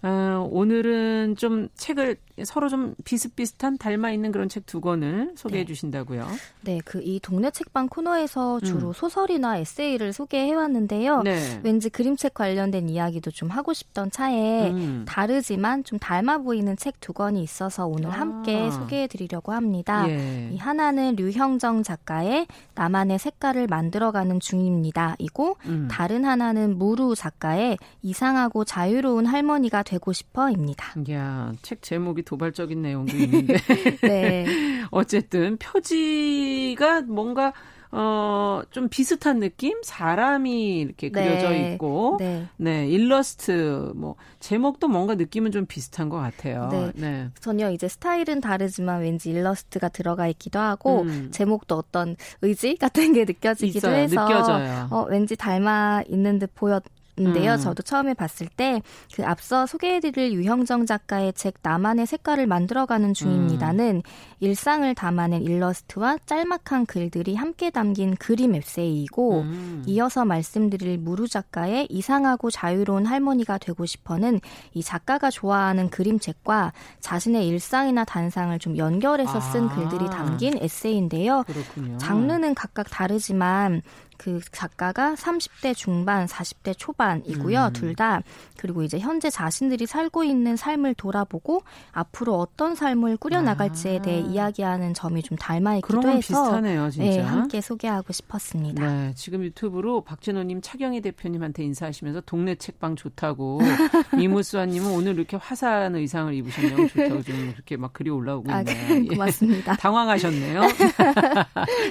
어, 0.02 0.48
오늘은 0.50 1.36
좀 1.36 1.68
책을 1.74 2.16
서로 2.44 2.68
좀 2.68 2.94
비슷비슷한 3.04 3.78
닮아 3.78 4.10
있는 4.10 4.32
그런 4.32 4.48
책 4.48 4.62
두 4.66 4.80
권을 4.80 5.32
소개해 5.36 5.62
네. 5.62 5.66
주신다고요. 5.66 6.26
네, 6.62 6.80
그 6.84 7.02
이 7.02 7.20
동네 7.20 7.50
책방 7.50 7.88
코너에서 7.88 8.60
주로 8.60 8.88
음. 8.88 8.92
소설이나 8.92 9.58
에세이를 9.58 10.12
소개해 10.12 10.54
왔는데요. 10.54 11.22
네. 11.22 11.60
왠지 11.62 11.90
그림책 11.90 12.32
관련된 12.34 12.88
이야기도 12.88 13.30
좀 13.30 13.48
하고 13.50 13.72
싶던 13.72 14.10
차에 14.10 14.70
음. 14.70 15.04
다르지만 15.06 15.84
좀 15.84 15.98
닮아 15.98 16.38
보이는 16.38 16.76
책 16.76 16.92
두 17.00 17.12
권이 17.12 17.42
있어서 17.42 17.86
오늘 17.86 18.10
아. 18.10 18.12
함께 18.12 18.70
소개해 18.70 19.08
드리려고 19.08 19.52
합니다. 19.52 20.08
예. 20.08 20.50
이 20.52 20.56
하나는 20.58 21.16
류형정 21.16 21.82
작가의 21.82 22.46
나만의 22.76 23.18
색깔을 23.18 23.66
만들어가는 23.66 24.38
중입니다. 24.38 25.16
이고 25.18 25.56
음. 25.66 25.88
다른 25.90 26.24
하나는 26.24 26.78
무루 26.78 27.14
작가의 27.16 27.78
이상하고 28.02 28.64
자유로운 28.64 29.26
할머니가 29.26 29.82
되고 29.92 30.12
싶어입니다. 30.14 30.94
야, 31.10 31.52
책 31.60 31.82
제목이 31.82 32.22
도발적인 32.22 32.80
내용도 32.80 33.14
있는데. 33.14 33.56
네. 34.02 34.46
어쨌든 34.90 35.58
표지가 35.58 37.02
뭔가 37.02 37.52
어, 37.94 38.62
좀 38.70 38.88
비슷한 38.88 39.38
느낌? 39.38 39.78
사람이 39.82 40.78
이렇게 40.80 41.10
네. 41.10 41.24
그려져 41.24 41.50
네. 41.50 41.74
있고, 41.74 42.16
네. 42.18 42.46
네. 42.56 42.88
일러스트, 42.88 43.92
뭐, 43.94 44.16
제목도 44.40 44.88
뭔가 44.88 45.14
느낌은 45.14 45.52
좀 45.52 45.66
비슷한 45.66 46.08
것 46.08 46.16
같아요. 46.16 46.70
네. 46.72 46.90
네. 46.94 47.28
전혀 47.38 47.70
이제 47.70 47.88
스타일은 47.88 48.40
다르지만 48.40 49.02
왠지 49.02 49.28
일러스트가 49.28 49.90
들어가 49.90 50.26
있기도 50.28 50.58
하고, 50.58 51.02
음. 51.02 51.28
제목도 51.32 51.76
어떤 51.76 52.16
의지 52.40 52.76
같은 52.76 53.12
게 53.12 53.26
느껴지기도 53.26 53.88
있어요. 53.88 53.94
해서, 53.94 54.24
느껴져요. 54.26 54.88
어, 54.90 55.04
왠지 55.10 55.36
닮아 55.36 56.04
있는 56.08 56.38
듯 56.38 56.54
보였, 56.54 56.82
인데요. 57.16 57.52
음. 57.52 57.58
저도 57.58 57.82
처음에 57.82 58.14
봤을 58.14 58.46
때 58.48 58.80
그 59.14 59.24
앞서 59.24 59.66
소개해드릴 59.66 60.32
유형정 60.32 60.86
작가의 60.86 61.32
책 61.34 61.54
나만의 61.62 62.06
색깔을 62.06 62.46
만들어가는 62.46 63.12
중입니다는 63.14 63.96
음. 63.96 64.02
일상을 64.40 64.92
담아낸 64.94 65.42
일러스트와 65.42 66.18
짤막한 66.24 66.86
글들이 66.86 67.34
함께 67.34 67.70
담긴 67.70 68.16
그림 68.16 68.54
에세이이고 68.54 69.40
음. 69.40 69.82
이어서 69.86 70.24
말씀드릴 70.24 70.98
무루 70.98 71.28
작가의 71.28 71.86
이상하고 71.90 72.50
자유로운 72.50 73.06
할머니가 73.06 73.58
되고 73.58 73.84
싶어는 73.84 74.40
이 74.72 74.82
작가가 74.82 75.30
좋아하는 75.30 75.90
그림책과 75.90 76.72
자신의 77.00 77.46
일상이나 77.48 78.04
단상을 78.04 78.58
좀 78.58 78.76
연결해서 78.76 79.40
쓴 79.40 79.68
아. 79.68 79.74
글들이 79.74 80.06
담긴 80.06 80.56
에세이인데요. 80.56 81.44
그렇군요. 81.46 81.98
장르는 81.98 82.54
각각 82.54 82.88
다르지만 82.90 83.82
그 84.22 84.40
작가가 84.52 85.14
30대 85.14 85.74
중반, 85.74 86.26
40대 86.26 86.74
초반이고요. 86.78 87.66
음. 87.66 87.72
둘다 87.72 88.22
그리고 88.56 88.84
이제 88.84 89.00
현재 89.00 89.30
자신들이 89.30 89.86
살고 89.86 90.22
있는 90.22 90.54
삶을 90.54 90.94
돌아보고 90.94 91.62
앞으로 91.90 92.38
어떤 92.38 92.76
삶을 92.76 93.16
꾸려 93.16 93.42
나갈지에 93.42 94.00
대해 94.02 94.22
아. 94.22 94.24
이야기하는 94.24 94.94
점이 94.94 95.24
좀 95.24 95.36
닮아 95.36 95.74
있기도 95.76 96.08
해서 96.08 96.20
비슷하네요, 96.20 96.90
진짜. 96.90 97.10
네, 97.10 97.18
함께 97.18 97.60
소개하고 97.60 98.12
싶었습니다. 98.12 98.86
네, 98.86 99.12
지금 99.16 99.42
유튜브로 99.42 100.04
박진호 100.04 100.44
님, 100.44 100.60
차경희 100.60 101.00
대표님한테 101.00 101.64
인사하시면서 101.64 102.20
동네 102.20 102.54
책방 102.54 102.94
좋다고 102.94 103.58
이무수아 104.22 104.66
님은 104.66 104.92
오늘 104.92 105.14
이렇게 105.14 105.36
화사한 105.36 105.96
의상을 105.96 106.32
입으셨냐고 106.32 106.86
좋다고 106.86 107.22
좀 107.22 107.52
이렇게 107.52 107.76
막 107.76 107.92
글이 107.92 108.10
올라오고 108.10 108.52
아, 108.52 108.60
있네요. 108.60 109.02
아, 109.02 109.02
고맙습니다. 109.10 109.72
예. 109.72 109.76
당황하셨네요. 109.82 110.60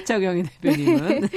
차경희 0.06 0.44
대표님은 0.44 1.28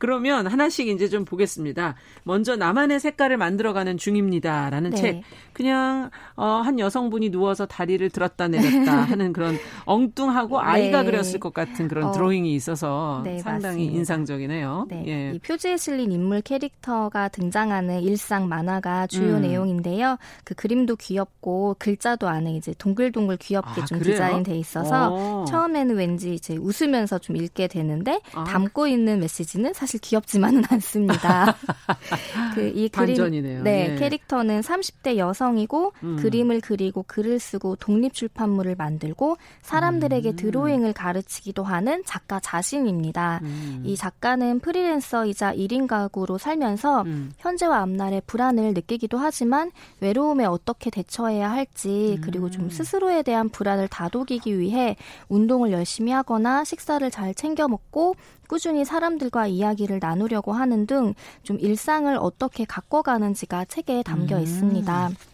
그러면 0.00 0.31
그러면 0.32 0.46
하나씩 0.46 0.88
이제 0.88 1.08
좀 1.08 1.26
보겠습니다. 1.26 1.94
먼저 2.24 2.56
나만의 2.56 3.00
색깔을 3.00 3.36
만들어가는 3.36 3.98
중입니다라는 3.98 4.90
네. 4.90 4.96
책. 4.96 5.22
그냥 5.52 6.10
어, 6.36 6.62
한 6.64 6.78
여성분이 6.78 7.28
누워서 7.28 7.66
다리를 7.66 8.08
들었다 8.08 8.48
내렸다 8.48 9.02
하는 9.04 9.34
그런 9.34 9.56
엉뚱하고 9.84 10.58
네. 10.62 10.66
아이가 10.66 11.02
그렸을 11.02 11.38
것 11.38 11.52
같은 11.52 11.88
그런 11.88 12.04
어. 12.04 12.12
드로잉이 12.12 12.54
있어서 12.54 13.20
네, 13.24 13.38
상당히 13.40 13.84
맞습니다. 13.84 13.98
인상적이네요. 13.98 14.86
네. 14.88 15.04
예. 15.06 15.32
이 15.34 15.38
표지에 15.38 15.76
실린 15.76 16.10
인물 16.12 16.40
캐릭터가 16.40 17.28
등장하는 17.28 18.00
일상 18.00 18.48
만화가 18.48 19.08
주요 19.08 19.36
음. 19.36 19.42
내용인데요. 19.42 20.16
그 20.44 20.54
그림도 20.54 20.96
귀엽고 20.96 21.76
글자도 21.78 22.26
안에 22.26 22.56
이제 22.56 22.72
동글동글 22.78 23.36
귀엽게 23.36 23.82
아, 23.82 23.84
좀 23.84 24.00
디자인돼 24.00 24.56
있어서 24.56 25.42
오. 25.42 25.44
처음에는 25.44 25.94
왠지 25.94 26.32
이제 26.32 26.56
웃으면서 26.56 27.18
좀 27.18 27.36
읽게 27.36 27.68
되는데 27.68 28.20
아. 28.32 28.44
담고 28.44 28.86
있는 28.86 29.20
메시지는 29.20 29.74
사실 29.74 30.00
귀 30.00 30.11
엽지만은 30.12 30.64
않습니다. 30.70 31.56
그 32.54 32.72
이 32.72 32.88
그림 32.88 33.06
반전이네요. 33.06 33.62
네, 33.62 33.90
예. 33.92 33.96
캐릭터는 33.96 34.60
30대 34.60 35.16
여성이고 35.16 35.92
음. 36.02 36.16
그림을 36.16 36.60
그리고 36.60 37.04
글을 37.06 37.38
쓰고 37.38 37.76
독립 37.76 38.14
출판물을 38.14 38.74
만들고 38.74 39.36
사람들에게 39.62 40.30
음. 40.30 40.36
드로잉을 40.36 40.92
가르치기도 40.92 41.62
하는 41.62 42.02
작가 42.06 42.40
자신입니다. 42.40 43.40
음. 43.42 43.82
이 43.84 43.96
작가는 43.96 44.60
프리랜서이자 44.60 45.54
1인 45.54 45.86
가구로 45.86 46.38
살면서 46.38 47.02
음. 47.02 47.32
현재와 47.38 47.78
앞날의 47.80 48.22
불안을 48.26 48.74
느끼기도 48.74 49.18
하지만 49.18 49.70
외로움에 50.00 50.44
어떻게 50.44 50.90
대처해야 50.90 51.50
할지 51.50 52.18
그리고 52.22 52.50
좀 52.50 52.64
음. 52.64 52.70
스스로에 52.70 53.22
대한 53.22 53.48
불안을 53.48 53.88
다독이기 53.88 54.58
위해 54.58 54.96
운동을 55.28 55.72
열심히 55.72 56.12
하거나 56.12 56.64
식사를 56.64 57.08
잘 57.10 57.34
챙겨 57.34 57.68
먹고 57.68 58.14
꾸준히 58.48 58.84
사람들과 58.84 59.46
이야기를 59.46 59.98
나누려고 60.02 60.52
하는 60.52 60.86
등 60.86 61.14
좀 61.42 61.58
일상을 61.60 62.14
어떻게 62.20 62.64
가꿔가는지가 62.64 63.66
책에 63.66 64.02
담겨 64.02 64.36
음. 64.36 64.42
있습니다. 64.42 65.10
그 65.10 65.31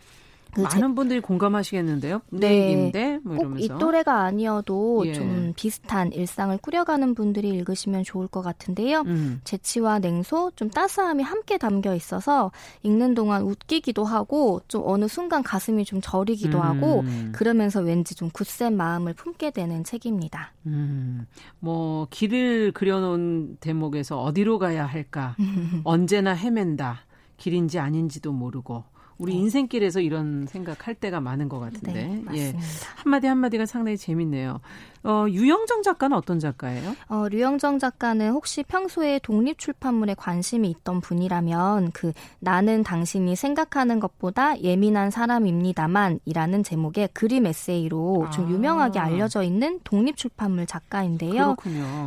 많은 0.56 0.94
분들이 0.94 1.20
공감하시겠는데요. 1.20 2.22
네. 2.30 3.20
뭐 3.22 3.36
꼭이 3.36 3.68
또래가 3.78 4.22
아니어도 4.22 5.04
예. 5.06 5.12
좀 5.12 5.52
비슷한 5.56 6.12
일상을 6.12 6.56
꾸려가는 6.58 7.14
분들이 7.14 7.48
읽으시면 7.50 8.04
좋을 8.04 8.28
것 8.28 8.42
같은데요. 8.42 9.02
음. 9.02 9.40
재치와 9.44 9.98
냉소, 9.98 10.52
좀 10.56 10.70
따스함이 10.70 11.22
함께 11.22 11.58
담겨 11.58 11.94
있어서 11.94 12.50
읽는 12.82 13.14
동안 13.14 13.42
웃기기도 13.42 14.04
하고 14.04 14.60
좀 14.68 14.82
어느 14.84 15.08
순간 15.08 15.42
가슴이 15.42 15.84
좀 15.84 16.00
저리기도 16.00 16.58
음. 16.58 16.62
하고 16.62 17.04
그러면서 17.32 17.80
왠지 17.80 18.14
좀 18.14 18.30
굳센 18.30 18.76
마음을 18.76 19.14
품게 19.14 19.50
되는 19.50 19.84
책입니다. 19.84 20.52
음. 20.66 21.26
뭐 21.60 22.06
길을 22.10 22.72
그려놓은 22.72 23.58
대목에서 23.60 24.20
어디로 24.22 24.58
가야 24.58 24.86
할까? 24.86 25.36
언제나 25.84 26.32
헤맨다. 26.32 27.00
길인지 27.36 27.78
아닌지도 27.78 28.32
모르고 28.32 28.84
우리 29.18 29.32
네. 29.32 29.38
인생길에서 29.40 30.00
이런 30.00 30.46
생각할 30.46 30.94
때가 30.94 31.20
많은 31.20 31.48
것 31.48 31.58
같은데. 31.58 31.92
네, 31.92 32.24
예. 32.34 32.54
한마디 32.96 33.26
한마디가 33.26 33.66
상당히 33.66 33.96
재밌네요. 33.96 34.60
어, 35.04 35.26
유영정 35.28 35.82
작가는 35.82 36.16
어떤 36.16 36.40
작가예요? 36.40 36.94
어, 37.08 37.28
류영정 37.28 37.78
작가는 37.78 38.30
혹시 38.30 38.62
평소에 38.62 39.20
독립 39.22 39.58
출판물에 39.58 40.14
관심이 40.14 40.68
있던 40.70 41.00
분이라면 41.00 41.92
그 41.92 42.12
나는 42.40 42.82
당신이 42.82 43.36
생각하는 43.36 44.00
것보다 44.00 44.60
예민한 44.60 45.10
사람입니다만이라는 45.10 46.62
제목의 46.62 47.10
그림 47.12 47.46
에세이로 47.46 48.26
아. 48.26 48.30
좀 48.30 48.50
유명하게 48.50 48.98
알려져 48.98 49.42
있는 49.42 49.80
독립 49.84 50.16
출판물 50.16 50.66
작가인데요. 50.66 51.56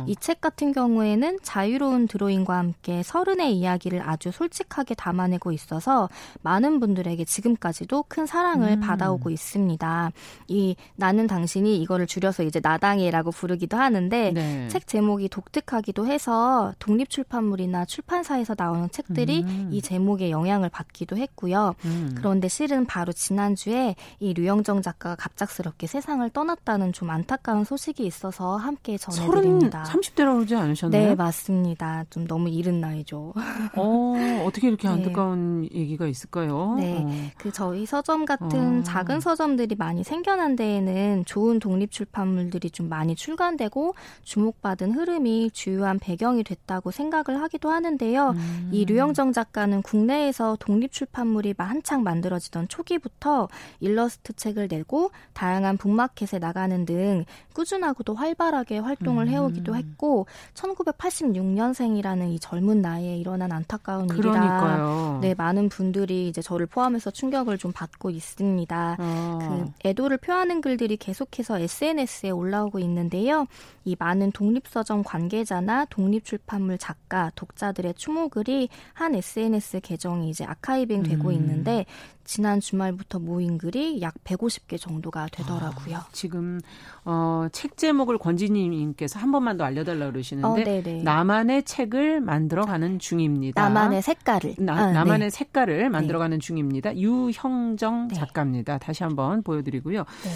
이책 0.06 0.40
같은 0.40 0.72
경우에는 0.72 1.38
자유로운 1.42 2.06
드로잉과 2.06 2.56
함께 2.56 3.02
서른의 3.02 3.56
이야기를 3.56 4.02
아주 4.08 4.30
솔직하게 4.30 4.94
담아내고 4.94 5.52
있어서 5.52 6.08
많은 6.42 6.80
분들에게 6.80 7.24
지금까지도 7.24 8.04
큰 8.08 8.26
사랑을 8.26 8.72
음. 8.72 8.80
받아오고 8.80 9.30
있습니다. 9.30 10.12
이 10.48 10.76
나는 10.96 11.26
당신이 11.26 11.80
이거를 11.82 12.06
줄여서 12.06 12.42
이제 12.42 12.60
나당 12.60 12.81
마당이라고 12.82 13.30
부르기도 13.30 13.76
하는데 13.76 14.32
네. 14.34 14.68
책 14.68 14.86
제목이 14.88 15.28
독특하기도 15.28 16.06
해서 16.06 16.74
독립 16.80 17.08
출판물이나 17.08 17.84
출판사에서 17.84 18.54
나오는 18.58 18.90
책들이 18.90 19.42
음. 19.42 19.68
이 19.72 19.80
제목에 19.80 20.30
영향을 20.30 20.68
받기도 20.68 21.16
했고요. 21.16 21.74
음. 21.84 22.14
그런데 22.16 22.48
실은 22.48 22.84
바로 22.84 23.12
지난주에 23.12 23.94
이 24.18 24.34
류영정 24.34 24.82
작가가 24.82 25.14
갑작스럽게 25.14 25.86
세상을 25.86 26.28
떠났다는 26.30 26.92
좀 26.92 27.10
안타까운 27.10 27.64
소식이 27.64 28.04
있어서 28.04 28.56
함께 28.56 28.98
전해드립니다. 28.98 29.84
30대라고 29.84 30.34
그러지 30.34 30.56
않으셨나요? 30.56 31.08
네, 31.10 31.14
맞습니다. 31.14 32.04
좀 32.10 32.26
너무 32.26 32.48
이른 32.48 32.80
나이죠. 32.80 33.32
어, 33.76 34.14
어떻게 34.44 34.68
이렇게 34.68 34.88
네. 34.88 34.94
안타까운 34.94 35.62
네. 35.62 35.68
얘기가 35.72 36.06
있을까요? 36.06 36.74
네, 36.78 36.98
어. 36.98 37.30
그 37.38 37.52
저희 37.52 37.86
서점 37.86 38.24
같은 38.24 38.80
어. 38.80 38.82
작은 38.82 39.20
서점들이 39.20 39.76
많이 39.76 40.02
생겨난 40.02 40.56
데에는 40.56 41.24
좋은 41.26 41.60
독립 41.60 41.92
출판물들이 41.92 42.71
좀 42.72 42.88
많이 42.88 43.14
출간되고 43.14 43.94
주목받은 44.24 44.92
흐름이 44.92 45.50
주요한 45.52 45.98
배경이 45.98 46.44
됐다고 46.44 46.90
생각을 46.90 47.40
하기도 47.42 47.70
하는데요. 47.70 48.30
음. 48.30 48.68
이 48.72 48.84
류영정 48.84 49.32
작가는 49.32 49.82
국내에서 49.82 50.56
독립 50.58 50.92
출판물이 50.92 51.54
한창 51.58 52.02
만들어지던 52.02 52.68
초기부터 52.68 53.48
일러스트 53.80 54.32
책을 54.34 54.68
내고 54.68 55.10
다양한 55.32 55.76
북마켓에 55.76 56.38
나가는 56.38 56.84
등 56.84 57.24
꾸준하고도 57.54 58.14
활발하게 58.14 58.78
활동을 58.78 59.26
음. 59.26 59.28
해오기도 59.28 59.76
했고 59.76 60.26
1986년생이라는 60.54 62.32
이 62.32 62.38
젊은 62.38 62.82
나이에 62.82 63.16
일어난 63.16 63.52
안타까운 63.52 64.06
그러니까요. 64.06 65.18
일이라 65.18 65.18
네 65.20 65.34
많은 65.34 65.68
분들이 65.68 66.28
이제 66.28 66.42
저를 66.42 66.66
포함해서 66.66 67.10
충격을 67.10 67.58
좀 67.58 67.72
받고 67.72 68.10
있습니다. 68.10 68.96
어. 68.98 69.38
그 69.40 69.88
애도를 69.88 70.18
표하는 70.18 70.60
글들이 70.60 70.96
계속해서 70.96 71.58
SNS에 71.58 72.30
올라 72.30 72.61
오고 72.64 72.78
있는데요. 72.80 73.46
이 73.84 73.96
많은 73.98 74.32
독립서점 74.32 75.02
관계자나 75.02 75.86
독립출판물 75.86 76.78
작가, 76.78 77.30
독자들의 77.34 77.94
추모글이 77.94 78.68
한 78.94 79.14
SNS 79.14 79.80
계정이 79.80 80.30
이제 80.30 80.44
아카이빙 80.44 81.02
되고 81.02 81.28
음. 81.28 81.34
있는데 81.34 81.86
지난 82.24 82.60
주말부터 82.60 83.18
모인 83.18 83.58
글이 83.58 84.00
약 84.00 84.14
150개 84.24 84.80
정도가 84.80 85.28
되더라고요. 85.32 85.96
아, 85.96 86.06
지금 86.12 86.60
어, 87.04 87.46
책 87.52 87.76
제목을 87.76 88.18
권지님께서 88.18 89.18
한 89.18 89.32
번만 89.32 89.56
더 89.56 89.64
알려달라 89.64 90.10
그러시는데 90.10 91.00
어, 91.00 91.02
나만의 91.02 91.64
책을 91.64 92.20
만들어가는 92.20 92.98
중입니다. 92.98 93.62
나만의 93.62 94.02
색깔을 94.02 94.54
나, 94.58 94.72
아, 94.74 94.92
나만의 94.92 95.26
네. 95.26 95.30
색깔을 95.30 95.90
만들어가는 95.90 96.38
네. 96.38 96.44
중입니다. 96.44 96.96
유형정 96.96 98.08
네. 98.08 98.14
작가입니다. 98.14 98.78
다시 98.78 99.02
한번 99.02 99.42
보여드리고요. 99.42 99.98
네. 99.98 100.30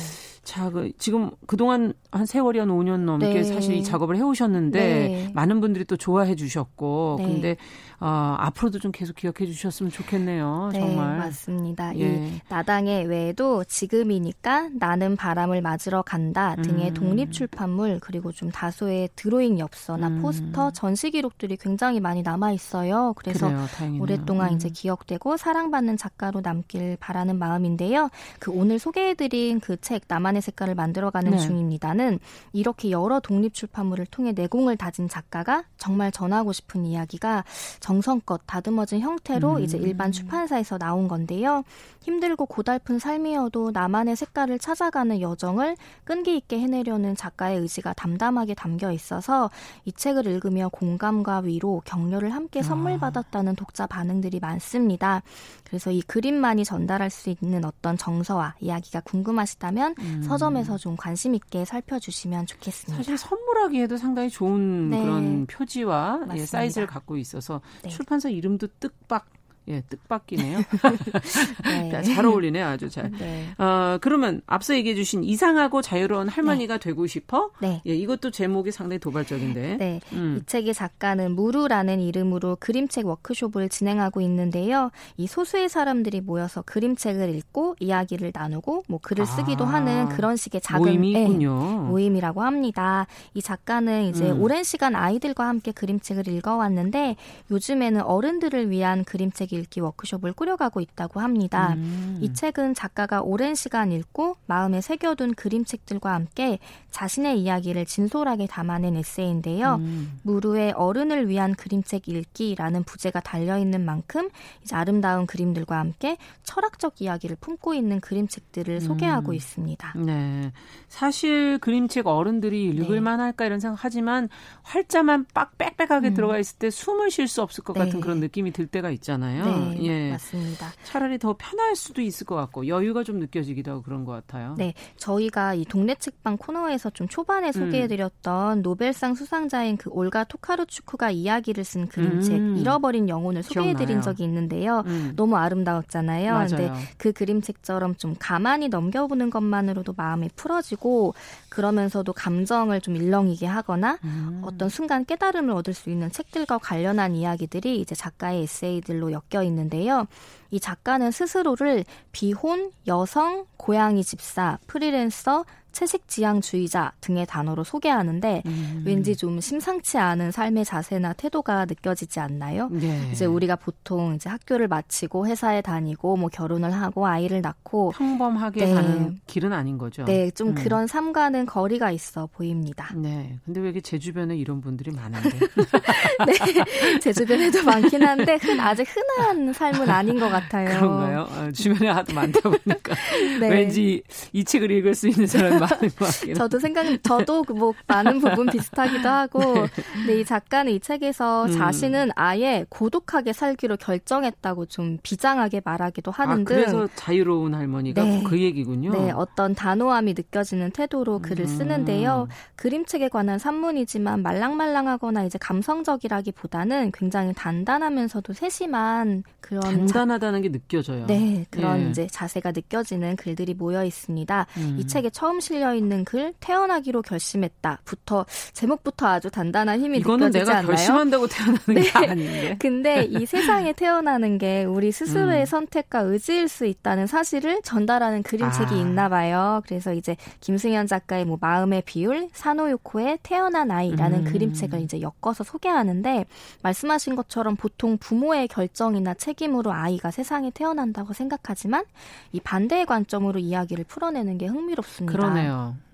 자, 0.47 0.71
그, 0.71 0.93
지금 0.97 1.31
그동안 1.47 1.93
한 2.13 2.25
세월이 2.25 2.61
한 2.61 2.69
5년 2.69 3.01
넘게 3.01 3.35
네. 3.35 3.43
사실 3.43 3.75
이 3.75 3.83
작업을 3.83 4.17
해오셨는데 4.17 4.79
네. 4.79 5.33
많은 5.35 5.61
분들이 5.61 5.85
또 5.85 5.97
좋아해 5.97 6.37
주셨고 6.37 7.17
네. 7.19 7.27
근데 7.27 7.57
어, 8.01 8.37
앞으로도 8.39 8.79
좀 8.79 8.93
계속 8.93 9.17
기억해 9.17 9.47
주셨으면 9.47 9.91
좋겠네요. 9.91 10.71
네, 10.73 10.81
정말. 10.81 11.19
맞습니다. 11.19 11.97
예. 11.99 12.29
이 12.29 12.41
나당의 12.49 13.07
외에도 13.07 13.65
지금이니까 13.65 14.69
나는 14.75 15.17
바람을 15.17 15.63
맞으러 15.63 16.03
간다 16.03 16.55
등의 16.57 16.91
음. 16.91 16.95
독립 16.95 17.33
출판물 17.33 17.99
그리고 18.01 18.33
좀 18.33 18.51
다소의 18.51 19.09
드로잉 19.17 19.59
엽서나 19.59 20.09
음. 20.09 20.23
포스터 20.23 20.71
전시 20.73 21.11
기록들이 21.11 21.57
굉장히 21.57 22.01
많이 22.01 22.23
남아 22.23 22.53
있어요. 22.53 23.15
그래서 23.17 23.49
그래요, 23.49 23.99
오랫동안 24.01 24.51
음. 24.51 24.57
이제 24.57 24.69
기억되고 24.69 25.37
사랑받는 25.37 25.97
작가로 25.97 26.43
남길 26.43 26.97
바라는 27.01 27.39
마음인데요. 27.39 28.11
그 28.39 28.51
오늘 28.51 28.79
소개해 28.79 29.15
드린 29.15 29.59
그 29.61 29.77
책 29.77 30.03
나만 30.09 30.27
나만의 30.27 30.43
색깔을 30.43 30.75
만들어가는 30.75 31.31
네. 31.31 31.39
중입니다는 31.39 32.19
이렇게 32.53 32.91
여러 32.91 33.21
독립 33.21 33.55
출판물을 33.55 34.07
통해 34.07 34.33
내공을 34.33 34.77
다진 34.77 35.09
작가가 35.09 35.65
정말 35.79 36.11
전하고 36.11 36.53
싶은 36.53 36.85
이야기가 36.85 37.45
정성껏 37.87 38.41
다듬어진 38.47 39.01
형태로 39.01 39.59
음. 39.59 39.61
이제 39.61 39.79
일반 39.79 40.11
출판사에서 40.11 40.77
나온 40.77 41.07
건데요. 41.07 41.63
힘들고 42.03 42.47
고달픈 42.47 42.99
삶이어도 42.99 43.71
나만의 43.71 44.17
색깔을 44.17 44.59
찾아가는 44.59 45.21
여정을 45.21 45.77
끈기 46.03 46.37
있게 46.37 46.59
해내려는 46.59 47.15
작가의 47.15 47.61
의지가 47.61 47.93
담담하게 47.93 48.55
담겨 48.55 48.91
있어서 48.91 49.51
이 49.85 49.93
책을 49.93 50.27
읽으며 50.27 50.69
공감과 50.71 51.41
위로, 51.41 51.81
격려를 51.85 52.31
함께 52.35 52.61
선물 52.63 52.99
받았다는 52.99 53.53
아. 53.53 53.55
독자 53.55 53.87
반응들이 53.87 54.41
많습니다. 54.41 55.23
그래서 55.65 55.91
이 55.91 56.01
그림만이 56.03 56.65
전달할 56.65 57.11
수 57.11 57.31
있는 57.31 57.65
어떤 57.65 57.97
정서와 57.97 58.55
이야기가 58.61 59.01
궁금하시다면 59.01 59.95
음. 59.99 60.23
서점에서 60.23 60.79
좀 60.79 60.97
관심 60.97 61.35
있게 61.35 61.65
살펴주시면 61.65 62.47
좋겠습니다. 62.47 62.97
사실 62.97 63.19
선물하기에도 63.19 63.97
상당히 63.97 64.31
좋은 64.31 64.91
네. 64.91 65.03
그런 65.03 65.47
표지와 65.47 66.21
예, 66.35 66.47
사이즈를 66.47 66.87
갖고 66.87 67.17
있어서 67.17 67.61
네. 67.76 67.76
출판사 67.89 68.29
이름도 68.29 68.69
뜻밖 68.81 69.27
예, 69.69 69.83
뜻밖이네요. 69.89 70.61
네. 71.65 72.03
잘 72.03 72.25
어울리네요, 72.25 72.67
아주 72.67 72.89
잘. 72.89 73.11
네. 73.11 73.49
어, 73.59 73.99
그러면 74.01 74.41
앞서 74.47 74.75
얘기해 74.75 74.95
주신 74.95 75.25
이상하고 75.25 75.83
자유로운 75.83 76.29
할머니가 76.29 76.79
네. 76.79 76.81
되고 76.81 77.07
싶어? 77.07 77.51
네. 77.61 77.83
예, 77.87 77.95
이것도 77.95 78.31
제목이 78.31 78.71
상당히 78.71 79.01
도발적인데. 79.01 79.77
네. 79.79 80.01
음. 80.13 80.39
이 80.41 80.47
책의 80.47 80.75
작가는 80.75 81.33
무루라는 81.33 82.01
이름으로 82.01 82.57
그림책 82.61 83.07
워크숍을 83.07 83.69
진행하고 83.69 84.21
있는데요. 84.21 84.91
이 85.17 85.27
소수의 85.27 85.69
사람들이 85.69 86.21
모여서 86.21 86.63
그림책을 86.63 87.35
읽고 87.35 87.77
이야기를 87.81 88.31
나누고 88.33 88.85
뭐 88.89 89.01
글을 89.03 89.23
아, 89.23 89.27
쓰기도 89.27 89.65
하는 89.65 90.09
그런 90.11 90.37
식의 90.37 90.61
작은 90.61 90.83
모임이군요. 90.85 91.59
네, 91.59 91.89
모임이라고 91.89 92.43
합니다. 92.43 93.07
이 93.35 93.43
작가는 93.43 94.05
이제 94.05 94.31
음. 94.31 94.41
오랜 94.41 94.63
시간 94.63 94.95
아이들과 94.95 95.49
함께 95.49 95.73
그림책을 95.73 96.29
읽어왔는데 96.29 97.17
요즘에는 97.51 98.03
어른들을 98.03 98.71
위한 98.71 99.05
그림책이 99.05 99.56
읽기 99.57 99.81
워크숍을 99.81 100.33
꾸려가고 100.33 100.81
있다고 100.81 101.21
합니다. 101.21 101.75
음. 101.75 102.19
이 102.21 102.33
책은 102.33 102.75
작가가 102.75 103.21
오랜 103.23 103.55
시간 103.55 103.93
읽고 103.93 104.37
마음에 104.47 104.81
새겨둔 104.81 105.35
그림책들과 105.35 106.13
함께 106.13 106.59
자신의 106.91 107.41
이야기를 107.41 107.85
진솔하게 107.85 108.47
담아낸 108.47 108.97
에세이인데요. 108.97 109.77
음. 109.81 110.19
무르의 110.23 110.73
어른을 110.73 111.29
위한 111.29 111.55
그림책 111.55 112.09
읽기라는 112.09 112.85
부제가 112.85 113.21
달려있는 113.21 113.85
만큼 113.85 114.31
아름다운 114.73 115.27
그림들과 115.27 115.79
함께 115.79 116.17
철학적 116.43 117.01
이야기를 117.03 117.37
품고 117.41 117.75
있는 117.75 118.01
그림책들을 118.01 118.75
음. 118.75 118.81
소개하고 118.81 119.33
있습니다. 119.33 119.93
네. 119.99 120.53
사실 120.89 121.59
그림책 121.59 122.07
어른들이 122.07 122.65
읽을만 122.65 123.19
네. 123.19 123.25
할까 123.25 123.45
이런 123.45 123.61
생각하지만 123.61 124.29
활자만 124.63 125.27
빡 125.35 125.59
빽빽하게 125.59 126.09
음. 126.09 126.15
들어가 126.15 126.39
있을 126.39 126.59
때 126.59 126.71
숨을 126.71 127.11
쉴 127.11 127.29
수 127.29 127.43
없을 127.43 127.63
것 127.65 127.73
네. 127.75 127.81
같은 127.81 128.01
그런 128.01 128.21
느낌이 128.21 128.53
들 128.53 128.67
때가 128.67 128.91
있잖아요. 128.91 129.45
네, 129.47 129.83
예. 129.83 130.11
맞습니다. 130.13 130.73
차라리 130.85 131.19
더 131.19 131.35
편할 131.39 131.77
수도 131.77 132.03
있을 132.03 132.27
것 132.27 132.35
같고 132.37 132.67
여유가 132.67 133.05
좀 133.05 133.19
느껴지기도 133.19 133.71
하고 133.71 133.83
그런 133.83 134.05
것 134.05 134.13
같아요. 134.13 134.55
네, 134.59 134.75
저희가 134.97 135.55
이 135.55 135.65
동네 135.65 135.95
책방 135.95 136.37
코너에서 136.37 136.91
좀 136.91 137.09
초반에 137.09 137.49
음. 137.49 137.53
소개해드렸던 137.53 138.59
음. 138.59 138.63
노벨상 138.63 139.15
수상자인 139.15 139.77
그 139.77 139.91
올가 139.91 140.25
토카르추크가 140.25 141.11
이야기를 141.11 141.65
쓴 141.65 141.87
그림책 141.87 142.35
음. 142.35 142.57
잃어버린 142.57 143.09
영혼을 143.09 143.43
소개해드린 143.43 144.01
적이 144.03 144.25
있는데요. 144.25 144.83
음. 144.87 145.13
너무 145.17 145.37
아름다웠잖아요. 145.37 146.33
맞아요. 146.33 146.49
근데 146.49 146.73
그 146.97 147.13
그림책처럼 147.13 147.97
좀 147.97 148.15
가만히 148.19 148.69
넘겨보는 148.69 149.31
것만으로도 149.31 149.95
마음이 149.97 150.31
풀어지고 150.37 151.15
그러면서도 151.49 152.13
감정을 152.13 152.81
좀 152.81 152.97
일렁이게 152.97 153.47
하거나 153.47 153.99
음. 154.05 154.43
어떤 154.45 154.69
순간 154.69 155.05
깨달음을 155.05 155.53
얻을 155.55 155.75
수 155.75 155.91
있는 155.91 156.11
책들과 156.11 156.59
관련한 156.59 157.15
이야기들이 157.15 157.81
이제 157.81 157.95
작가의 157.95 158.43
에세이들로 158.43 159.13
엮여 159.13 159.36
엮여 159.37 159.43
있는데요. 159.45 160.07
이 160.51 160.59
작가는 160.59 161.11
스스로를 161.11 161.85
비혼, 162.13 162.73
여성, 162.87 163.45
고양이 163.57 164.03
집사, 164.03 164.59
프리랜서, 164.67 165.45
채식 165.77 166.09
지향주의자 166.09 166.93
등의 167.03 167.27
단어로 167.27 167.63
소개하는데 167.63 168.43
음. 168.47 168.83
왠지 168.87 169.15
좀 169.15 169.43
심상치 169.43 169.99
않은 169.99 170.31
삶의 170.31 170.65
자세나 170.65 171.13
태도가 171.13 171.67
느껴지지 171.67 172.19
않나요? 172.19 172.71
네. 172.73 173.11
이제 173.13 173.27
우리가 173.27 173.57
보통 173.57 174.15
이제 174.15 174.31
학교를 174.31 174.69
마치고 174.69 175.27
회사에 175.27 175.61
다니고 175.61 176.17
뭐 176.17 176.31
결혼을 176.31 176.73
하고 176.73 177.07
아이를 177.07 177.43
낳고 177.43 177.91
평범하게 177.91 178.65
네. 178.65 178.73
가는 178.73 179.21
길은 179.27 179.53
아닌 179.53 179.77
거죠. 179.77 180.07
네, 180.07 180.31
좀 180.31 180.49
음. 180.49 180.55
그런 180.55 180.87
삶과는 180.87 181.45
거리가 181.45 181.91
있어 181.91 182.27
보입니다. 182.33 182.89
네. 182.97 183.39
근데 183.45 183.61
왜 183.61 183.67
이렇게 183.67 183.83
제 183.83 183.99
주변에 183.99 184.35
이런 184.35 184.63
분들이 184.63 184.91
많은데? 184.93 185.29
네. 186.27 186.99
제 187.03 187.13
주변에도 187.13 187.63
많긴 187.65 188.03
한데 188.03 188.39
흔 188.41 188.59
아직 188.61 188.87
흔한 188.89 189.53
삶은 189.53 189.91
아닌 189.91 190.19
것 190.19 190.31
같아요. 190.31 190.69
그런가요? 190.69 191.29
어, 191.31 191.53
주변에 191.53 191.91
하도 191.91 192.15
많다 192.15 192.41
보니까 192.41 192.95
네. 193.41 193.51
왠지 193.51 194.03
이 194.33 194.43
책을 194.43 194.71
읽을 194.71 194.95
수 194.95 195.09
있는 195.09 195.27
사람이. 195.27 195.66
저도 196.37 196.59
생각, 196.59 196.85
저도 197.03 197.43
그뭐 197.45 197.75
많은 197.87 198.21
부분 198.21 198.47
비슷하기도 198.47 199.09
하고, 199.09 199.41
네. 199.41 199.67
근데 199.93 200.21
이 200.21 200.25
작가는 200.25 200.71
이 200.73 200.81
책에서 200.81 201.47
음. 201.47 201.53
자신은 201.53 202.11
아예 202.15 202.65
고독하게 202.69 203.33
살기로 203.33 203.77
결정했다고 203.77 204.67
좀 204.67 204.99
비장하게 205.03 205.63
말하기도 205.65 206.11
하는 206.11 206.33
아, 206.33 206.37
등. 206.37 206.45
그래서 206.45 206.89
자유로운 206.95 207.55
할머니가 207.55 208.03
네. 208.03 208.23
그 208.27 208.41
얘기군요. 208.41 208.93
네, 208.93 209.11
어떤 209.13 209.55
단호함이 209.55 210.15
느껴지는 210.15 210.71
태도로 210.71 211.21
글을 211.21 211.45
음. 211.45 211.47
쓰는데요. 211.47 212.29
그림책에 212.57 213.09
관한 213.09 213.39
산문이지만 213.39 214.23
말랑말랑하거나 214.23 215.25
이제 215.25 215.39
감성적이라기보다는 215.39 216.93
굉장히 216.93 217.33
단단하면서도 217.35 218.33
세심한 218.33 219.23
그런 219.41 219.63
단단하다는 219.63 220.41
자... 220.41 220.43
게 220.43 220.53
느껴져요. 220.53 221.07
네, 221.07 221.47
그런 221.51 221.87
예. 221.87 221.91
이제 221.91 222.07
자세가 222.11 222.53
느껴지는 222.53 223.17
글들이 223.17 223.55
모여 223.55 223.85
있습니다. 223.85 224.47
음. 224.57 224.77
이 224.79 224.87
책에 224.87 225.11
처음 225.11 225.41
실 225.41 225.56
실려 225.57 225.75
있는 225.75 226.05
글 226.05 226.35
태어나기로 226.41 227.03
결심했다부터 227.03 228.27
제목부터 228.53 229.07
아주 229.07 229.31
단단한 229.31 229.81
힘이 229.81 229.99
이거는 229.99 230.27
느껴지지 230.27 230.45
내가 230.45 230.59
않나요? 230.59 230.67
결심한다고 230.69 231.27
태어나는 231.27 231.61
네. 231.75 231.81
게 231.81 231.91
아닌데. 231.95 232.57
근데 232.59 233.05
이 233.05 233.25
세상에 233.25 233.73
태어나는 233.73 234.39
게 234.39 234.65
우리 234.65 234.93
스스로의 234.93 235.41
음. 235.41 235.47
선택과 235.47 236.01
의지일 236.01 236.49
수 236.49 236.67
있다는 236.67 237.07
사실을 237.07 237.63
전달하는 237.63 238.23
그림책이 238.23 238.75
아. 238.75 238.77
있나 238.77 239.09
봐요. 239.09 239.63
그래서 239.67 239.95
이제 239.95 240.17
김승현 240.41 240.87
작가의 240.87 241.25
뭐 241.25 241.39
마음의 241.41 241.83
비율, 241.87 242.29
사노유코의 242.33 243.21
태어난 243.23 243.71
아이라는 243.71 244.27
음. 244.27 244.33
그림책을 244.33 244.81
이제 244.81 245.01
엮어서 245.01 245.43
소개하는데 245.45 246.27
말씀하신 246.63 247.17
것처럼 247.17 247.57
보통 247.57 247.97
부모의 247.99 248.49
결정이나 248.49 249.15
책임으로 249.15 249.73
아이가 249.73 250.11
세상에 250.11 250.51
태어난다고 250.51 251.13
생각하지만 251.15 251.85
이 252.33 252.41
반대의 252.41 252.85
관점으로 252.87 253.39
이야기를 253.39 253.85
풀어내는 253.85 254.39
게 254.39 254.47
흥미롭습니다. 254.47 255.17
그러네요. 255.17 255.46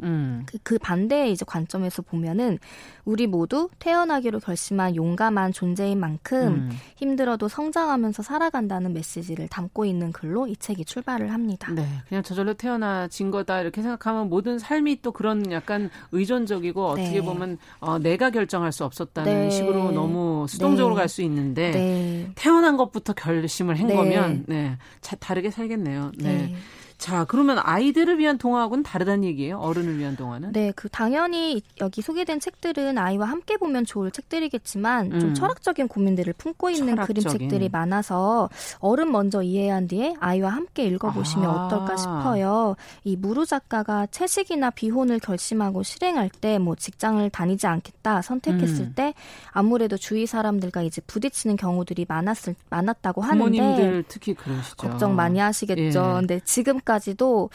음. 0.03 0.43
그, 0.47 0.59
그 0.63 0.79
반대의 0.79 1.33
이제 1.33 1.45
관점에서 1.47 2.03
보면은 2.03 2.59
우리 3.05 3.27
모두 3.27 3.69
태어나기로 3.79 4.41
결심한 4.41 4.95
용감한 4.95 5.53
존재인 5.53 5.99
만큼 5.99 6.39
음. 6.39 6.71
힘들어도 6.97 7.49
성장하면서 7.49 8.23
살아간다는 8.23 8.93
메시지를 8.93 9.49
담고 9.49 9.85
있는 9.85 10.13
글로 10.13 10.47
이 10.47 10.57
책이 10.57 10.85
출발을 10.85 11.33
합니다. 11.33 11.73
네, 11.73 11.87
그냥 12.09 12.23
저절로 12.23 12.55
태어나진 12.55 13.31
거다 13.31 13.61
이렇게 13.61 13.83
생각하면 13.83 14.29
모든 14.29 14.59
삶이 14.59 15.03
또 15.03 15.13
그런 15.13 15.51
약간 15.53 15.91
의존적이고 16.13 16.85
어떻게 16.85 17.21
네. 17.21 17.23
보면 17.23 17.59
어, 17.81 17.99
내가 17.99 18.31
결정할 18.31 18.73
수 18.73 18.85
없었다는 18.85 19.49
네. 19.49 19.51
식으로 19.51 19.91
너무 19.91 20.47
수동적으로 20.49 20.95
네. 20.95 21.01
갈수 21.01 21.23
있는데 21.23 21.71
네. 21.71 22.33
태어난 22.35 22.77
것부터 22.77 23.13
결심을 23.13 23.79
한 23.79 23.87
네. 23.87 23.95
거면 23.97 24.45
네, 24.47 24.79
다르게 25.21 25.51
살겠네요. 25.51 26.13
네. 26.19 26.55
네. 27.03 27.11
자, 27.11 27.25
그러면 27.25 27.59
아이들을 27.61 28.19
위한 28.19 28.39
동화하고는 28.39 28.83
다르다는 28.83 29.25
얘기예요? 29.25 29.59
어른을 29.59 29.99
위한 29.99 30.17
동화는? 30.17 30.53
네, 30.53 30.73
그 30.75 30.89
당연히 30.89 31.61
여기 31.81 32.01
소개된 32.01 32.41
책들은 32.41 32.97
아이와 32.97 33.27
함께 33.27 33.57
보면 33.57 33.85
좋을 33.85 34.11
책들이겠지만 34.11 35.13
음. 35.13 35.21
좀 35.21 35.35
철학적인 35.35 35.89
고민들을 35.89 36.33
품고 36.35 36.71
있는 36.71 36.95
철학적인. 36.95 37.23
그림 37.25 37.39
책들이 37.39 37.69
많아서 37.69 38.49
어른 38.79 39.11
먼저 39.13 39.43
이해한 39.43 39.89
뒤에 39.89 40.15
아이와 40.21 40.51
함께 40.51 40.85
읽어보시면 40.85 41.51
아. 41.51 41.67
어떨까 41.67 41.97
싶어요. 41.97 42.77
이 43.05 43.17
무루 43.17 43.45
작가가 43.47 44.07
채식이나 44.07 44.71
비혼을 44.71 45.19
결심하고 45.19 45.83
실행할 45.83 46.31
때 46.31 46.53
뭐 46.63 46.75
직장을 46.77 47.29
다니지 47.31 47.67
않겠다 47.67 48.23
선택했을 48.23 48.85
음. 48.87 48.93
때 48.95 49.15
아무래도 49.51 49.97
주위 49.97 50.27
사람들과 50.27 50.83
이제 50.83 51.01
부딪히는 51.07 51.57
경우들이 51.57 52.07
많았을 52.09 52.55
많았다고 52.71 53.23
하는데 53.23 53.45
부모님들 53.59 54.05
특히 54.09 54.35
그러시죠. 54.35 54.77
걱정 54.77 55.17
많이 55.17 55.39
하시겠죠. 55.41 55.83
예. 55.83 56.13
근데 56.21 56.41
지금까지 56.45 56.92
까지도 56.93 57.49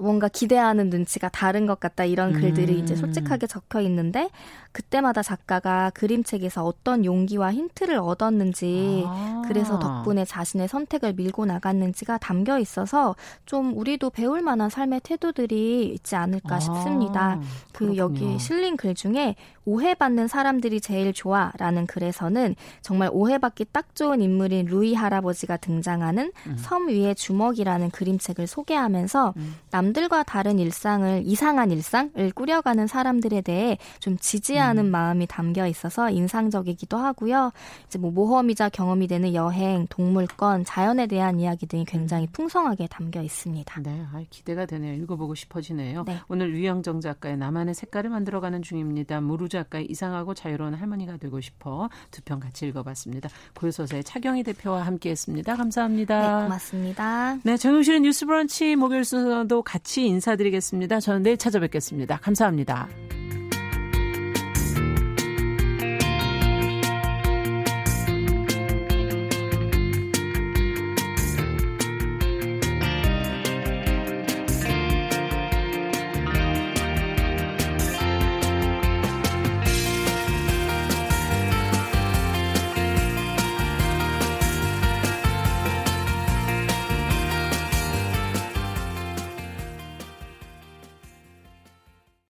뭔가 0.00 0.28
기대하는 0.28 0.90
눈치가 0.90 1.28
다른 1.28 1.66
것 1.66 1.80
같다 1.80 2.04
이런 2.04 2.32
글들이 2.32 2.74
음. 2.74 2.78
이제 2.78 2.96
솔직하게 2.96 3.46
적혀 3.46 3.80
있는데 3.82 4.30
그때마다 4.72 5.22
작가가 5.22 5.90
그림책에서 5.90 6.64
어떤 6.64 7.04
용기와 7.04 7.52
힌트를 7.52 7.96
얻었는지 7.96 9.02
아. 9.06 9.42
그래서 9.46 9.78
덕분에 9.78 10.24
자신의 10.24 10.68
선택을 10.68 11.14
밀고 11.14 11.46
나갔는지가 11.46 12.18
담겨 12.18 12.58
있어서 12.58 13.16
좀 13.46 13.76
우리도 13.76 14.10
배울 14.10 14.42
만한 14.42 14.70
삶의 14.70 15.00
태도들이 15.02 15.86
있지 15.86 16.16
않을까 16.16 16.56
아. 16.56 16.60
싶습니다. 16.60 17.40
그 17.72 17.86
그렇군요. 17.86 17.96
여기 17.98 18.38
실린 18.38 18.76
글 18.76 18.94
중에 18.94 19.34
오해받는 19.64 20.28
사람들이 20.28 20.80
제일 20.80 21.12
좋아라는 21.12 21.86
글에서는 21.86 22.54
정말 22.80 23.10
오해받기 23.12 23.66
딱 23.72 23.94
좋은 23.94 24.22
인물인 24.22 24.66
루이 24.66 24.94
할아버지가 24.94 25.58
등장하는 25.58 26.32
음. 26.46 26.56
섬 26.56 26.88
위의 26.88 27.14
주먹이라는 27.14 27.90
그림책을 27.90 28.46
소개하면서 28.46 29.34
음. 29.36 29.56
남들과 29.88 30.22
다른 30.22 30.58
일상을 30.58 31.22
이상한 31.24 31.70
일상을 31.70 32.32
꾸려가는 32.34 32.86
사람들에 32.86 33.40
대해 33.42 33.78
좀 34.00 34.16
지지하는 34.18 34.68
하는 34.68 34.86
음. 34.86 34.90
마음이 34.90 35.26
담겨 35.26 35.66
있어서 35.66 36.10
인상적이기도 36.10 36.96
하고요. 36.96 37.52
이제 37.86 37.98
뭐 37.98 38.10
모험이자 38.10 38.68
경험이 38.68 39.06
되는 39.06 39.34
여행, 39.34 39.86
동물권, 39.88 40.64
자연에 40.64 41.06
대한 41.06 41.40
이야기 41.40 41.66
등이 41.66 41.84
굉장히 41.86 42.26
음. 42.26 42.32
풍성하게 42.32 42.86
담겨 42.88 43.22
있습니다. 43.22 43.80
네, 43.80 44.06
기대가 44.30 44.66
되네요. 44.66 44.94
읽어보고 45.02 45.34
싶어지네요. 45.34 46.04
네. 46.04 46.20
오늘 46.28 46.54
유영정 46.54 47.00
작가의 47.00 47.36
나만의 47.38 47.74
색깔을 47.74 48.10
만들어가는 48.10 48.62
중입니다. 48.62 49.20
무루 49.20 49.48
작가의 49.48 49.86
이상하고 49.86 50.34
자유로운 50.34 50.74
할머니가 50.74 51.16
되고 51.16 51.40
싶어 51.40 51.88
두 52.10 52.22
편 52.28 52.40
같이 52.40 52.66
읽어봤습니다. 52.66 53.30
고요서사의 53.54 54.04
차경희 54.04 54.42
대표와 54.42 54.82
함께했습니다. 54.82 55.56
감사합니다. 55.56 56.40
네, 56.40 56.44
고맙습니다. 56.44 57.38
네, 57.42 57.56
정용실의 57.56 58.00
뉴스브런치 58.02 58.76
목요일 58.76 59.04
순서도 59.04 59.62
같이 59.78 60.06
인사드리겠습니다. 60.06 60.98
저는 60.98 61.22
내일 61.22 61.36
찾아뵙겠습니다. 61.36 62.18
감사합니다. 62.18 62.88